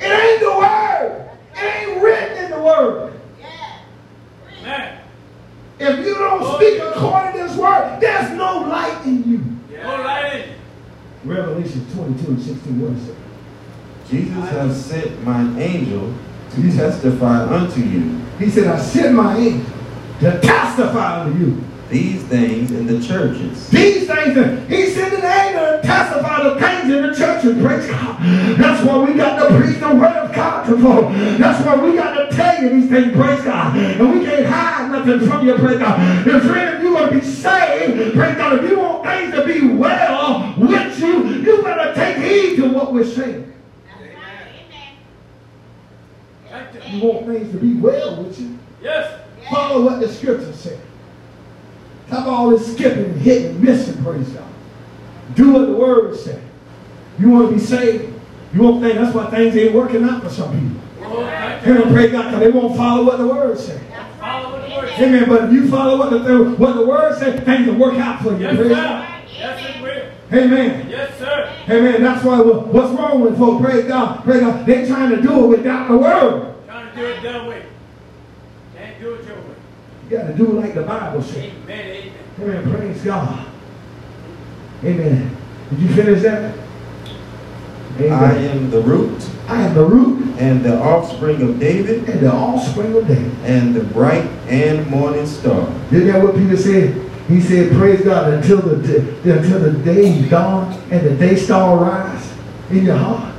It 0.00 0.06
ain't 0.06 0.40
the 0.40 0.58
word. 0.58 1.30
It 1.54 1.88
ain't 1.88 2.02
written 2.02 2.44
in 2.44 2.50
the 2.50 2.60
word. 2.60 3.20
Amen. 4.60 5.00
If 5.78 6.06
you 6.06 6.14
don't 6.14 6.56
speak 6.56 6.80
according 6.80 7.32
to 7.32 7.48
this 7.48 7.56
word, 7.56 7.98
there's 8.00 8.30
no 8.36 8.60
light 8.60 9.04
in 9.04 9.30
you. 9.30 9.76
No 9.82 9.96
light. 10.02 10.48
Revelation 11.24 11.86
22 11.94 12.26
and 12.28 12.40
16, 12.40 12.80
what 12.80 12.92
is 12.92 13.08
it? 13.08 13.16
Jesus 14.08 14.48
has 14.50 14.84
sent 14.84 15.24
my 15.24 15.58
angel 15.58 16.14
to 16.50 16.76
testify 16.76 17.44
unto 17.48 17.80
you 17.80 18.20
He 18.38 18.50
said, 18.50 18.66
I 18.66 18.78
sent 18.78 19.14
my 19.14 19.36
angel 19.36 19.66
to 20.20 20.40
testify 20.40 21.22
unto 21.22 21.38
you. 21.38 21.64
These 21.90 22.22
things 22.24 22.70
in 22.72 22.86
the 22.86 23.00
churches. 23.06 23.68
These 23.70 24.06
things, 24.06 24.68
he 24.68 24.90
sent 24.90 25.14
an 25.14 25.24
angel 25.24 25.64
to 25.64 25.80
testify 25.82 26.42
the 26.42 26.58
things 26.60 26.94
in 26.94 27.02
the 27.02 27.14
church 27.14 27.44
and 27.44 27.60
praise 27.64 27.86
God. 27.88 28.18
That's 28.58 28.84
why 28.84 28.98
we 29.04 29.14
got 29.14 29.48
to 29.48 29.56
preach 29.58 29.78
the 29.78 29.88
word 29.94 30.04
of 30.16 30.34
God 30.34 30.66
to 30.66 30.78
folk. 30.80 31.12
That's 31.38 31.64
why 31.64 31.76
we 31.76 31.94
got 31.96 32.14
to 32.14 32.34
tell 32.36 32.62
you 32.62 32.68
these 32.70 32.90
things, 32.90 33.12
praise 33.14 33.42
God. 33.44 33.76
And 33.76 34.18
we 34.18 34.24
can't 34.24 34.46
hide 34.46 34.90
nothing 34.90 35.28
from 35.28 35.46
you, 35.46 35.54
praise 35.56 35.78
God. 35.78 36.26
If 36.26 36.42
friend, 36.44 36.76
if 36.76 36.82
you 36.82 36.94
want 36.94 37.12
to 37.12 37.18
be 37.20 37.24
saved, 37.24 38.14
praise 38.14 38.36
God, 38.36 38.64
if 38.64 38.70
you 38.70 38.78
want 38.78 39.04
things 39.04 39.34
to 39.34 39.44
be 39.46 39.74
well 39.74 40.54
with 40.56 40.98
you, 41.00 41.28
you 41.28 41.62
better 41.62 41.94
take 41.94 42.16
heed 42.16 42.56
to 42.56 42.68
what 42.72 42.92
we're 42.92 43.04
saying. 43.04 43.52
Thank 46.48 46.92
You 46.92 46.98
you. 46.98 47.06
want 47.06 47.26
things 47.26 47.52
to 47.52 47.58
be 47.58 47.74
well 47.74 48.22
with 48.22 48.40
you. 48.40 48.58
Yes. 48.80 49.20
Follow 49.50 49.84
what 49.84 50.00
the 50.00 50.08
scripture 50.08 50.52
said. 50.52 50.80
Stop 52.06 52.26
all 52.26 52.50
this 52.50 52.74
skipping 52.74 53.04
and 53.04 53.20
hitting 53.20 53.46
and 53.52 53.60
missing, 53.60 54.02
praise 54.02 54.28
God. 54.28 54.44
Do 55.34 55.52
what 55.52 55.66
the 55.66 55.72
word 55.72 56.16
said. 56.16 56.42
You 57.18 57.30
want 57.30 57.48
to 57.48 57.54
be 57.54 57.60
saved? 57.60 58.12
You 58.52 58.62
won't 58.62 58.82
think 58.82 58.94
that's 58.94 59.14
why 59.14 59.30
things 59.30 59.56
ain't 59.56 59.74
working 59.74 60.04
out 60.04 60.22
for 60.22 60.30
some 60.30 60.52
people. 60.52 60.80
Thank 61.00 61.66
you. 61.66 61.72
Amen. 61.72 61.92
Praise 61.92 62.12
God, 62.12 62.24
because 62.24 62.40
they 62.40 62.50
won't 62.50 62.76
follow 62.76 63.04
what 63.04 63.18
the 63.18 63.26
word 63.26 63.58
said. 63.58 63.80
Follow 64.20 64.60
the 64.60 64.74
word 64.74 64.88
says. 64.90 65.00
Amen. 65.00 65.28
But 65.28 65.44
if 65.44 65.52
you 65.52 65.68
follow 65.68 65.98
what 65.98 66.10
the, 66.10 66.50
what 66.56 66.76
the 66.76 66.86
word 66.86 67.18
said, 67.18 67.44
things 67.44 67.66
will 67.66 67.76
work 67.76 67.94
out 67.94 68.22
for 68.22 68.32
you. 68.32 68.38
Yes, 68.38 68.56
Praise 68.56 68.68
sir. 68.68 68.74
God. 68.74 69.22
Yes, 69.36 69.76
it 69.76 69.82
will. 69.82 70.38
Amen. 70.38 70.90
Yes, 70.90 71.18
sir. 71.18 71.56
Amen. 71.68 72.02
That's 72.02 72.24
why 72.24 72.40
what's 72.40 72.90
wrong 72.98 73.20
with 73.20 73.38
folks? 73.38 73.64
Praise 73.64 73.84
God. 73.86 74.24
Praise 74.24 74.40
God. 74.40 74.66
They're 74.66 74.86
trying 74.86 75.10
to 75.10 75.20
do 75.20 75.44
it 75.44 75.58
without 75.58 75.88
the 75.88 75.96
word. 75.96 76.54
Trying 76.66 76.90
to 76.90 76.96
do 76.96 77.06
it 77.06 77.22
their 77.22 77.48
way. 77.48 77.66
Can't 78.76 79.00
do 79.00 79.14
it 79.14 79.26
your 79.26 79.36
way. 79.36 79.54
You 80.10 80.16
got 80.18 80.26
to 80.28 80.34
do 80.34 80.50
it 80.50 80.60
like 80.60 80.74
the 80.74 80.82
Bible 80.82 81.22
says. 81.22 81.52
Amen. 81.64 82.12
Amen. 82.38 82.56
Amen. 82.56 82.76
Praise 82.76 83.02
God. 83.02 83.46
Amen. 84.84 85.36
Did 85.70 85.78
you 85.78 85.88
finish 85.94 86.22
that? 86.22 86.54
Amen. 87.98 88.12
I 88.12 88.34
am 88.38 88.70
the 88.70 88.80
root 88.80 89.30
I 89.46 89.62
am 89.62 89.74
the 89.74 89.84
root 89.84 90.36
and 90.38 90.64
the 90.64 90.80
offspring 90.80 91.42
of 91.42 91.60
David 91.60 92.08
and 92.08 92.20
the 92.20 92.32
offspring 92.32 92.94
of 92.96 93.06
David. 93.06 93.32
and 93.44 93.74
the 93.74 93.84
bright 93.84 94.24
and 94.48 94.86
morning 94.88 95.26
star. 95.26 95.68
Isn't 95.92 96.06
that 96.08 96.22
what 96.22 96.34
Peter 96.34 96.56
said? 96.56 96.94
He 97.28 97.40
said, 97.40 97.72
praise 97.72 98.02
God, 98.02 98.32
until 98.32 98.60
the, 98.60 98.76
d- 98.76 99.30
until 99.30 99.60
the 99.60 99.72
day 99.84 100.26
dawn 100.28 100.72
and 100.90 101.06
the 101.06 101.14
day 101.14 101.36
star 101.36 101.76
rise 101.78 102.32
in 102.70 102.84
your 102.84 102.96
heart. 102.96 103.34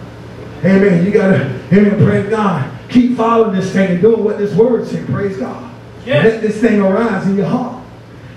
Amen. 0.64 1.06
You 1.06 1.12
got 1.12 1.30
to, 1.30 1.46
amen, 1.72 2.04
praise 2.04 2.30
God. 2.30 2.72
Keep 2.90 3.18
following 3.18 3.56
this 3.60 3.72
thing 3.74 3.92
and 3.92 4.02
doing 4.02 4.24
what 4.24 4.38
this 4.38 4.56
word 4.56 4.88
said. 4.88 5.06
Praise 5.08 5.38
God. 5.38 5.75
Yes. 6.06 6.26
Let 6.26 6.42
this 6.42 6.62
thing 6.62 6.80
arise 6.82 7.28
in 7.28 7.36
your 7.36 7.48
heart. 7.48 7.84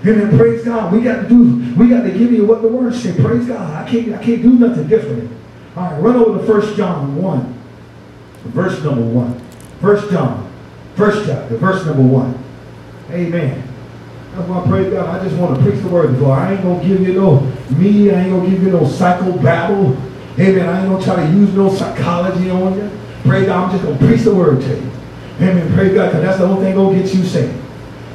Amen. 0.05 0.37
Praise 0.37 0.63
God. 0.63 0.93
We 0.93 1.01
got 1.01 1.23
to 1.23 1.29
do, 1.29 1.75
we 1.75 1.89
got 1.89 2.03
to 2.03 2.11
give 2.11 2.31
you 2.31 2.45
what 2.45 2.61
the 2.61 2.67
word 2.67 2.95
said. 2.95 3.17
Praise 3.17 3.45
God. 3.45 3.85
I 3.85 3.89
can't, 3.89 4.13
I 4.13 4.23
can't 4.23 4.41
do 4.41 4.53
nothing 4.53 4.87
different. 4.87 5.31
All 5.75 5.91
right, 5.91 6.01
run 6.01 6.15
over 6.15 6.45
to 6.45 6.51
1 6.51 6.75
John 6.75 7.15
1. 7.15 7.59
Verse 8.45 8.81
number 8.83 9.01
1. 9.01 9.31
1 9.81 10.09
John, 10.09 10.51
first 10.95 11.27
chapter, 11.27 11.57
verse 11.57 11.85
number 11.85 12.03
1. 12.03 12.43
Amen. 13.11 13.63
That's 14.33 14.47
why 14.47 14.63
I 14.63 14.67
praise 14.67 14.93
God. 14.93 15.19
I 15.19 15.23
just 15.23 15.35
want 15.37 15.57
to 15.57 15.63
preach 15.63 15.81
the 15.81 15.89
word 15.89 16.13
before. 16.13 16.33
I 16.33 16.53
ain't 16.53 16.63
gonna 16.63 16.83
give 16.83 17.01
you 17.01 17.13
no 17.13 17.39
me. 17.77 18.11
I 18.11 18.21
ain't 18.21 18.31
gonna 18.31 18.49
give 18.49 18.63
you 18.63 18.71
no 18.71 18.81
psychobabble. 18.81 19.95
Amen. 20.39 20.69
I 20.69 20.81
ain't 20.81 20.89
gonna 20.89 21.03
try 21.03 21.15
to 21.15 21.31
use 21.31 21.53
no 21.53 21.73
psychology 21.73 22.49
on 22.49 22.77
you. 22.77 22.91
Praise 23.23 23.47
God. 23.47 23.65
I'm 23.65 23.71
just 23.71 23.83
gonna 23.83 23.97
preach 23.97 24.21
the 24.21 24.33
word 24.33 24.61
to 24.61 24.67
you. 24.67 24.91
Amen. 25.41 25.73
Praise 25.73 25.93
God, 25.93 26.07
because 26.07 26.21
that's 26.23 26.37
the 26.39 26.45
only 26.45 26.65
thing 26.65 26.75
gonna 26.75 27.01
get 27.01 27.13
you 27.13 27.23
saved. 27.23 27.55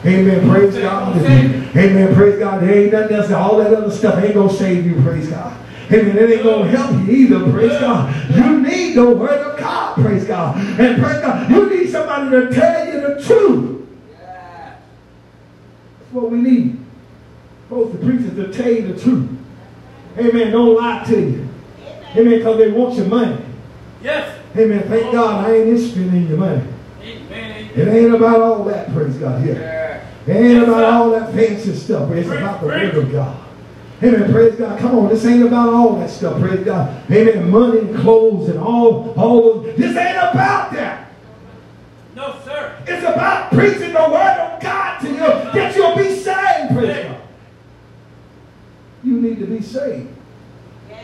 Amen. 0.04 0.50
Praise 0.50 0.76
God. 0.76 1.16
Amen. 1.16 2.14
Praise 2.14 2.38
God. 2.38 2.62
There 2.62 2.82
ain't 2.82 2.92
nothing 2.92 3.16
else. 3.16 3.30
All 3.30 3.56
that 3.58 3.72
other 3.72 3.90
stuff 3.90 4.22
ain't 4.22 4.34
gonna 4.34 4.52
save 4.52 4.84
you. 4.84 5.00
Praise 5.02 5.30
God. 5.30 5.56
Amen. 5.90 6.18
It 6.18 6.30
ain't 6.30 6.42
gonna 6.42 6.68
help 6.68 6.92
you 6.92 7.14
either. 7.14 7.50
Praise 7.50 7.80
God. 7.80 8.36
You 8.36 8.60
need 8.60 8.94
the 8.94 9.10
word 9.10 9.40
of 9.40 9.58
God. 9.58 9.94
Praise 9.94 10.24
God. 10.24 10.56
And 10.78 11.02
praise 11.02 11.20
God. 11.20 11.50
You 11.50 11.70
need 11.70 11.90
somebody 11.90 12.30
to 12.30 12.54
tell 12.54 12.86
you 12.86 13.00
the 13.00 13.22
truth. 13.24 13.86
That's 14.18 16.12
what 16.12 16.30
we 16.30 16.38
need. 16.38 16.78
Folks, 17.70 17.92
the 17.92 17.98
preachers 18.04 18.34
to 18.34 18.52
tell 18.52 18.70
you 18.70 18.92
the 18.92 19.00
truth. 19.00 19.30
Amen. 20.18 20.52
Don't 20.52 20.74
lie 20.74 21.02
to 21.04 21.18
you. 21.18 21.48
Amen. 22.14 22.38
Because 22.38 22.58
they 22.58 22.70
want 22.70 22.94
your 22.96 23.06
money. 23.06 23.42
Yes. 24.02 24.38
Amen. 24.54 24.86
Thank 24.86 25.12
God 25.12 25.46
I 25.46 25.54
ain't 25.54 25.68
interested 25.70 26.12
in 26.12 26.28
your 26.28 26.36
money. 26.36 26.73
It 27.76 27.88
ain't 27.88 28.14
about 28.14 28.40
all 28.40 28.64
that, 28.64 28.92
praise 28.92 29.16
God, 29.16 29.42
here. 29.42 30.02
It 30.26 30.32
ain't 30.32 30.62
about 30.62 30.84
all 30.84 31.10
that 31.10 31.34
fancy 31.34 31.74
stuff, 31.74 32.10
it's 32.12 32.28
about 32.28 32.60
the 32.60 32.66
word 32.66 32.94
of 32.94 33.12
God. 33.12 33.44
Amen. 34.02 34.32
Praise 34.32 34.56
God. 34.56 34.78
Come 34.80 34.98
on. 34.98 35.08
This 35.08 35.24
ain't 35.24 35.44
about 35.44 35.72
all 35.72 35.96
that 35.96 36.10
stuff. 36.10 36.40
Praise 36.40 36.64
God. 36.64 37.10
Amen. 37.10 37.50
Money 37.50 37.78
and 37.78 37.96
clothes 37.96 38.48
and 38.48 38.58
all, 38.58 39.14
all 39.16 39.60
of 39.60 39.64
this 39.64 39.96
ain't 39.96 40.16
about 40.16 40.72
that. 40.72 41.12
No, 42.14 42.38
sir. 42.44 42.76
It's 42.86 43.02
about 43.02 43.50
preaching 43.52 43.92
the 43.92 44.08
word 44.10 44.38
of 44.38 44.60
God 44.60 44.98
to 45.00 45.08
you 45.08 45.16
that 45.16 45.74
you'll 45.74 45.96
be 45.96 46.14
saved. 46.16 46.74
Praise 46.74 47.04
God. 47.06 47.20
You 49.04 49.20
need 49.20 49.38
to 49.38 49.46
be 49.46 49.62
saved. 49.62 50.10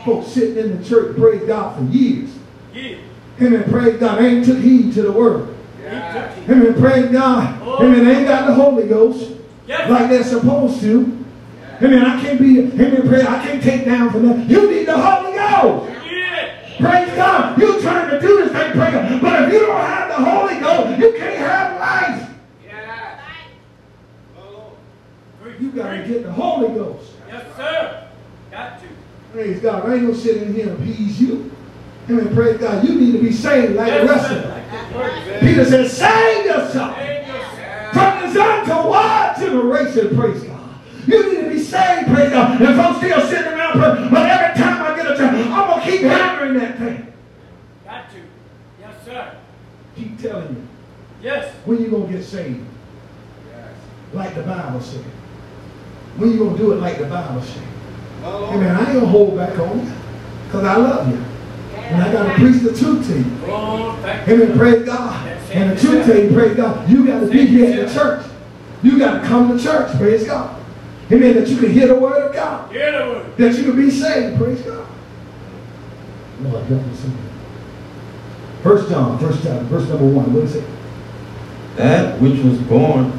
Folks 0.05 0.29
sitting 0.29 0.57
in 0.59 0.83
the 0.83 0.89
church, 0.89 1.17
praise 1.17 1.43
God, 1.47 1.79
for 1.79 1.85
years. 1.85 2.31
Yeah. 2.75 2.99
Amen. 3.41 3.71
Praise 3.71 3.99
God. 3.99 4.21
Ain't 4.21 4.45
took 4.45 4.59
heed 4.59 4.93
to 4.95 5.03
the 5.03 5.13
word. 5.13 5.57
He 5.91 5.97
took 5.97 6.39
it. 6.39 6.51
Amen. 6.51 6.81
Praise 6.81 7.11
God. 7.11 7.63
Amen. 7.83 8.05
They 8.05 8.17
ain't 8.19 8.29
got 8.29 8.47
the 8.47 8.55
Holy 8.55 8.87
Ghost 8.89 9.33
like 9.69 10.09
they're 10.11 10.25
supposed 10.25 10.81
to. 10.83 11.27
Amen. 11.83 12.05
I 12.05 12.21
can't 12.21 12.39
be, 12.41 12.61
amen. 12.61 13.09
Praise. 13.09 13.25
God. 13.25 13.39
I 13.41 13.47
can't 13.47 13.63
take 13.63 13.85
down 13.85 14.11
from 14.11 14.27
them. 14.29 14.49
You 14.49 14.71
need 14.71 14.87
the 14.87 14.97
Holy 14.99 15.33
Ghost. 15.37 15.97
Praise 16.79 17.15
God. 17.15 17.59
You 17.61 17.81
trying 17.83 18.11
to 18.11 18.21
do 18.21 18.37
this 18.45 18.53
thing, 18.53 18.73
praise 18.73 18.93
God. 18.93 19.21
But 19.21 19.43
if 19.45 19.53
you 19.53 19.61
don't 19.67 19.81
have 19.81 20.09
the 20.09 20.25
Holy 20.25 20.61
Ghost, 20.61 20.99
you 20.99 21.13
can't 21.19 21.37
have 21.39 21.81
life. 21.81 22.27
Preach, 25.43 25.61
You 25.61 25.73
got 25.73 25.91
to 25.93 26.07
get 26.07 26.23
the 26.23 26.33
Holy 26.33 26.69
Ghost. 26.75 27.13
Yes, 27.29 27.45
sir. 27.57 28.09
Got 28.51 28.81
to. 28.81 28.87
Praise 29.33 29.61
God. 29.61 29.89
I 29.89 29.95
ain't 29.95 30.03
gonna 30.07 30.15
sit 30.15 30.43
in 30.43 30.55
here 30.55 30.71
and 30.71 30.83
appease 30.83 31.21
you. 31.21 31.51
Amen. 32.09 32.35
Praise 32.35 32.59
God. 32.59 32.87
You 32.87 32.95
need 32.95 33.13
to 33.13 33.19
be 33.19 33.33
saved 33.33 33.75
like 33.77 33.87
the 33.87 33.93
Yes, 33.93 34.09
rest 34.09 34.33
of 34.33 34.43
sir. 34.43 34.60
Them. 34.71 34.93
Like 34.93 34.93
this 34.93 34.95
word 34.97 35.25
says. 35.25 35.41
Peter 35.41 35.65
said, 35.65 35.91
save 35.91 36.47
yourself. 36.47 36.97
From 37.93 38.21
to 38.67 38.89
what 38.89 39.37
generation, 39.37 40.17
praise 40.17 40.43
God. 40.45 40.75
You 41.07 41.33
need 41.35 41.41
to 41.45 41.51
be 41.51 41.59
saved, 41.59 42.09
praise 42.09 42.31
God. 42.31 42.61
And 42.61 42.77
folks 42.81 42.99
still 42.99 43.21
sitting 43.29 43.53
around, 43.53 43.73
pray- 43.73 44.09
but 44.11 44.27
every 44.31 44.63
time 44.63 44.83
I 44.83 44.97
get 44.97 45.11
a 45.11 45.17
chance, 45.17 45.47
I'm 45.51 45.69
going 45.69 45.81
to 45.85 45.91
keep 45.91 46.01
hammering 46.03 46.55
that 46.59 46.79
thing. 46.79 47.13
Got 47.85 48.11
to. 48.11 48.17
Yes, 48.81 48.95
sir. 49.05 49.37
Keep 49.97 50.21
telling 50.21 50.49
you, 50.55 50.69
Yes. 51.23 51.53
when 51.65 51.83
you 51.83 51.89
going 51.91 52.07
to 52.07 52.13
get 52.19 52.25
saved? 52.25 52.65
Yes. 53.51 53.69
Like 54.13 54.35
the 54.35 54.43
Bible 54.43 54.81
said. 54.81 55.05
When 56.17 56.31
you 56.33 56.39
going 56.39 56.57
to 56.57 56.59
do 56.63 56.73
it 56.73 56.77
like 56.77 56.99
the 56.99 57.07
Bible 57.07 57.43
said? 57.43 57.63
Amen. 58.25 58.77
I 58.77 58.79
ain't 58.81 58.87
going 58.93 59.01
to 59.01 59.07
hold 59.07 59.37
back 59.37 59.59
on 59.59 59.85
you 59.87 59.93
because 60.47 60.65
I 60.65 60.77
love 60.77 61.09
you. 61.09 61.25
And 61.89 62.03
I 62.03 62.13
got 62.13 62.29
to 62.29 62.35
preach 62.35 62.63
the 62.63 62.77
truth 62.77 63.07
to 63.09 63.19
you. 63.19 63.25
Thank 63.25 64.29
you. 64.29 64.43
Amen. 64.45 64.59
Praise 64.59 64.87
God. 64.87 65.27
And 65.53 65.77
the 65.77 65.81
truth 65.81 66.07
tell 66.07 66.19
you, 66.19 66.33
praise 66.33 66.57
God, 66.57 66.89
you 66.89 67.07
got 67.07 67.21
to 67.21 67.27
be 67.27 67.47
here 67.47 67.71
in 67.71 67.87
the 67.87 67.93
church. 67.93 68.27
You 68.83 68.99
got 68.99 69.21
to 69.21 69.27
come 69.29 69.57
to 69.57 69.63
church, 69.63 69.97
praise 69.97 70.25
God. 70.27 70.63
Amen. 71.11 71.35
That 71.35 71.49
you 71.49 71.57
can 71.57 71.71
hear 71.73 71.89
the 71.89 71.97
word 71.97 72.29
of 72.29 72.33
God. 72.33 72.71
Hear 72.71 72.93
the 72.93 73.13
word. 73.13 73.37
That 73.37 73.59
you 73.59 73.65
can 73.65 73.77
be 73.77 73.91
saved, 73.91 74.39
praise 74.39 74.61
God. 74.63 74.87
Lord, 76.43 76.65
help 76.65 76.87
me 76.87 76.95
somebody. 76.95 77.25
First 78.63 78.89
John, 78.91 79.19
first 79.19 79.43
chapter, 79.43 79.65
verse 79.65 79.89
number 79.89 80.07
one. 80.07 80.33
What 80.33 80.45
is 80.45 80.57
it? 80.57 80.65
That 81.77 82.21
which 82.21 82.39
was 82.43 82.59
born, 82.59 83.13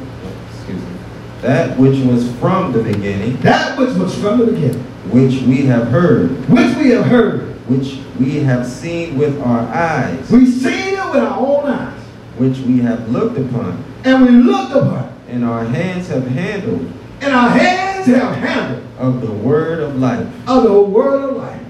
excuse 0.54 0.80
me, 0.80 0.96
that 1.42 1.76
which 1.78 1.98
was 2.04 2.32
from 2.38 2.72
the 2.72 2.82
beginning, 2.82 3.36
That 3.38 3.78
which 3.78 3.94
was 3.96 4.14
from 4.20 4.38
the 4.38 4.46
beginning, 4.46 4.82
which 5.10 5.42
we 5.42 5.66
have 5.66 5.88
heard, 5.88 6.30
which 6.48 6.76
we 6.76 6.90
have 6.90 7.06
heard. 7.06 7.48
which 7.68 7.98
we 8.22 8.40
have 8.40 8.66
seen 8.66 9.16
with 9.18 9.40
our 9.42 9.60
eyes, 9.60 10.30
We've 10.30 10.48
seen 10.52 10.94
it 10.94 11.04
with 11.12 11.22
our 11.22 11.38
own 11.38 11.64
eyes. 11.70 12.00
which 12.38 12.58
we 12.58 12.78
have 12.80 13.08
looked 13.10 13.38
upon, 13.38 13.82
And 14.04 14.22
we 14.24 14.30
looked 14.30 14.72
upon 14.74 15.10
and 15.28 15.44
our 15.44 15.64
hands 15.64 16.08
have 16.08 16.26
handled 16.26 16.90
And 17.20 17.34
our 17.34 17.48
hands 17.50 18.06
have 18.06 18.36
handled 18.36 18.82
of 18.98 19.20
the 19.20 19.30
word 19.32 19.80
of 19.80 19.96
life. 19.98 20.26
of 20.48 20.62
the 20.64 20.80
word 20.80 21.30
of 21.30 21.36
life. 21.36 21.60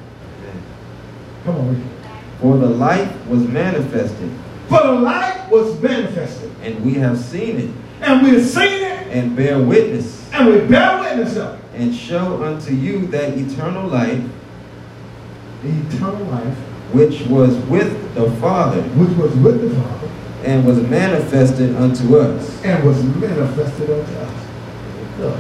Come 1.44 1.56
on, 1.56 1.68
read. 1.68 1.82
For 2.40 2.56
the 2.58 2.66
light 2.68 3.08
was 3.28 3.42
manifested, 3.48 4.30
For 4.68 4.82
the 4.82 4.92
light 4.92 5.48
was 5.50 5.80
manifested. 5.80 6.50
and 6.62 6.84
we 6.84 6.94
have 6.94 7.18
seen 7.18 7.56
it, 7.58 7.70
And 8.00 8.22
we've 8.22 8.44
seen 8.44 8.82
it. 8.84 9.06
and 9.10 9.36
bear 9.36 9.58
witness, 9.60 10.28
And 10.32 10.48
we 10.48 10.60
bear 10.60 11.00
witness 11.00 11.36
of 11.36 11.54
it. 11.54 11.60
and 11.80 11.94
show 11.94 12.42
unto 12.44 12.74
you 12.74 13.06
that 13.08 13.36
eternal 13.38 13.86
life 13.88 14.20
eternal 15.64 16.24
life, 16.26 16.56
which 16.92 17.22
was 17.26 17.56
with 17.66 18.14
the 18.14 18.30
Father 18.32 18.82
which 18.82 19.16
was 19.16 19.34
with 19.36 19.60
the 19.62 19.74
Father, 19.80 20.10
and 20.44 20.66
was 20.66 20.80
manifested 20.82 21.74
unto 21.76 22.18
us. 22.18 22.62
and 22.64 22.84
was 22.84 23.02
manifested 23.02 23.90
unto 23.90 24.12
us. 24.16 24.46
Look, 25.18 25.38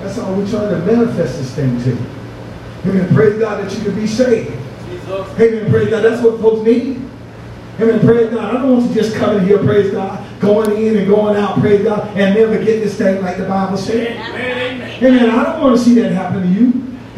that's 0.00 0.18
all 0.18 0.34
we're 0.34 0.48
trying 0.48 0.70
to 0.70 0.78
manifest 0.86 1.38
this 1.38 1.54
thing 1.54 1.80
to 1.82 1.90
you. 1.90 2.06
Amen. 2.86 3.14
Praise 3.14 3.38
God 3.38 3.64
that 3.64 3.76
you 3.76 3.84
can 3.84 3.94
be 3.94 4.06
saved. 4.06 4.56
Jesus. 4.88 5.08
Amen. 5.40 5.70
Praise 5.70 5.90
God. 5.90 6.02
That's 6.02 6.22
what 6.22 6.40
folks 6.40 6.64
need. 6.66 6.96
Amen. 7.78 8.00
Praise 8.00 8.30
God. 8.30 8.44
I 8.44 8.52
don't 8.60 8.78
want 8.78 8.88
you 8.88 8.94
just 8.94 9.14
coming 9.16 9.46
here, 9.46 9.58
praise 9.58 9.90
God, 9.90 10.40
going 10.40 10.70
in 10.82 10.98
and 10.98 11.06
going 11.06 11.36
out, 11.36 11.60
praise 11.60 11.82
God, 11.82 12.08
and 12.16 12.34
never 12.34 12.56
get 12.58 12.80
this 12.80 12.96
thing 12.96 13.22
like 13.22 13.36
the 13.38 13.44
Bible 13.44 13.76
said. 13.76 14.16
Amen. 14.16 14.80
Amen. 14.80 15.04
Amen. 15.04 15.30
I 15.30 15.44
don't 15.44 15.62
want 15.62 15.78
to 15.78 15.82
see 15.84 15.94
that 15.94 16.12
happen 16.12 16.42
to 16.42 16.48
you. 16.48 16.68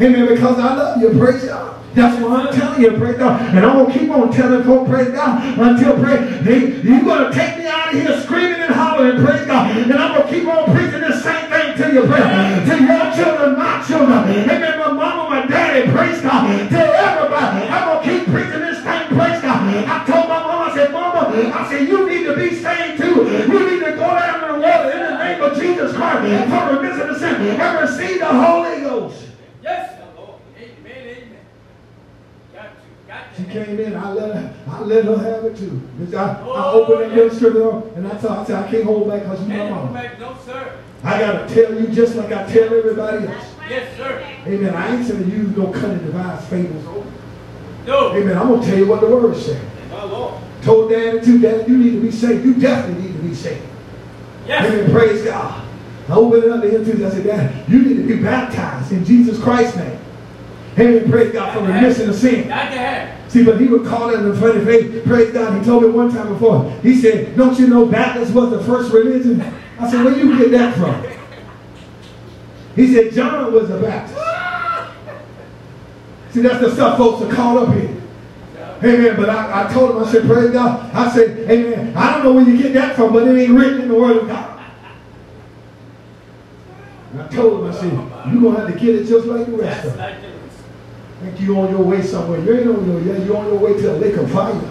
Amen. 0.01 0.27
Because 0.27 0.59
I 0.59 0.75
love 0.75 1.01
you. 1.01 1.17
Praise 1.17 1.45
God. 1.45 1.72
That's 1.93 2.19
why 2.21 2.41
I'm 2.41 2.53
telling 2.53 2.81
you, 2.81 2.91
praise 2.97 3.17
God. 3.17 3.41
And 3.55 3.65
I'm 3.65 3.77
going 3.77 3.93
to 3.93 3.99
keep 3.99 4.09
on 4.09 4.31
telling 4.31 4.63
folks, 4.63 4.89
praise 4.89 5.11
God, 5.11 5.59
until 5.59 5.99
pray, 6.01 6.17
they, 6.41 6.81
you're 6.81 7.01
going 7.01 7.31
to 7.31 7.37
take 7.37 7.57
me 7.59 7.67
out 7.67 7.93
of 7.93 8.01
here 8.01 8.21
screaming 8.21 8.61
and 8.61 8.73
hollering, 8.73 9.23
praise 9.23 9.45
God. 9.45 9.77
And 9.77 9.93
I'm 9.93 10.15
going 10.17 10.27
to 10.27 10.33
keep 10.33 10.47
on 10.47 10.65
preaching 10.75 11.01
this 11.01 11.23
same 11.23 11.49
thing 11.49 11.77
to 11.77 11.93
you, 11.93 12.01
praise 12.07 12.69
To 12.69 12.83
your 12.83 13.05
children, 13.13 13.57
my 13.57 13.83
children. 13.87 14.19
Amen. 14.49 14.79
My 14.79 14.91
mama, 14.91 15.29
my 15.29 15.45
daddy, 15.45 15.89
praise 15.91 16.21
God. 16.21 16.69
To 16.69 16.77
everybody. 16.77 17.67
I'm 17.69 17.85
going 17.87 18.03
to 18.03 18.25
keep 18.25 18.33
preaching 18.33 18.61
this 18.61 18.83
thing, 18.83 19.07
praise 19.07 19.41
God. 19.41 19.61
I 19.85 20.05
told 20.05 20.27
my 20.27 20.39
mama, 20.43 20.71
I 20.71 20.75
said, 20.75 20.91
Mama, 20.91 21.31
I 21.33 21.69
said, 21.69 21.87
you 21.87 22.09
need 22.09 22.23
to 22.25 22.35
be 22.35 22.55
saved 22.55 23.01
too. 23.01 23.23
You 23.51 23.69
need 23.69 23.85
to 23.85 23.91
go 23.91 24.07
down 24.07 24.43
in 24.43 24.61
the 24.61 24.67
water 24.67 24.91
in 24.91 24.99
the 24.99 25.17
name 25.23 25.41
of 25.41 25.57
Jesus 25.57 25.93
Christ 25.93 26.49
for 26.49 26.75
remission 26.75 27.09
of 27.09 27.17
sin 27.17 27.35
and 27.35 27.79
receive 27.79 28.19
the 28.19 28.25
Holy 28.25 28.81
Ghost. 28.81 29.25
Yes, 29.61 29.99
Lord. 30.15 30.39
Amen. 30.57 30.71
Amen. 30.85 31.37
Got 32.53 32.63
you. 32.63 33.07
Got 33.07 33.32
She 33.43 33.51
came 33.51 33.79
in, 33.79 33.95
I 33.95 34.11
let 34.13 34.35
her, 34.35 34.55
I 34.67 34.81
let 34.81 35.05
her 35.05 35.17
have 35.17 35.45
it 35.45 35.57
too. 35.57 35.81
Because 35.97 36.13
I, 36.13 36.33
I 36.33 36.43
oh, 36.43 36.81
opened 36.81 37.01
that 37.11 37.15
little 37.15 37.35
scripture 37.35 37.59
door, 37.59 37.91
and 37.95 38.07
I 38.07 38.17
told 38.17 38.39
I 38.39 38.45
said, 38.45 38.63
I 38.63 38.71
can't 38.71 38.83
hold 38.83 39.07
back 39.09 39.23
because 39.23 39.41
you 39.41 39.47
my 39.47 39.55
Can't 39.55 39.87
go 39.87 39.93
back. 39.93 40.19
No, 40.19 40.37
sir. 40.45 40.79
I 41.03 41.19
gotta 41.19 41.53
tell 41.53 41.81
you 41.81 41.87
just 41.87 42.15
like 42.15 42.31
I 42.31 42.51
tell 42.51 42.73
everybody 42.73 43.27
else. 43.27 43.55
Yes, 43.69 43.97
sir. 43.97 44.25
Amen. 44.45 44.73
I 44.73 44.95
ain't 44.95 45.07
telling 45.07 45.29
you 45.29 45.43
no 45.57 45.67
cunning 45.71 46.05
device 46.05 46.47
fables. 46.47 47.05
No. 47.85 48.13
Amen. 48.15 48.37
I'm 48.37 48.49
gonna 48.49 48.65
tell 48.65 48.77
you 48.77 48.87
what 48.87 49.01
the 49.01 49.07
word 49.07 49.35
said. 49.35 49.61
My 49.89 50.03
Lord. 50.03 50.41
Told 50.61 50.89
daddy 50.89 51.19
too, 51.19 51.39
daddy, 51.39 51.69
you 51.69 51.77
need 51.77 51.91
to 51.91 52.01
be 52.01 52.11
saved. 52.11 52.45
You 52.45 52.53
definitely 52.55 53.03
need 53.03 53.17
to 53.17 53.23
be 53.23 53.35
saved. 53.35 53.65
Yes. 54.47 54.65
Amen. 54.65 54.91
Praise 54.91 55.23
God. 55.23 55.67
I 56.07 56.13
opened 56.15 56.43
it 56.43 56.51
up 56.51 56.61
to 56.61 56.69
him 56.69 56.85
too. 56.85 57.05
I 57.05 57.09
said, 57.09 57.23
Dad, 57.23 57.69
you 57.69 57.81
need 57.81 57.95
to 57.95 58.07
be 58.07 58.21
baptized 58.21 58.91
in 58.91 59.03
Jesus 59.03 59.41
Christ's 59.41 59.77
name. 59.77 59.92
Amen. 60.77 61.11
Praise 61.11 61.31
God 61.31 61.53
for 61.53 61.63
remission 61.63 62.09
of 62.09 62.15
sin. 62.15 62.47
Got 62.47 62.69
to 62.69 62.77
have. 62.77 63.31
See, 63.31 63.43
but 63.43 63.59
he 63.59 63.67
would 63.67 63.85
call 63.85 64.09
it 64.09 64.19
in 64.19 64.29
the 64.29 64.35
funny 64.35 64.63
face. 64.65 65.03
Praise 65.05 65.31
God. 65.31 65.59
He 65.59 65.65
told 65.65 65.83
me 65.83 65.89
one 65.89 66.11
time 66.11 66.29
before. 66.29 66.69
He 66.81 66.99
said, 66.99 67.35
Don't 67.37 67.59
you 67.59 67.67
know 67.67 67.85
Baptist 67.85 68.33
was 68.33 68.49
the 68.49 68.63
first 68.63 68.91
religion? 68.91 69.41
I 69.79 69.89
said, 69.89 70.03
Where 70.03 70.17
you 70.17 70.37
get 70.37 70.51
that 70.51 70.75
from? 70.75 71.05
He 72.75 72.93
said, 72.93 73.13
John 73.13 73.53
was 73.53 73.69
a 73.69 73.79
Baptist. 73.79 74.19
See, 76.31 76.41
that's 76.41 76.59
the 76.59 76.73
stuff 76.73 76.97
folks 76.97 77.21
are 77.21 77.31
caught 77.31 77.57
up 77.57 77.75
in. 77.75 78.01
Amen. 78.83 79.15
But 79.15 79.29
I, 79.29 79.65
I 79.65 79.73
told 79.73 79.91
him, 79.91 80.03
I 80.03 80.11
said, 80.11 80.25
Praise 80.25 80.51
God. 80.51 80.93
I 80.93 81.11
said, 81.13 81.49
Amen. 81.49 81.95
I 81.95 82.13
don't 82.13 82.23
know 82.23 82.33
where 82.33 82.43
you 82.43 82.57
get 82.57 82.73
that 82.73 82.95
from, 82.95 83.13
but 83.13 83.27
it 83.27 83.39
ain't 83.39 83.53
written 83.53 83.81
in 83.81 83.87
the 83.89 83.95
Word 83.95 84.17
of 84.17 84.27
God. 84.27 84.65
And 87.11 87.21
I 87.21 87.27
told 87.27 87.61
him, 87.61 87.71
I 87.71 87.75
said, 87.75 87.93
You're 88.33 88.41
going 88.41 88.55
to 88.55 88.61
have 88.61 88.73
to 88.73 88.79
get 88.79 88.95
it 88.95 89.05
just 89.05 89.27
like 89.27 89.45
the 89.45 89.51
rest 89.53 89.85
of 89.85 89.97
them. 89.97 90.32
Think 91.23 91.39
you 91.39 91.57
on 91.57 91.69
your 91.69 91.83
way 91.83 92.01
somewhere. 92.01 92.39
You 92.41 92.53
ain't 92.59 92.67
on 92.67 92.85
your 92.85 92.99
way. 92.99 93.25
You're 93.25 93.37
on 93.37 93.45
your 93.45 93.57
way 93.57 93.73
to 93.81 93.93
a 93.93 93.97
lake 93.97 94.15
of 94.15 94.29
fire. 94.31 94.61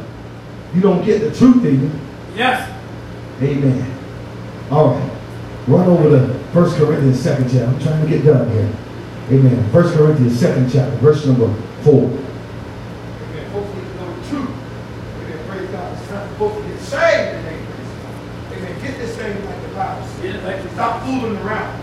You 0.75 0.81
don't 0.81 1.05
get 1.05 1.21
the 1.21 1.31
truth 1.35 1.65
in 1.65 1.83
you. 1.83 1.91
Yes. 2.35 2.69
Amen. 3.41 3.99
All 4.71 4.95
right. 4.95 5.11
Run 5.67 5.89
over 5.89 6.11
to 6.11 6.33
1 6.33 6.75
Corinthians 6.75 7.25
2nd 7.25 7.45
chapter. 7.45 7.65
I'm 7.65 7.79
trying 7.81 8.05
to 8.05 8.09
get 8.09 8.25
done 8.25 8.51
here. 8.51 8.73
Amen. 9.31 9.73
1 9.73 9.93
Corinthians 9.95 10.41
2nd 10.41 10.73
chapter, 10.73 10.97
verse 10.97 11.25
number 11.25 11.55
4. 11.83 11.95
Amen. 11.95 12.21
Hopefully 13.53 13.85
you 13.87 13.95
know 13.95 14.13
the 14.15 14.29
truth. 14.29 14.51
Amen. 14.51 15.39
Praise 15.49 15.71
God. 15.71 15.97
It's 15.97 16.09
time 16.09 16.29
for 16.31 16.35
folks 16.37 16.57
to 16.57 16.69
get 16.69 16.81
saved 16.81 17.31
today. 17.39 17.61
Amen. 18.53 18.81
Get 18.83 18.99
this 18.99 19.17
thing 19.17 19.45
like 19.47 19.63
the 19.63 19.69
Bible 19.69 20.07
says. 20.07 20.21
Get 20.21 20.35
it 20.37 20.45
like 20.45 20.63
the 20.63 20.69
Stop 20.71 21.03
fooling 21.05 21.37
around. 21.39 21.83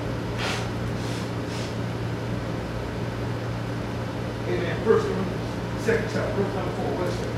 Amen. 4.48 4.76
1 4.76 4.86
Corinthians 4.86 5.86
2nd 5.86 6.10
chapter, 6.12 6.34
verse 6.42 6.54
number 6.56 6.72
4. 6.72 6.86
What 6.98 7.08
is 7.08 7.22
it? 7.22 7.30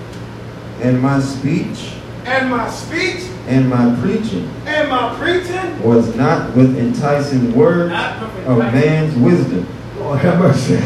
And 0.81 1.01
my 1.01 1.19
speech 1.19 1.93
And 2.25 2.49
my 2.49 2.69
speech 2.69 3.23
and 3.47 3.69
my 3.69 3.95
preaching 4.01 4.49
and 4.65 4.89
my 4.89 5.15
preaching 5.15 5.83
was 5.83 6.15
not 6.15 6.55
with 6.55 6.77
enticing 6.77 7.53
words 7.55 7.91
with 7.93 8.45
of 8.47 8.57
enticing- 8.59 8.71
man's 8.71 9.15
wisdom, 9.15 9.67
Lord 10.11 10.23
have 10.23 10.39
mercy. 10.39 10.77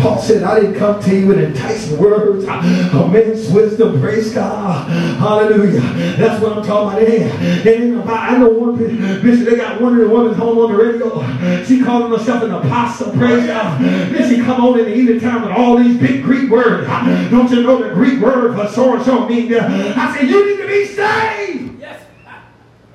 Paul 0.00 0.18
said, 0.18 0.42
I 0.42 0.60
didn't 0.60 0.76
come 0.76 1.02
to 1.02 1.14
you 1.14 1.26
with 1.26 1.38
enticing 1.38 1.98
words 1.98 2.46
of 2.48 3.12
men's 3.12 3.50
wisdom. 3.50 4.00
Praise 4.00 4.32
God. 4.32 4.88
Hallelujah. 5.18 5.82
That's 6.16 6.42
what 6.42 6.56
I'm 6.56 6.64
talking 6.64 6.98
about. 6.98 7.66
Ain't 7.66 7.94
about, 8.00 8.30
I 8.30 8.38
know 8.38 8.48
one 8.48 8.78
bishop, 8.78 9.46
they 9.46 9.56
got 9.56 9.82
one 9.82 9.92
of 9.92 9.98
the 9.98 10.08
women 10.08 10.32
home 10.32 10.56
on 10.60 10.72
the 10.72 10.78
radio. 10.78 11.64
She 11.66 11.84
calling 11.84 12.10
herself 12.10 12.42
an 12.42 12.52
apostle. 12.52 13.12
Praise 13.12 13.46
God. 13.46 13.82
Then 13.82 14.30
she 14.30 14.40
come 14.40 14.64
on 14.64 14.78
in 14.78 14.86
the 14.86 14.94
evening 14.94 15.20
time 15.20 15.42
with 15.42 15.50
all 15.50 15.76
these 15.76 15.98
big 15.98 16.22
Greek 16.22 16.50
words. 16.50 16.86
Don't 17.30 17.50
you 17.50 17.62
know 17.62 17.86
the 17.86 17.92
Greek 17.92 18.18
word 18.18 18.56
for 18.56 18.66
so 18.72 18.94
and 18.94 19.04
so 19.04 19.28
mean? 19.28 19.52
I 19.54 20.16
said, 20.16 20.26
you 20.26 20.56
need 20.56 20.62
to 20.62 20.66
be 20.66 20.86
saved. 20.86 21.80
Yes. 21.80 22.02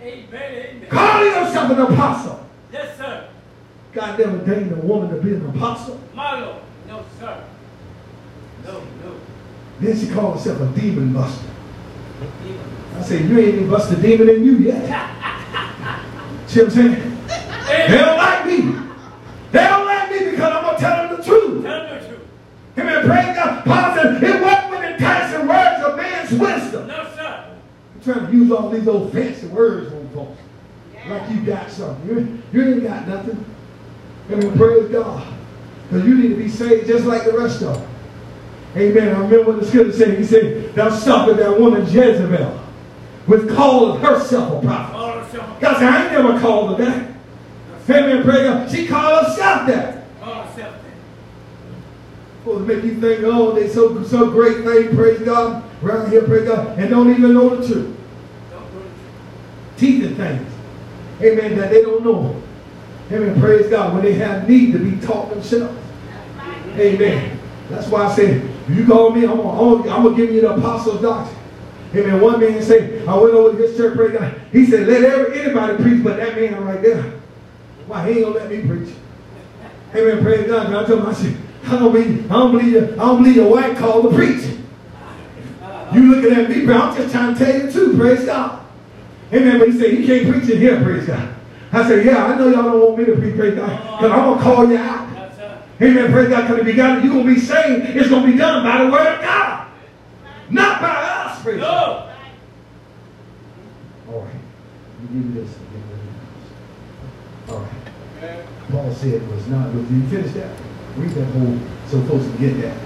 Amen. 0.01 0.29
Amen. 0.33 0.89
Call 0.89 1.23
yourself 1.23 1.71
an 1.71 1.79
apostle. 1.79 2.49
Yes, 2.73 2.97
sir. 2.97 3.29
God 3.95 4.19
never 4.19 4.37
ordained 4.39 4.73
a 4.73 4.75
woman 4.75 5.09
to 5.09 5.21
be 5.21 5.33
an 5.33 5.45
apostle. 5.45 5.97
My 6.13 6.41
Lord. 6.41 6.61
No, 6.85 7.05
sir. 7.17 7.43
No, 8.65 8.73
no. 8.81 9.15
Then 9.79 9.97
she 9.97 10.09
called 10.09 10.35
herself 10.35 10.59
a 10.59 10.79
demon 10.79 11.13
buster. 11.13 11.47
I 12.97 13.01
said, 13.01 13.29
you 13.29 13.39
ain't 13.39 13.55
even 13.55 13.69
bust 13.69 13.93
a 13.93 13.95
demon 13.95 14.29
in 14.29 14.43
you 14.43 14.57
yet. 14.57 14.81
See 16.47 16.59
what 16.59 16.67
I'm 16.67 16.71
saying? 16.71 17.17
They 17.67 17.97
don't 17.97 18.17
like 18.17 18.45
me. 18.45 18.79
They 19.53 19.63
don't 19.63 19.85
like 19.85 20.11
me 20.11 20.31
because 20.31 20.53
I'm 20.53 20.63
going 20.63 20.75
to 20.75 20.81
tell 20.81 21.07
them 21.07 21.17
the 21.17 21.23
truth. 21.23 21.63
Tell 21.63 21.87
them 21.87 22.01
the 22.01 22.07
truth. 22.07 22.27
Amen. 22.77 23.05
Praise 23.05 23.35
God. 23.37 23.63
Paul 23.63 23.95
said, 23.95 24.23
it 24.23 24.41
wasn't 24.41 24.69
with 24.71 24.83
enticing 24.83 25.47
words 25.47 25.85
of 25.85 25.95
man's 25.95 26.31
wisdom. 26.31 26.87
No, 26.87 27.03
sir. 27.15 27.55
I'm 27.95 28.01
trying 28.03 28.27
to 28.27 28.33
use 28.33 28.51
all 28.51 28.69
these 28.69 28.87
old 28.89 29.13
fancy 29.13 29.47
words 29.47 29.93
on 29.93 30.09
folks. 30.09 30.41
Like 31.07 31.31
you 31.31 31.45
got 31.45 31.71
something. 31.71 32.07
You, 32.09 32.43
you 32.51 32.73
ain't 32.73 32.83
got 32.83 33.07
nothing. 33.07 33.55
Amen. 34.32 34.57
Praise 34.57 34.91
God. 34.91 35.34
Because 35.84 36.07
you 36.07 36.15
need 36.15 36.30
to 36.30 36.36
be 36.36 36.49
saved 36.49 36.88
just 36.88 37.05
like 37.05 37.26
the 37.26 37.34
rest 37.38 37.61
of 37.61 37.80
them. 37.80 37.89
Amen. 38.76 39.15
I 39.15 39.19
remember 39.19 39.51
what 39.51 39.59
the 39.61 39.65
scripture 39.65 39.93
said. 39.93 40.17
He 40.17 40.23
said, 40.23 40.73
Thou 40.76 40.89
suffered 40.89 41.38
that 41.38 41.59
woman 41.59 41.84
Jezebel 41.84 42.61
with 43.28 43.55
calling 43.55 44.01
herself 44.01 44.63
a 44.63 44.67
prophet. 44.67 45.61
God 45.61 45.78
said, 45.78 45.84
I 45.84 46.03
ain't 46.03 46.11
never 46.11 46.39
called 46.39 46.78
her 46.78 46.86
that. 46.86 47.11
Amen. 47.89 48.23
Praise 48.23 48.43
God. 48.43 48.71
She 48.71 48.88
called 48.88 49.26
herself 49.26 49.67
that. 49.67 50.05
Yourself. 50.19 50.76
Supposed 52.39 52.67
to 52.67 52.76
make 52.76 52.84
you 52.84 53.01
think, 53.01 53.23
oh, 53.23 53.53
they 53.53 53.67
so 53.69 54.03
so 54.03 54.30
great 54.30 54.63
thing, 54.63 54.95
praise 54.95 55.19
God, 55.21 55.63
around 55.84 56.11
here, 56.11 56.23
praise 56.23 56.47
God, 56.47 56.78
and 56.78 56.89
don't 56.89 57.09
even 57.09 57.34
know 57.34 57.55
the 57.55 57.67
truth. 57.67 57.97
Don't 58.51 59.78
Teaching 59.78 60.15
things. 60.15 60.51
Amen. 61.21 61.57
That 61.57 61.71
they 61.71 61.82
don't 61.82 62.03
know. 62.03 62.41
Amen. 63.12 63.39
Praise 63.39 63.68
God. 63.70 63.93
When 63.93 64.03
they 64.03 64.14
have 64.14 64.49
need 64.49 64.72
to 64.74 64.80
be 64.80 64.99
taught 65.06 65.30
themselves. 65.30 65.78
Amen. 66.78 67.39
That's 67.70 67.88
why 67.88 68.06
I 68.06 68.16
said, 68.16 68.49
you 68.70 68.86
call 68.86 69.12
me, 69.12 69.26
I'm 69.26 69.38
gonna, 69.38 70.16
give 70.16 70.32
you 70.32 70.41
the 70.41 70.56
apostles' 70.56 71.01
doctrine. 71.01 71.39
Amen. 71.95 72.20
One 72.20 72.39
man 72.39 72.62
said, 72.62 73.08
I 73.08 73.18
went 73.18 73.34
over 73.34 73.58
to 73.58 73.68
his 73.68 73.78
church, 73.78 73.95
praise 73.95 74.18
God. 74.18 74.41
He 74.51 74.66
said, 74.66 74.88
let 74.88 75.32
anybody 75.36 75.82
preach 75.82 76.03
but 76.03 76.18
that 76.18 76.36
man 76.36 76.64
right 76.64 76.82
there. 76.82 77.14
Why 77.88 78.10
he 78.10 78.20
ain't 78.20 78.26
gonna 78.26 78.36
let 78.36 78.49
me 78.49 78.62
preach? 78.62 78.93
Amen. 79.95 80.24
Praise 80.24 80.47
God. 80.47 80.66
And 80.68 80.76
I 80.76 80.86
told 80.86 80.99
him, 81.01 81.06
I 81.06 81.14
said, 81.14 81.38
I 81.66 81.80
don't 81.80 81.93
believe, 81.93 82.32
I 82.32 82.34
don't 82.34 82.51
believe, 82.51 82.74
your, 82.74 82.93
I 82.93 82.95
don't 82.95 83.18
believe 83.24 83.36
your 83.36 83.51
wife 83.51 83.78
called 83.78 84.10
to 84.10 84.16
preach. 84.16 84.43
You 85.93 86.16
looking 86.16 86.34
at 86.34 86.49
me, 86.49 86.66
bro. 86.66 86.78
I'm 86.78 86.95
just 86.95 87.14
trying 87.14 87.36
to 87.36 87.45
tell 87.45 87.56
you 87.56 87.72
truth. 87.72 87.97
Praise 87.97 88.26
God. 88.26 88.66
Amen. 89.32 89.60
But 89.60 89.70
he 89.70 89.80
said, 89.80 89.91
he 89.91 90.06
can't 90.06 90.28
preach 90.30 90.49
in 90.49 90.60
here, 90.60 90.82
praise 90.84 91.06
God. 91.06 91.34
I 91.76 91.88
said, 91.88 92.05
yeah, 92.05 92.26
I 92.26 92.38
know 92.38 92.47
y'all 92.47 92.63
don't 92.63 92.80
want 92.80 92.97
me 92.97 93.05
to 93.05 93.15
preach, 93.17 93.36
praise 93.36 93.55
God. 93.55 93.99
Because 93.99 94.11
I'm 94.11 94.26
going 94.26 94.38
to 94.38 94.43
call 94.43 94.69
you 94.69 94.78
out. 94.78 95.09
Amen. 95.82 96.11
Praise 96.11 96.30
God. 96.30 96.41
Because 96.43 96.59
if 96.59 96.67
you 96.67 96.73
got 96.73 96.97
it, 96.97 97.03
you're 97.03 97.13
going 97.13 97.28
to 97.28 97.34
be 97.34 97.39
saved. 97.39 97.97
It's 97.97 98.09
going 98.09 98.26
to 98.26 98.32
be 98.32 98.38
done 98.38 98.63
by 98.63 98.84
the 98.86 98.91
word 98.91 99.15
of 99.15 99.21
God. 99.21 99.67
Not 100.49 100.80
by 100.82 100.88
us, 100.88 101.41
praise 101.43 101.59
God. 101.59 102.15
All 104.07 104.21
right. 104.21 104.34
You 105.01 105.07
give 105.07 105.26
me 105.26 105.41
this. 105.41 105.57
and 105.57 105.67
give 105.71 105.82
me 105.82 105.88
this. 107.45 107.51
All 107.51 107.59
right. 107.59 108.45
Paul 108.71 108.93
said 108.93 109.13
it 109.15 109.28
was 109.28 109.47
not. 109.47 109.73
with 109.73 109.91
you 109.91 110.07
finish 110.07 110.32
that? 110.34 110.57
Read 110.95 111.09
that 111.11 111.26
whole 111.26 111.59
so 111.88 112.01
folks 112.03 112.26
can 112.26 112.38
get 112.38 112.61
that. 112.61 112.78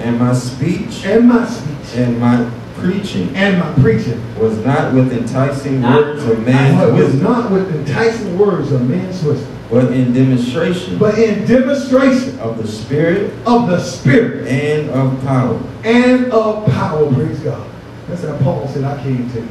and 0.00 0.18
my 0.18 0.34
speech 0.34 1.06
And 1.06 1.26
my 1.26 1.46
speech 1.48 1.96
and 1.96 2.20
my 2.20 2.50
preaching 2.80 3.34
and 3.36 3.58
my 3.58 3.72
preaching 3.82 4.20
was 4.38 4.56
not 4.64 4.92
with 4.94 5.12
enticing 5.12 5.80
Not- 5.80 6.00
words 6.00 6.24
of 6.24 6.44
man's 6.46 6.92
was 6.92 7.02
wisdom, 7.04 7.22
not 7.22 7.50
with 7.50 7.74
enticing 7.74 8.38
words 8.38 8.72
of 8.72 8.88
man's 8.88 9.22
wisdom, 9.22 9.48
but 9.70 9.92
in 9.92 10.12
demonstration 10.12 10.98
but 10.98 11.18
in 11.18 11.44
demonstration 11.46 12.38
of 12.40 12.58
the 12.60 12.66
Spirit 12.66 13.32
of 13.46 13.68
the 13.68 13.78
Spirit 13.80 14.46
and 14.48 14.90
of 14.90 15.20
power. 15.24 15.58
and 15.84 16.32
of 16.32 16.66
power. 16.72 17.12
Praise 17.14 17.38
God. 17.40 17.66
That's 18.08 18.22
how 18.24 18.36
Paul 18.38 18.66
said, 18.68 18.84
I 18.84 19.02
came 19.02 19.30
to 19.30 19.40
you. 19.40 19.48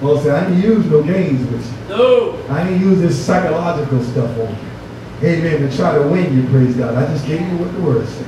Paul 0.00 0.18
said, 0.18 0.44
I 0.44 0.48
didn't 0.48 0.62
use 0.62 0.86
no 0.86 1.02
games 1.02 1.48
with 1.50 1.66
you. 1.66 1.88
No. 1.96 2.38
I 2.48 2.64
didn't 2.64 2.80
use 2.80 3.00
this 3.00 3.24
psychological 3.24 4.02
stuff 4.04 4.30
on 4.38 4.48
you. 4.48 5.28
Amen. 5.28 5.68
To 5.68 5.76
try 5.76 5.94
to 5.96 6.02
win 6.02 6.36
you, 6.36 6.48
praise 6.50 6.74
God. 6.76 6.94
I 6.96 7.06
just 7.12 7.26
gave 7.26 7.40
you 7.40 7.56
what 7.58 7.72
the 7.74 7.80
word 7.80 8.06
said. 8.08 8.26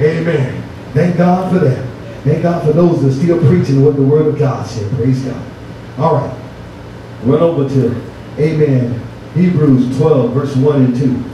Amen. 0.00 0.62
Thank 0.94 1.16
God 1.18 1.52
for 1.52 1.58
that. 1.64 1.86
Thank 2.24 2.42
God 2.42 2.64
for 2.64 2.72
those 2.72 3.02
that 3.02 3.08
are 3.08 3.12
still 3.12 3.38
preaching 3.46 3.84
what 3.84 3.96
the 3.96 4.02
word 4.02 4.28
of 4.28 4.38
God 4.38 4.64
said. 4.66 4.90
Praise 4.92 5.22
God. 5.22 5.44
All 5.98 6.14
right. 6.14 6.38
Run 7.24 7.40
over 7.40 7.68
to, 7.68 8.02
amen, 8.38 9.00
Hebrews 9.34 9.96
12, 9.96 10.32
verse 10.32 10.56
1 10.56 10.84
and 10.84 10.96
2. 10.96 11.24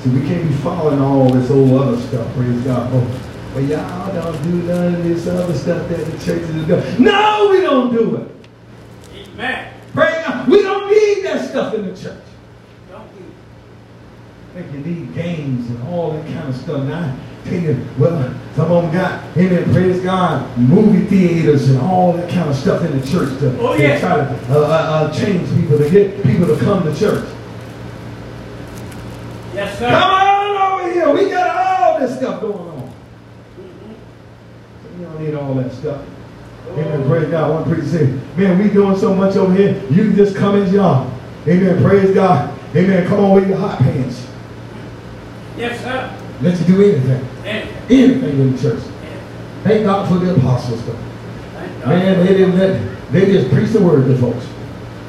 See, 0.00 0.10
we 0.10 0.26
can't 0.26 0.48
be 0.48 0.54
following 0.56 1.00
all 1.00 1.30
this 1.30 1.50
old 1.50 1.80
other 1.80 2.00
stuff, 2.00 2.34
praise 2.34 2.60
God. 2.62 2.90
Oh, 2.92 3.20
but 3.54 3.62
y'all 3.64 4.12
don't 4.12 4.42
do 4.42 4.62
none 4.62 4.94
of 4.94 5.04
this 5.04 5.26
other 5.26 5.54
stuff 5.54 5.88
that 5.88 6.04
the 6.04 6.12
churches 6.24 6.50
are 6.56 6.66
doing. 6.66 7.02
No, 7.02 7.48
we 7.50 7.60
don't 7.60 7.92
do 7.92 8.16
it. 8.16 8.28
Amen. 9.14 9.74
Praise 9.92 10.26
God. 10.26 10.48
We 10.48 10.62
don't 10.62 10.90
need 10.90 11.24
that 11.24 11.48
stuff 11.48 11.74
in 11.74 11.86
the 11.86 11.96
church. 11.96 12.24
Think 14.54 14.70
you 14.72 14.78
need 14.80 15.14
games 15.14 15.70
and 15.70 15.82
all 15.88 16.12
that 16.12 16.26
kind 16.26 16.48
of 16.48 16.54
stuff. 16.54 16.84
Now, 16.84 17.16
I 17.44 17.48
tell 17.48 17.58
you, 17.58 17.86
well, 17.98 18.34
some 18.54 18.70
of 18.70 18.82
them 18.82 18.92
got, 18.92 19.24
amen, 19.36 19.72
praise 19.72 20.00
God, 20.02 20.58
movie 20.58 21.06
theaters 21.06 21.70
and 21.70 21.78
all 21.80 22.12
that 22.12 22.28
kind 22.30 22.50
of 22.50 22.54
stuff 22.54 22.84
in 22.84 23.00
the 23.00 23.06
church 23.06 23.38
to, 23.40 23.58
Oh, 23.58 23.74
yeah. 23.74 23.94
to 23.94 24.00
try 24.00 24.16
to 24.16 24.24
uh, 24.52 24.58
uh, 24.58 24.66
uh, 24.68 25.12
change 25.14 25.48
people, 25.58 25.78
to 25.78 25.88
get 25.88 26.22
people 26.22 26.46
to 26.46 26.56
come 26.62 26.84
to 26.84 26.94
church. 26.94 27.26
Yes, 29.54 29.78
sir. 29.78 29.88
Come 29.88 30.02
on 30.10 30.80
over 30.80 30.92
here. 30.92 31.10
We 31.14 31.30
got 31.30 31.56
all 31.56 31.98
this 32.00 32.16
stuff 32.18 32.40
going 32.42 32.54
on. 32.68 32.92
You 34.98 35.04
don't 35.06 35.20
need 35.22 35.34
all 35.34 35.54
that 35.54 35.72
stuff. 35.72 36.04
Amen. 36.72 37.08
Praise 37.08 37.30
God. 37.30 37.50
One 37.50 37.64
preacher 37.74 37.88
said, 37.88 38.36
man, 38.38 38.58
we 38.58 38.68
doing 38.70 38.98
so 38.98 39.14
much 39.14 39.34
over 39.36 39.52
here. 39.54 39.82
You 39.90 40.04
can 40.08 40.16
just 40.16 40.36
come 40.36 40.56
as 40.56 40.74
are. 40.76 41.10
Amen. 41.46 41.82
Praise 41.82 42.14
God. 42.14 42.58
Amen. 42.76 43.06
Come 43.08 43.20
on 43.20 43.34
with 43.34 43.48
your 43.48 43.58
hot 43.58 43.78
pants. 43.78 44.26
Yes, 45.62 45.80
sir. 45.80 46.18
Let 46.40 46.58
you 46.58 46.66
do 46.66 46.82
anything. 46.82 47.28
And, 47.44 47.68
Anything 47.88 48.40
in 48.40 48.56
the 48.56 48.60
church. 48.60 48.82
Thank 49.62 49.84
God 49.84 50.08
for 50.08 50.16
the 50.16 50.34
apostles. 50.34 50.84
Though. 50.84 50.98
Man, 51.86 52.26
they 52.26 52.34
didn't 52.34 52.58
let, 52.58 53.12
they 53.12 53.26
just 53.26 53.48
preached 53.52 53.72
the 53.72 53.80
word 53.80 54.08
to 54.08 54.18
folks. 54.18 54.44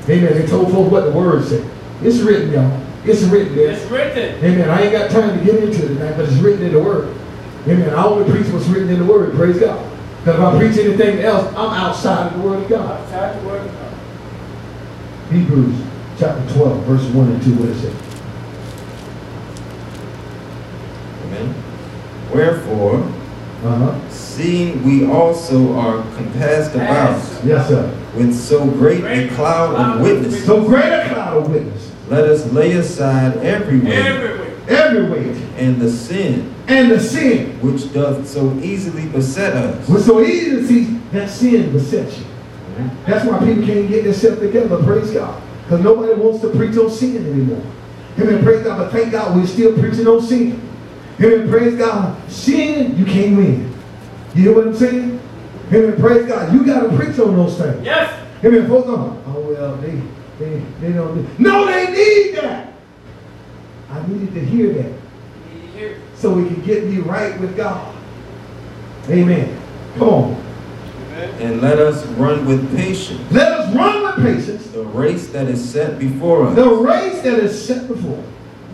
Amen. 0.08 0.34
They 0.34 0.46
told 0.46 0.72
folks 0.72 0.92
what 0.92 1.06
the 1.06 1.12
word 1.12 1.44
said. 1.44 1.68
It's 2.04 2.20
written, 2.20 2.52
y'all. 2.52 2.80
It's 3.04 3.24
written 3.24 3.56
there. 3.56 3.72
It's 3.72 3.84
written. 3.90 4.46
Amen. 4.46 4.70
I 4.70 4.84
ain't 4.84 4.92
got 4.92 5.10
time 5.10 5.40
to 5.40 5.44
get 5.44 5.56
into 5.64 5.86
it 5.86 5.88
tonight, 5.88 6.18
but 6.18 6.30
it's 6.30 6.38
written 6.38 6.64
in 6.64 6.74
the 6.74 6.84
Word. 6.84 7.18
Amen. 7.68 7.90
I 7.90 8.06
only 8.06 8.30
preach 8.32 8.48
what's 8.54 8.68
written 8.68 8.90
in 8.90 9.00
the 9.00 9.12
Word. 9.12 9.34
Praise 9.36 9.60
God. 9.60 9.90
Because 10.20 10.36
if 10.36 10.40
I 10.40 10.58
preach 10.60 10.78
anything 10.78 11.20
else, 11.20 11.48
I'm 11.50 11.72
outside 11.72 12.32
of 12.32 12.38
the 12.38 12.48
Word 12.48 12.62
of 12.62 12.70
God. 12.70 13.02
Outside 13.02 13.42
the 13.42 13.48
word 13.48 13.68
of 13.68 13.74
God. 13.74 13.94
Hebrews 15.32 15.84
chapter 16.20 16.54
12, 16.54 16.84
verse 16.84 17.04
1 17.10 17.32
and 17.32 17.44
2. 17.44 17.56
What 17.56 17.70
it 17.70 17.82
say? 17.82 18.13
Amen. 21.36 21.54
Wherefore, 22.34 23.04
Uh-huh. 23.66 23.92
seeing 24.10 24.84
we 24.84 25.06
also 25.10 25.74
are 25.78 26.04
compassed 26.18 26.76
about 26.76 27.12
Yes. 27.12 27.40
Yes, 27.46 27.68
sir. 27.70 27.90
with 28.18 28.36
so 28.36 28.66
great 28.66 29.04
a 29.06 29.30
cloud 29.34 29.76
of 29.76 30.02
witnesses, 30.02 30.44
So 30.46 30.62
great 30.64 30.84
a 30.92 31.10
cloud 31.14 31.38
of 31.38 31.50
witnesses. 31.50 31.92
let 32.10 32.26
us 32.26 32.52
lay 32.52 32.74
aside 32.74 33.38
every 33.38 33.80
weight 33.80 33.94
Everywhere. 34.06 34.48
Every 34.68 35.04
weight. 35.10 35.36
and 35.58 35.80
the 35.80 35.90
sin 35.90 36.44
And 36.68 36.92
the 36.92 37.00
sin. 37.00 37.52
which 37.62 37.94
doth 37.94 38.28
so 38.28 38.52
easily 38.62 39.04
beset 39.06 39.54
us. 39.56 39.88
Was 39.88 40.06
so 40.06 40.22
easy 40.22 40.50
to 40.52 40.68
see 40.68 41.00
that 41.14 41.30
sin 41.30 41.72
besets 41.72 42.18
you. 42.18 42.26
That's 43.06 43.24
why 43.26 43.38
people 43.40 43.64
can't 43.66 43.88
get 43.88 44.04
themselves 44.04 44.40
together. 44.42 44.76
Praise 44.84 45.12
God. 45.12 45.36
Because 45.64 45.82
nobody 45.84 46.14
wants 46.16 46.42
to 46.42 46.50
preach 46.50 46.76
on 46.78 46.90
sin 46.90 47.16
anymore. 47.18 47.62
Amen. 48.20 48.44
Praise 48.44 48.64
God. 48.64 48.78
But 48.80 48.92
thank 48.92 49.12
God 49.12 49.36
we're 49.38 49.46
still 49.46 49.74
preaching 49.78 50.08
on 50.08 50.22
sin. 50.22 50.60
Amen. 51.20 51.50
Praise 51.50 51.78
God. 51.78 52.32
Sin, 52.32 52.98
you 52.98 53.06
can't 53.06 53.38
win. 53.38 53.74
You 54.36 54.42
hear 54.44 54.56
what 54.56 54.68
I'm 54.68 54.76
saying? 54.76 55.20
Amen. 55.72 56.00
Praise 56.00 56.28
God. 56.28 56.54
You 56.54 56.66
got 56.66 56.90
to 56.90 56.98
preach 56.98 57.20
on 57.20 57.36
those 57.36 57.58
things. 57.58 57.84
Yes. 57.86 58.20
Amen. 58.44 58.68
Folks 58.68 58.88
are, 58.88 59.18
oh, 59.28 59.48
well, 59.50 59.76
they, 59.78 60.02
they, 60.40 60.60
they 60.82 60.94
don't 60.94 61.16
need. 61.16 61.40
No, 61.40 61.66
they 61.66 61.92
need 61.92 62.36
that. 62.38 62.74
I 63.90 64.08
needed 64.08 64.34
to 64.34 64.40
hear 64.40 64.74
that 64.74 65.04
need 65.54 65.62
to 65.62 65.68
hear. 65.78 66.02
so 66.16 66.34
we 66.34 66.48
can 66.48 66.64
get 66.64 66.86
me 66.86 66.98
right 66.98 67.40
with 67.40 67.56
God. 67.56 67.96
Amen. 69.10 69.60
Come 69.98 70.10
on. 70.10 70.44
And 71.40 71.62
let 71.62 71.78
us 71.78 72.06
run 72.18 72.46
with 72.46 72.76
patience 72.76 73.32
Let 73.32 73.52
us 73.52 73.76
run 73.76 74.04
with 74.04 74.26
patience 74.26 74.68
the 74.72 74.84
race 74.84 75.28
that 75.28 75.48
is 75.48 75.64
set 75.72 76.00
before 76.00 76.48
us, 76.48 76.56
the 76.56 76.68
race 76.68 77.22
that 77.22 77.40
is 77.40 77.66
set 77.66 77.88
before 77.88 78.18
us, 78.18 78.26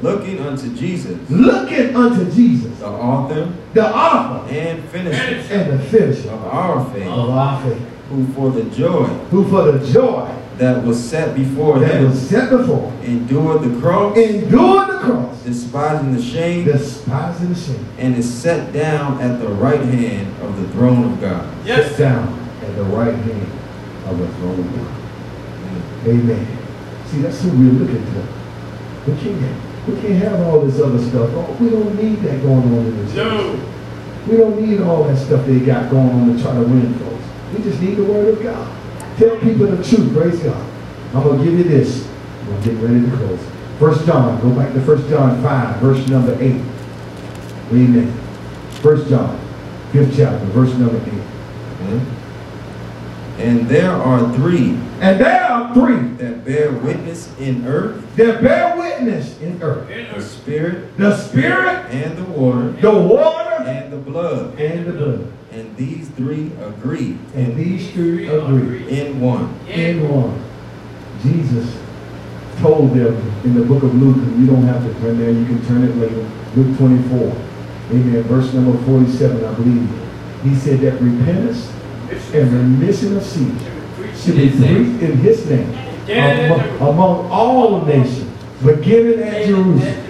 looking 0.01 0.39
unto 0.39 0.73
Jesus, 0.75 1.17
looking 1.29 1.95
unto 1.95 2.31
Jesus, 2.31 2.77
the 2.79 2.87
author. 2.87 3.53
The 3.73 3.95
author. 3.95 4.49
And 4.53 4.87
finisher. 4.89 5.53
And 5.53 5.79
the 5.79 5.85
finisher. 5.85 6.31
Of 6.31 6.45
our 6.45 6.91
faith, 6.91 7.07
of 7.07 7.29
our 7.29 7.63
faith, 7.63 7.81
who 8.09 8.27
for 8.33 8.51
the 8.51 8.63
joy. 8.69 9.05
Who 9.31 9.47
for 9.49 9.71
the 9.71 9.91
joy. 9.91 10.35
That 10.57 10.83
was 10.83 11.01
set 11.01 11.35
before 11.35 11.79
that 11.79 12.01
him. 12.01 12.09
was 12.09 12.19
set 12.19 12.49
before 12.49 12.91
endured 13.01 13.61
the 13.63 13.79
cross, 13.79 14.17
endured 14.17 14.89
the 14.89 14.99
cross, 14.99 15.41
despising 15.43 16.13
the 16.13 16.21
shame, 16.21 16.65
despising 16.65 17.49
the 17.53 17.55
shame, 17.55 17.85
and 17.97 18.15
is 18.15 18.31
set 18.31 18.73
down 18.73 19.21
at 19.21 19.39
the 19.39 19.47
right 19.47 19.79
hand 19.79 20.35
of 20.41 20.59
the 20.59 20.67
throne 20.73 21.13
of 21.13 21.21
God. 21.21 21.65
Yes. 21.65 21.91
sit 21.91 21.99
down 21.99 22.37
at 22.61 22.75
the 22.75 22.83
right 22.83 23.15
hand 23.15 23.51
of 24.07 24.17
the 24.17 24.27
throne 24.35 24.59
of 24.59 24.75
God. 24.75 24.99
Amen. 26.07 26.57
See, 27.07 27.21
that's 27.21 27.41
who 27.41 27.49
we're 27.49 27.71
looking 27.71 28.05
to. 28.05 28.27
We 29.07 29.17
can't, 29.17 29.68
we 29.89 30.01
can't 30.01 30.23
have 30.23 30.39
all 30.41 30.61
this 30.61 30.79
other 30.79 30.99
stuff. 30.99 31.29
Oh, 31.33 31.57
we 31.59 31.69
don't 31.69 31.95
need 32.01 32.19
that 32.19 32.41
going 32.41 32.63
on 32.63 32.85
in 32.85 33.05
the 33.05 33.13
church. 33.13 33.15
No. 33.15 33.65
We 34.27 34.37
don't 34.37 34.61
need 34.61 34.81
all 34.81 35.03
that 35.05 35.17
stuff 35.17 35.45
they 35.45 35.59
got 35.59 35.89
going 35.89 36.09
on 36.09 36.35
to 36.35 36.41
try 36.41 36.53
to 36.53 36.61
win 36.61 36.93
folks. 36.99 37.25
We 37.53 37.63
just 37.63 37.81
need 37.81 37.95
the 37.95 38.03
word 38.03 38.37
of 38.37 38.43
God. 38.43 38.77
Tell 39.17 39.37
people 39.37 39.67
the 39.67 39.83
truth. 39.83 40.13
Praise 40.13 40.39
God. 40.39 40.69
I'm 41.13 41.23
going 41.23 41.39
to 41.39 41.43
give 41.43 41.53
you 41.53 41.63
this. 41.63 42.07
I'm 42.41 42.61
getting 42.61 42.81
ready 42.81 43.09
to 43.09 43.17
close. 43.17 43.39
First 43.79 44.05
John. 44.05 44.39
Go 44.41 44.53
back 44.55 44.73
to 44.73 44.81
First 44.81 45.09
John 45.09 45.41
5, 45.41 45.81
verse 45.81 46.07
number 46.07 46.33
8. 46.33 46.61
Amen. 47.71 48.11
First 48.81 49.09
John, 49.09 49.39
5th 49.91 50.15
chapter, 50.15 50.45
verse 50.47 50.73
number 50.75 50.97
8. 50.97 51.13
Amen. 51.81 52.18
And 53.39 53.67
there 53.69 53.91
are 53.91 54.33
three 54.35 54.77
And 55.01 55.19
there 55.19 55.43
are 55.43 55.73
three 55.73 56.09
that 56.17 56.43
bear 56.43 56.71
witness 56.71 57.29
in 57.39 57.65
earth, 57.65 58.03
that 58.17 58.41
bear 58.41 58.75
witness 58.77 59.39
in 59.39 59.61
earth. 59.61 59.89
In 59.89 60.13
the 60.13 60.21
spirit 60.21 60.97
The 60.97 61.15
spirit, 61.17 61.85
and 61.91 62.17
the 62.17 62.23
water 62.25 62.71
the 62.71 62.91
water, 62.91 63.63
and 63.63 63.93
the 63.93 63.97
blood. 63.97 64.59
and 64.59 64.85
the 64.85 64.91
blood. 64.91 65.31
And 65.51 65.75
these 65.77 66.09
three 66.09 66.51
agree 66.61 67.17
And 67.33 67.55
these 67.55 67.89
three 67.91 68.27
agree. 68.27 68.87
in 68.89 69.19
one. 69.21 69.53
in 69.67 70.07
one. 70.09 70.37
Jesus 71.23 71.77
told 72.59 72.93
them 72.93 73.15
in 73.45 73.53
the 73.55 73.63
book 73.63 73.83
of 73.83 73.95
Luke, 73.95 74.17
and 74.17 74.39
you 74.41 74.47
don't 74.51 74.63
have 74.63 74.83
to 74.83 74.93
turn 74.99 75.17
there, 75.17 75.31
you 75.31 75.45
can 75.45 75.65
turn 75.65 75.83
it 75.83 75.95
later, 75.95 76.27
Luke 76.57 76.77
24, 76.77 77.19
amen, 77.91 78.23
verse 78.23 78.53
number 78.53 78.77
47, 78.85 79.45
I 79.45 79.53
believe. 79.53 79.89
He 80.43 80.55
said 80.55 80.81
that 80.81 81.01
repentance 81.01 81.71
and 82.33 82.51
remission 82.51 83.17
of 83.17 83.23
sins 83.23 83.61
should 84.15 84.35
be 84.35 84.49
preached 84.49 85.01
in 85.01 85.17
his 85.17 85.49
name 85.49 85.69
among, 86.09 86.77
among 86.77 87.31
all 87.31 87.85
nations, 87.85 88.29
beginning 88.63 89.19
at 89.21 89.45
Jerusalem. 89.45 90.05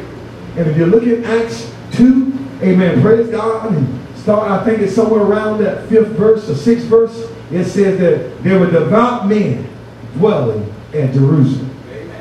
And 0.57 0.67
if 0.67 0.78
you 0.78 0.86
look 0.86 1.03
at 1.03 1.24
Acts 1.24 1.74
2, 1.93 2.34
amen, 2.61 3.01
praise 3.01 3.30
God, 3.30 3.74
and 3.74 4.17
start, 4.17 4.49
I 4.49 4.63
think 4.65 4.82
it's 4.82 4.95
somewhere 4.95 5.22
around 5.22 5.59
that 5.59 5.88
fifth 5.89 6.09
verse 6.09 6.49
or 6.49 6.55
sixth 6.55 6.86
verse, 6.88 7.32
it 7.51 7.65
says 7.65 7.99
that 7.99 8.43
there 8.43 8.59
were 8.59 8.70
devout 8.70 9.28
men 9.28 9.70
dwelling 10.13 10.74
at 10.93 11.13
Jerusalem. 11.13 11.70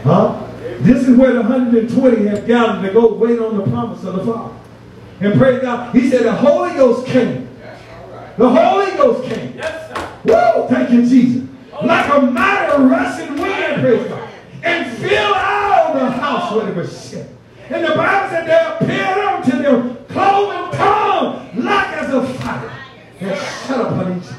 Huh? 0.05 0.45
This 0.81 1.09
is 1.09 1.17
where 1.17 1.33
the 1.33 1.43
120 1.43 2.27
have 2.27 2.47
gathered 2.47 2.87
to 2.87 2.93
go 2.93 3.13
wait 3.15 3.39
on 3.41 3.57
the 3.57 3.65
promise 3.65 4.05
of 4.05 4.15
the 4.15 4.25
Father. 4.25 4.55
And 5.21 5.39
praise 5.39 5.61
God, 5.61 5.95
he 5.95 6.09
said 6.09 6.25
the 6.25 6.35
Holy 6.35 6.75
Ghost 6.75 7.07
came. 7.07 7.48
The 8.39 8.49
Holy 8.49 8.91
Ghost 8.93 9.29
came. 9.29 9.57
Yes, 9.57 9.89
sir. 9.89 10.01
Whoa, 10.23 10.69
thank 10.69 10.91
you, 10.91 11.03
Jesus. 11.03 11.49
Like 11.83 12.09
a 12.15 12.21
mighty 12.21 12.83
rushing 12.83 13.35
wind, 13.35 13.81
praise 13.81 14.07
God. 14.07 14.29
And 14.63 14.97
fill 14.99 15.35
all 15.35 15.95
the 15.95 16.09
house 16.09 16.65
they 16.65 16.71
were 16.71 16.87
sitting. 16.87 17.37
And 17.69 17.85
the 17.85 17.97
Bible 17.97 18.31
said 18.31 18.47
they 18.47 18.87
appeared 18.87 19.19
unto 19.19 19.51
them 19.61 19.97
cloven 20.07 20.71
tongue 20.79 21.65
like 21.65 21.89
as 21.97 22.15
a 22.15 22.23
fire 22.35 22.73
that 23.21 23.67
shut 23.67 23.81
up 23.81 23.93
on 23.93 24.19
each 24.19 24.27
other. 24.29 24.37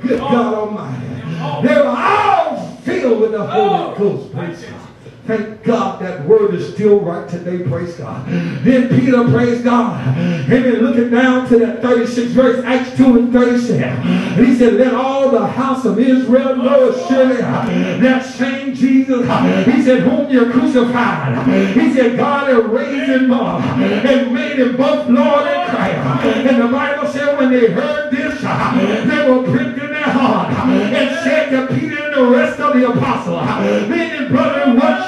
Good 0.00 0.20
God 0.20 0.54
Almighty. 0.54 1.68
They 1.68 1.74
were 1.74 1.86
all 1.86 2.76
filled 2.76 3.20
with 3.20 3.32
the 3.32 3.46
Holy 3.46 3.98
Ghost. 3.98 4.32
Praise 4.32 4.64
God. 4.64 4.83
Thank 5.26 5.62
God 5.62 6.02
that 6.02 6.26
word 6.26 6.54
is 6.54 6.74
still 6.74 7.00
right 7.00 7.26
today. 7.26 7.62
Praise 7.66 7.94
God. 7.96 8.26
Then 8.62 8.88
Peter, 8.88 9.24
praise 9.30 9.62
God. 9.62 10.06
Amen. 10.18 10.74
Looking 10.82 11.10
down 11.10 11.48
to 11.48 11.58
that 11.60 11.80
36 11.80 12.32
verse, 12.32 12.62
Acts 12.64 12.96
2 12.98 13.18
and 13.18 13.32
37. 13.32 13.82
And 13.82 14.46
he 14.46 14.54
said, 14.54 14.74
Let 14.74 14.92
all 14.92 15.30
the 15.30 15.46
house 15.46 15.86
of 15.86 15.98
Israel 15.98 16.56
know 16.56 16.92
surely 17.08 17.36
that 17.36 18.26
same 18.26 18.74
Jesus. 18.74 19.20
He 19.64 19.82
said, 19.82 20.00
Whom 20.02 20.30
you 20.30 20.50
crucified. 20.50 21.48
He 21.74 21.94
said, 21.94 22.16
God 22.18 22.48
had 22.48 22.70
raised 22.70 23.10
him 23.10 23.32
up 23.32 23.62
and 23.62 24.34
made 24.34 24.58
him 24.58 24.76
both 24.76 25.08
Lord 25.08 25.46
and 25.46 25.70
Christ. 25.70 26.24
And 26.24 26.62
the 26.62 26.68
Bible 26.68 27.08
said, 27.08 27.38
when 27.38 27.50
they 27.50 27.70
heard 27.70 28.10
this, 28.10 28.40
they 28.40 29.30
were 29.30 29.42
pricked 29.42 29.78
in 29.82 29.90
their 29.90 30.02
heart 30.02 30.52
and 30.68 31.24
said 31.24 31.50
to 31.50 31.74
Peter 31.74 32.02
and 32.02 32.14
the 32.14 32.24
rest 32.26 32.60
of 32.60 32.74
the 32.74 32.90
apostles, 32.90 33.42
Men 33.88 34.22
and 34.22 34.28
brethren, 34.28 34.76
what 34.76 35.03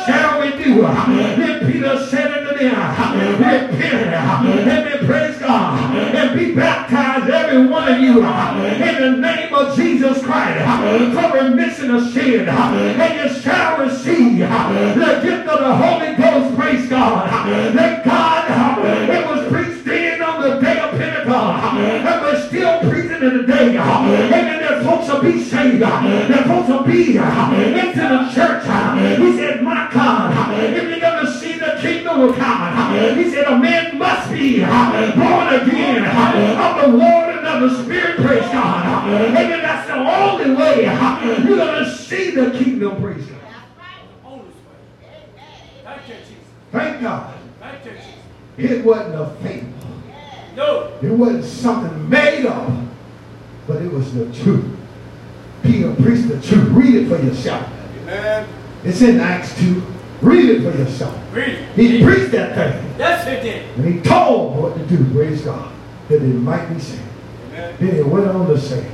do? 0.77 0.83
Then 0.83 1.72
Peter 1.72 2.07
said 2.07 2.33
unto 2.33 2.59
them, 2.59 2.74
Repent, 3.39 4.14
and 4.14 5.07
praise 5.07 5.39
God, 5.39 5.97
and 5.97 6.39
be 6.39 6.55
baptized, 6.55 7.31
every 7.31 7.66
one 7.66 7.93
of 7.93 8.01
you, 8.01 8.24
in 8.24 9.01
the 9.01 9.16
name 9.18 9.55
of 9.55 9.77
Jesus 9.77 10.22
Christ, 10.22 10.64
for 11.14 11.39
remission 11.39 11.91
of 11.95 12.11
sin, 12.12 12.49
and 12.49 13.14
you 13.14 13.41
shall 13.41 13.79
receive 13.79 14.39
the 14.39 15.20
gift 15.22 15.49
of 15.49 15.61
the 15.61 15.77
Holy 15.77 16.14
Ghost, 16.16 16.57
praise 16.59 16.89
God. 16.89 17.29
That 17.74 18.05
God, 18.05 19.09
it 19.09 19.27
was 19.27 19.49
preached 19.53 19.85
then 19.85 20.22
on 20.22 20.43
the 20.43 20.61
day 20.61 20.79
of 20.79 20.91
Pentecost, 20.93 21.74
and 21.77 22.22
we're 22.22 22.49
still 22.49 22.86
preaching 23.27 23.41
in 23.41 23.47
the 23.47 23.53
day, 23.53 23.77
and 23.77 24.62
that 24.62 24.83
folks 24.85 25.09
will 25.09 25.22
be 25.22 25.43
saved, 25.43 25.83
that 25.83 26.47
folks 26.47 26.68
will 26.68 26.85
be 26.85 27.16
into 27.16 28.01
the 28.01 28.31
church. 28.35 28.64
He 29.18 29.37
said, 29.37 29.62
My 29.62 29.89
God, 29.93 30.62
if 30.62 30.89
you're 30.89 31.01
going 31.01 31.27
to 31.27 31.33
see 31.33 31.59
the 31.59 31.79
kingdom 31.81 32.20
of 32.20 32.37
God, 32.37 33.16
he 33.16 33.31
said, 33.31 33.45
a 33.45 33.59
man 33.59 33.99
must 33.99 34.31
be 34.33 34.61
born 34.61 35.55
again 35.55 36.05
of 36.05 36.83
the 36.83 36.99
water 36.99 37.39
and 37.39 37.47
of 37.47 37.70
the 37.70 37.83
Spirit, 37.85 38.16
praise 38.16 38.43
God. 38.43 39.09
Amen. 39.09 39.62
That's 39.62 39.89
the 39.89 39.97
only 39.97 40.55
way 40.55 40.83
you're 40.85 41.57
going 41.57 41.85
to 41.85 41.97
see 41.97 42.31
the 42.31 42.51
kingdom, 42.51 43.01
praise 43.01 43.27
God. 43.27 43.41
On 44.24 44.39
this 44.39 44.57
way. 44.57 45.43
Thank 45.85 46.09
you, 46.09 46.14
Jesus. 46.14 46.37
Thank 46.72 47.03
God. 47.03 47.35
Thank 47.61 47.85
you, 47.85 47.91
Jesus. 47.93 48.72
It 48.72 48.85
wasn't 48.85 49.14
a 49.14 49.31
fable. 49.43 49.72
No. 50.57 50.99
It 51.03 51.11
wasn't 51.11 51.45
something 51.45 52.09
made 52.09 52.47
up, 52.47 52.72
but 53.66 53.82
it 53.82 53.92
was 53.92 54.12
the 54.14 54.32
truth. 54.42 54.64
Peter 55.62 55.94
preached 55.94 56.28
the 56.28 56.40
truth. 56.40 56.68
Read 56.70 56.94
it 56.94 57.08
for 57.08 57.22
yourself. 57.22 57.68
Amen. 58.02 58.48
It's 58.84 59.00
in 59.02 59.18
Acts 59.20 59.58
2. 59.58 59.82
Read 60.22 60.48
it 60.50 60.62
for 60.70 60.78
yourself. 60.78 61.18
Read 61.34 61.48
it. 61.48 61.68
He 61.74 62.02
preached 62.04 62.30
that 62.32 62.54
thing. 62.54 62.94
Yes, 62.98 63.26
it 63.26 63.42
did. 63.42 63.68
And 63.78 63.94
he 63.94 64.00
told 64.00 64.52
them 64.54 64.62
what 64.62 64.76
to 64.76 64.86
do, 64.86 65.04
praise 65.12 65.42
God, 65.42 65.72
that 66.08 66.16
it 66.22 66.26
might 66.26 66.66
be 66.72 66.78
saved. 66.80 67.02
Amen. 67.52 67.74
Then 67.80 67.94
he 67.96 68.02
went 68.02 68.26
on 68.28 68.46
to 68.48 68.58
say, 68.60 68.90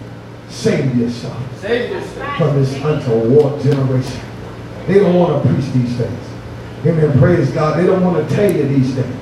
save 0.48 0.96
yourself 0.96 1.38
Save 1.60 1.90
yourself. 1.90 2.38
from 2.38 2.56
this 2.56 2.74
untoward 2.74 3.62
generation. 3.62 4.20
They 4.86 4.94
don't 4.98 5.14
want 5.14 5.42
to 5.42 5.48
preach 5.48 5.66
these 5.72 5.96
things. 5.96 6.28
Amen. 6.84 7.16
Praise 7.18 7.50
God. 7.52 7.78
They 7.78 7.86
don't 7.86 8.02
want 8.02 8.28
to 8.28 8.34
tell 8.34 8.50
you 8.50 8.66
these 8.66 8.94
things. 8.94 9.16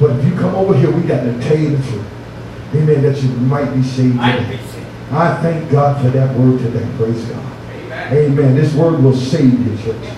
But 0.00 0.18
if 0.18 0.24
you 0.24 0.32
come 0.32 0.54
over 0.56 0.74
here, 0.76 0.90
we 0.90 1.02
got 1.02 1.22
to 1.22 1.38
tell 1.40 1.56
you 1.56 1.76
the 1.76 1.82
truth. 1.88 2.06
Amen. 2.74 3.02
That 3.02 3.20
you 3.22 3.28
might 3.30 3.74
be 3.74 3.82
saved 3.82 4.18
I 4.18 4.36
today. 4.36 4.56
be 4.56 4.62
saved. 4.68 4.86
I 5.12 5.42
thank 5.42 5.70
God 5.70 6.00
for 6.02 6.10
that 6.10 6.36
word 6.36 6.60
today. 6.60 6.88
Praise 6.96 7.24
God. 7.26 7.44
Amen. 7.74 8.12
Amen. 8.32 8.54
This 8.54 8.74
word 8.74 9.02
will 9.02 9.14
save 9.16 9.52
you, 9.66 9.76
church. 9.82 10.12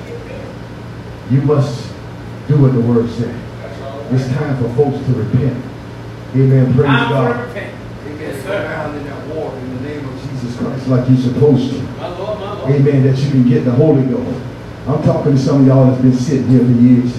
You 1.30 1.40
must 1.42 1.88
do 2.48 2.60
what 2.60 2.72
the 2.74 2.80
word 2.80 3.08
said. 3.10 3.34
It's 4.12 4.28
time 4.36 4.56
for 4.62 4.68
folks 4.74 5.04
to 5.06 5.12
repent. 5.14 5.64
Amen. 6.34 6.74
Praise 6.74 6.86
Time 6.86 7.08
for 7.08 7.14
God. 7.14 7.48
repent. 7.48 7.74
Amen. 8.06 8.20
Yes, 8.20 8.42
Go 8.42 8.48
sir. 8.50 8.96
in 8.98 9.04
that 9.06 9.26
water 9.34 9.56
in 9.58 9.74
the 9.76 9.88
name 9.88 10.06
of 10.08 10.20
Jesus 10.30 10.56
Christ 10.58 10.88
like 10.88 11.08
you're 11.08 11.18
supposed 11.18 11.70
to. 11.72 11.82
My 11.82 12.08
Lord, 12.08 12.38
my 12.40 12.52
Lord. 12.58 12.70
Amen. 12.72 13.02
That 13.04 13.18
you 13.18 13.30
can 13.30 13.48
get 13.48 13.64
the 13.64 13.70
Holy 13.72 14.04
Ghost. 14.04 14.40
I'm 14.86 15.02
talking 15.02 15.32
to 15.32 15.38
some 15.38 15.60
of 15.62 15.66
y'all 15.66 15.86
that's 15.86 16.02
been 16.02 16.12
sitting 16.14 16.48
here 16.48 16.58
for 16.60 16.72
years. 16.72 17.18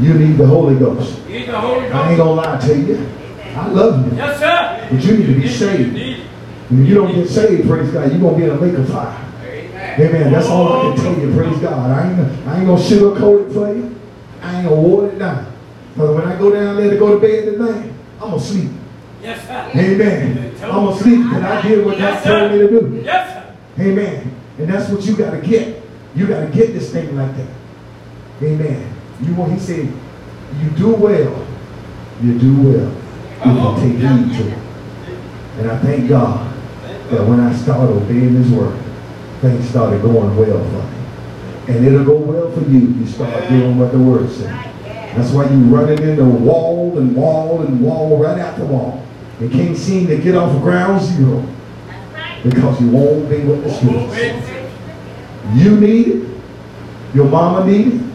You 0.00 0.14
need 0.14 0.38
the 0.38 0.46
Holy 0.46 0.78
Ghost. 0.78 1.18
You 1.26 1.40
need 1.40 1.48
the 1.48 1.60
Holy 1.60 1.80
Ghost. 1.82 1.94
I 1.94 2.08
ain't 2.10 2.18
gonna 2.18 2.30
lie 2.32 2.58
to 2.60 2.78
you. 2.78 3.08
I 3.56 3.68
love 3.68 4.12
you. 4.12 4.18
Yes, 4.18 4.38
sir. 4.38 4.88
But 4.90 5.04
you 5.04 5.16
need 5.18 5.26
to 5.26 5.40
be 5.40 5.48
saved. 5.48 6.22
When 6.68 6.84
you 6.84 6.94
don't 6.94 7.14
get 7.14 7.28
saved, 7.28 7.68
praise 7.68 7.90
God, 7.90 8.10
you're 8.10 8.20
gonna 8.20 8.36
be 8.36 8.44
in 8.44 8.50
a 8.50 8.54
lake 8.60 8.74
of 8.74 8.88
fire. 8.88 9.24
Amen. 9.42 10.00
Amen. 10.00 10.32
That's 10.32 10.48
all 10.48 10.92
I 10.92 10.94
can 10.94 11.04
tell 11.04 11.18
you. 11.20 11.34
Praise 11.34 11.58
God. 11.60 11.90
I 11.90 12.10
ain't, 12.10 12.46
I 12.46 12.58
ain't 12.58 12.66
gonna 12.66 12.82
sugarcoat 12.82 13.48
it 13.48 13.52
for 13.52 13.74
you. 13.74 13.94
I 14.42 14.56
ain't 14.56 14.68
gonna 14.68 14.80
water 14.80 15.08
it 15.08 15.18
down. 15.18 15.52
But 15.96 16.14
when 16.14 16.24
I 16.24 16.36
go 16.38 16.52
down 16.52 16.76
there 16.76 16.90
to 16.90 16.96
go 16.98 17.18
to 17.18 17.20
bed 17.20 17.44
tonight, 17.52 17.90
I'm 18.20 18.30
gonna 18.30 18.40
sleep. 18.40 18.70
Yes, 19.22 19.46
sir. 19.46 19.70
Amen. 19.80 20.54
I'm 20.62 20.70
gonna 20.70 20.96
sleep 20.96 21.22
because 21.24 21.42
I 21.42 21.62
did 21.62 21.86
what 21.86 21.98
God 21.98 22.00
Yes, 22.00 22.24
told 22.24 22.52
me 22.52 22.58
to 22.58 22.68
do. 22.68 23.02
Yes, 23.04 23.32
sir. 23.76 23.82
Amen. 23.82 24.36
And 24.58 24.68
that's 24.68 24.90
what 24.90 25.02
you 25.04 25.16
gotta 25.16 25.38
get. 25.38 25.82
You 26.14 26.26
gotta 26.26 26.46
get 26.48 26.72
this 26.72 26.90
thing 26.92 27.16
like 27.16 27.34
that. 27.36 27.48
Amen. 28.42 28.92
You 29.22 29.34
want 29.34 29.52
he 29.52 29.58
said, 29.58 29.92
you 30.60 30.70
do 30.76 30.94
well. 30.94 31.46
You 32.22 32.38
do 32.38 32.60
well. 32.60 33.05
If 33.46 33.82
you 33.82 33.90
take 33.90 33.98
heed 34.00 34.38
to. 34.38 34.66
And 35.58 35.70
I 35.70 35.78
thank 35.78 36.08
God 36.08 36.54
that 37.10 37.26
when 37.26 37.40
I 37.40 37.54
started 37.54 37.92
obeying 37.92 38.34
his 38.34 38.50
word, 38.50 38.78
things 39.40 39.68
started 39.68 40.02
going 40.02 40.36
well 40.36 40.64
for 40.64 40.82
me. 40.82 41.74
And 41.74 41.86
it'll 41.86 42.04
go 42.04 42.16
well 42.16 42.52
for 42.52 42.60
you. 42.68 42.90
If 42.90 42.96
you 42.96 43.06
start 43.06 43.48
doing 43.48 43.78
what 43.78 43.92
the 43.92 43.98
word 43.98 44.30
says. 44.30 44.66
That's 45.16 45.32
why 45.32 45.44
you're 45.44 45.58
running 45.60 46.02
into 46.02 46.24
wall 46.24 46.98
and 46.98 47.16
wall 47.16 47.62
and 47.62 47.80
wall 47.80 48.18
right 48.18 48.38
after 48.38 48.66
wall. 48.66 49.02
You 49.40 49.48
can't 49.48 49.76
seem 49.76 50.06
to 50.08 50.18
get 50.18 50.34
off 50.34 50.60
ground 50.62 51.02
zero 51.02 51.46
because 52.42 52.80
you 52.80 52.88
won't 52.88 53.28
be 53.28 53.38
what 53.40 53.62
the 53.62 53.72
Spirit 53.72 54.10
says. 54.10 54.72
You 55.54 55.80
need 55.80 56.08
it. 56.08 56.30
Your 57.14 57.28
mama 57.28 57.66
need 57.66 57.94
it. 57.94 58.06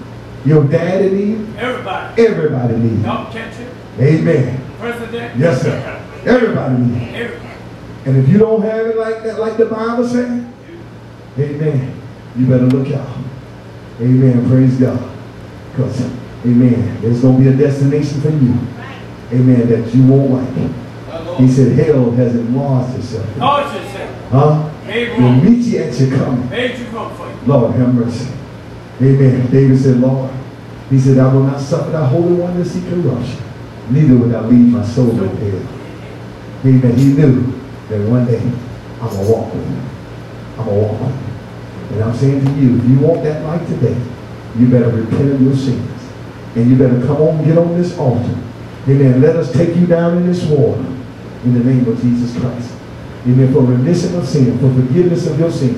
Your 0.45 0.63
daddy 0.65 1.09
need 1.09 1.39
it. 1.39 1.57
Everybody. 1.57 2.23
Everybody 2.23 2.75
need 2.77 2.99
it. 2.99 3.05
Y'all 3.05 3.31
catch 3.31 3.59
it. 3.59 3.73
Amen. 3.99 4.60
President. 4.81 5.37
Yes, 5.37 5.61
sir. 5.61 6.03
Everybody 6.25 6.81
need 6.81 7.15
it. 7.15 7.41
And 8.05 8.17
if 8.17 8.27
you 8.27 8.39
don't 8.39 8.63
have 8.63 8.87
it 8.87 8.97
like 8.97 9.21
that, 9.23 9.39
like 9.39 9.57
the 9.57 9.67
Bible 9.67 10.07
says, 10.07 10.43
amen, 11.37 12.01
you 12.35 12.47
better 12.47 12.65
look 12.65 12.91
out. 12.93 13.17
Amen. 13.99 14.49
Praise 14.49 14.77
God. 14.77 14.99
Because, 15.71 16.01
amen, 16.43 16.99
there's 17.01 17.21
going 17.21 17.37
to 17.37 17.43
be 17.43 17.49
a 17.49 17.55
destination 17.55 18.21
for 18.21 18.29
you. 18.31 18.57
Amen, 19.31 19.69
that 19.69 19.93
you 19.93 20.07
won't 20.07 20.31
like. 20.31 21.37
He 21.39 21.47
said, 21.47 21.77
hell 21.77 22.11
has 22.11 22.35
enlarged 22.35 22.97
itself. 22.97 23.27
Huh? 23.37 24.67
Will 24.87 25.31
meet 25.35 25.63
you 25.65 25.79
at 25.79 25.97
your 25.99 26.17
coming. 26.17 26.49
Made 26.49 26.77
you 26.77 26.85
room 26.87 27.15
for 27.15 27.27
you. 27.29 27.37
Lord, 27.45 27.75
have 27.75 27.93
mercy. 27.93 28.33
Amen. 28.99 29.49
David 29.51 29.79
said, 29.79 29.97
Lord, 29.97 30.31
he 30.89 30.99
said, 30.99 31.19
I 31.19 31.33
will 31.33 31.43
not 31.43 31.61
suffer 31.61 31.91
thy 31.91 32.05
Holy 32.07 32.33
One 32.33 32.55
to 32.57 32.65
see 32.65 32.81
corruption. 32.89 33.50
Neither 33.91 34.15
will 34.15 34.35
I 34.35 34.39
leave 34.47 34.71
my 34.71 34.85
soul 34.85 35.11
in 35.21 35.35
hell. 35.37 35.81
Amen. 36.65 36.95
He 36.95 37.13
knew 37.13 37.41
that 37.89 38.09
one 38.09 38.25
day 38.25 38.39
I'm 39.01 39.09
going 39.09 39.25
to 39.25 39.31
walk 39.31 39.53
with 39.53 39.65
him. 39.65 39.89
I'm 40.57 40.65
going 40.65 40.79
to 40.79 40.87
walk 40.87 41.01
with 41.01 41.11
him. 41.11 41.93
And 41.93 42.03
I'm 42.03 42.15
saying 42.15 42.45
to 42.45 42.51
you, 42.53 42.77
if 42.77 42.85
you 42.85 42.99
want 42.99 43.23
that 43.23 43.43
life 43.43 43.67
today, 43.67 43.99
you 44.57 44.69
better 44.69 44.89
repent 44.89 45.31
of 45.31 45.41
your 45.41 45.55
sins. 45.55 45.89
And 46.55 46.69
you 46.69 46.77
better 46.77 47.05
come 47.05 47.17
on, 47.17 47.43
get 47.43 47.57
on 47.57 47.77
this 47.77 47.97
altar. 47.97 48.37
Amen. 48.87 49.21
Let 49.21 49.35
us 49.35 49.51
take 49.51 49.75
you 49.75 49.85
down 49.87 50.17
in 50.17 50.27
this 50.27 50.43
water 50.45 50.85
in 51.43 51.53
the 51.53 51.63
name 51.63 51.87
of 51.87 51.99
Jesus 52.01 52.37
Christ. 52.39 52.73
Amen. 53.25 53.51
For 53.53 53.61
remission 53.61 54.15
of 54.15 54.27
sin, 54.27 54.57
for 54.59 54.73
forgiveness 54.73 55.27
of 55.27 55.37
your 55.39 55.51
sin. 55.51 55.75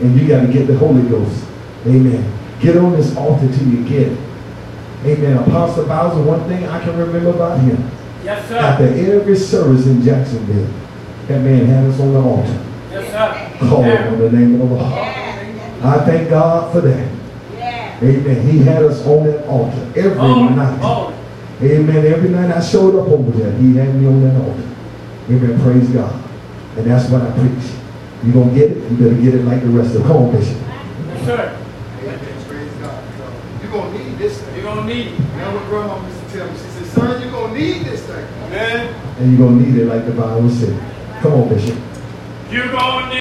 And 0.00 0.18
you 0.18 0.26
got 0.26 0.46
to 0.46 0.52
get 0.52 0.66
the 0.66 0.76
Holy 0.78 1.02
Ghost. 1.08 1.44
Amen. 1.86 2.32
Get 2.60 2.76
on 2.76 2.92
this 2.92 3.16
altar 3.16 3.48
till 3.48 3.68
you 3.68 3.88
get 3.88 4.12
it. 4.12 4.29
Amen. 5.04 5.36
Apostle 5.38 5.86
Bowser, 5.86 6.22
one 6.22 6.46
thing 6.48 6.66
I 6.66 6.78
can 6.84 6.96
remember 6.98 7.30
about 7.30 7.58
him, 7.60 7.90
Yes, 8.24 8.46
sir. 8.48 8.56
after 8.58 8.84
every 8.84 9.36
service 9.36 9.86
in 9.86 10.02
Jacksonville, 10.02 10.68
that 11.28 11.40
man 11.42 11.64
had 11.66 11.86
us 11.86 11.98
on 12.00 12.12
the 12.12 12.20
altar. 12.20 12.58
Yes, 12.92 13.10
sir. 13.10 13.66
Call 13.68 13.86
Yeah. 13.86 14.08
on 14.08 14.18
the 14.18 14.30
name 14.30 14.60
of 14.60 14.68
the 14.68 14.74
Lord. 14.74 14.92
I 15.82 15.98
thank 16.04 16.28
God 16.28 16.72
for 16.72 16.80
that. 16.82 17.06
Amen. 18.02 18.46
He 18.46 18.58
had 18.60 18.82
us 18.82 19.06
on 19.06 19.24
that 19.26 19.46
altar 19.46 19.78
every 19.96 20.18
Holy, 20.18 20.50
night. 20.54 20.78
holy. 20.80 21.14
Amen. 21.62 22.06
Every 22.06 22.28
night 22.30 22.50
I 22.56 22.60
showed 22.60 22.98
up 22.98 23.08
over 23.08 23.30
there, 23.38 23.52
he 23.52 23.76
had 23.76 23.94
me 23.94 24.06
on 24.06 24.22
that 24.22 24.36
altar. 24.40 24.62
Amen. 25.30 25.60
Praise 25.60 25.88
God. 25.90 26.12
And 26.76 26.86
that's 26.86 27.08
what 27.10 27.22
I 27.22 27.30
preach. 27.32 27.72
You 28.24 28.32
gonna 28.32 28.52
get 28.52 28.70
it? 28.72 28.76
You 28.90 28.96
better 28.96 29.14
get 29.20 29.34
it 29.34 29.44
like 29.46 29.60
the 29.62 29.68
rest 29.68 29.94
of 29.94 30.02
the 30.02 30.08
Come 30.08 30.16
on, 30.16 30.30
Bishop. 30.32 30.56
Yes, 31.14 31.24
sir. 31.26 31.52
Praise 32.48 32.68
God. 32.80 32.90
You're 33.62 33.72
gonna 33.72 33.92
need 33.98 34.18
this 34.18 34.38
thing. 34.38 34.54
You're 34.56 34.59
going 34.74 34.88
to 34.88 34.94
need 34.94 35.06
it. 35.08 35.20
Now 35.36 35.54
what 35.54 35.64
grandma 35.66 36.06
used 36.06 36.20
to 36.20 36.38
tell 36.38 36.46
me, 36.46 36.54
she 36.54 36.68
said, 36.70 36.86
Son, 36.86 37.20
you're 37.20 37.30
going 37.30 37.54
to 37.54 37.60
need 37.60 37.84
this 37.84 38.02
thing. 38.06 38.24
Amen. 38.44 38.94
And 39.18 39.30
you're 39.30 39.48
going 39.48 39.58
to 39.58 39.70
need 39.70 39.82
it 39.82 39.86
like 39.86 40.06
the 40.06 40.12
Bible 40.12 40.50
said. 40.50 40.78
Come 41.22 41.32
on, 41.32 41.48
Bishop. 41.48 41.76
You're 42.50 42.70
going 42.70 43.04
to 43.04 43.08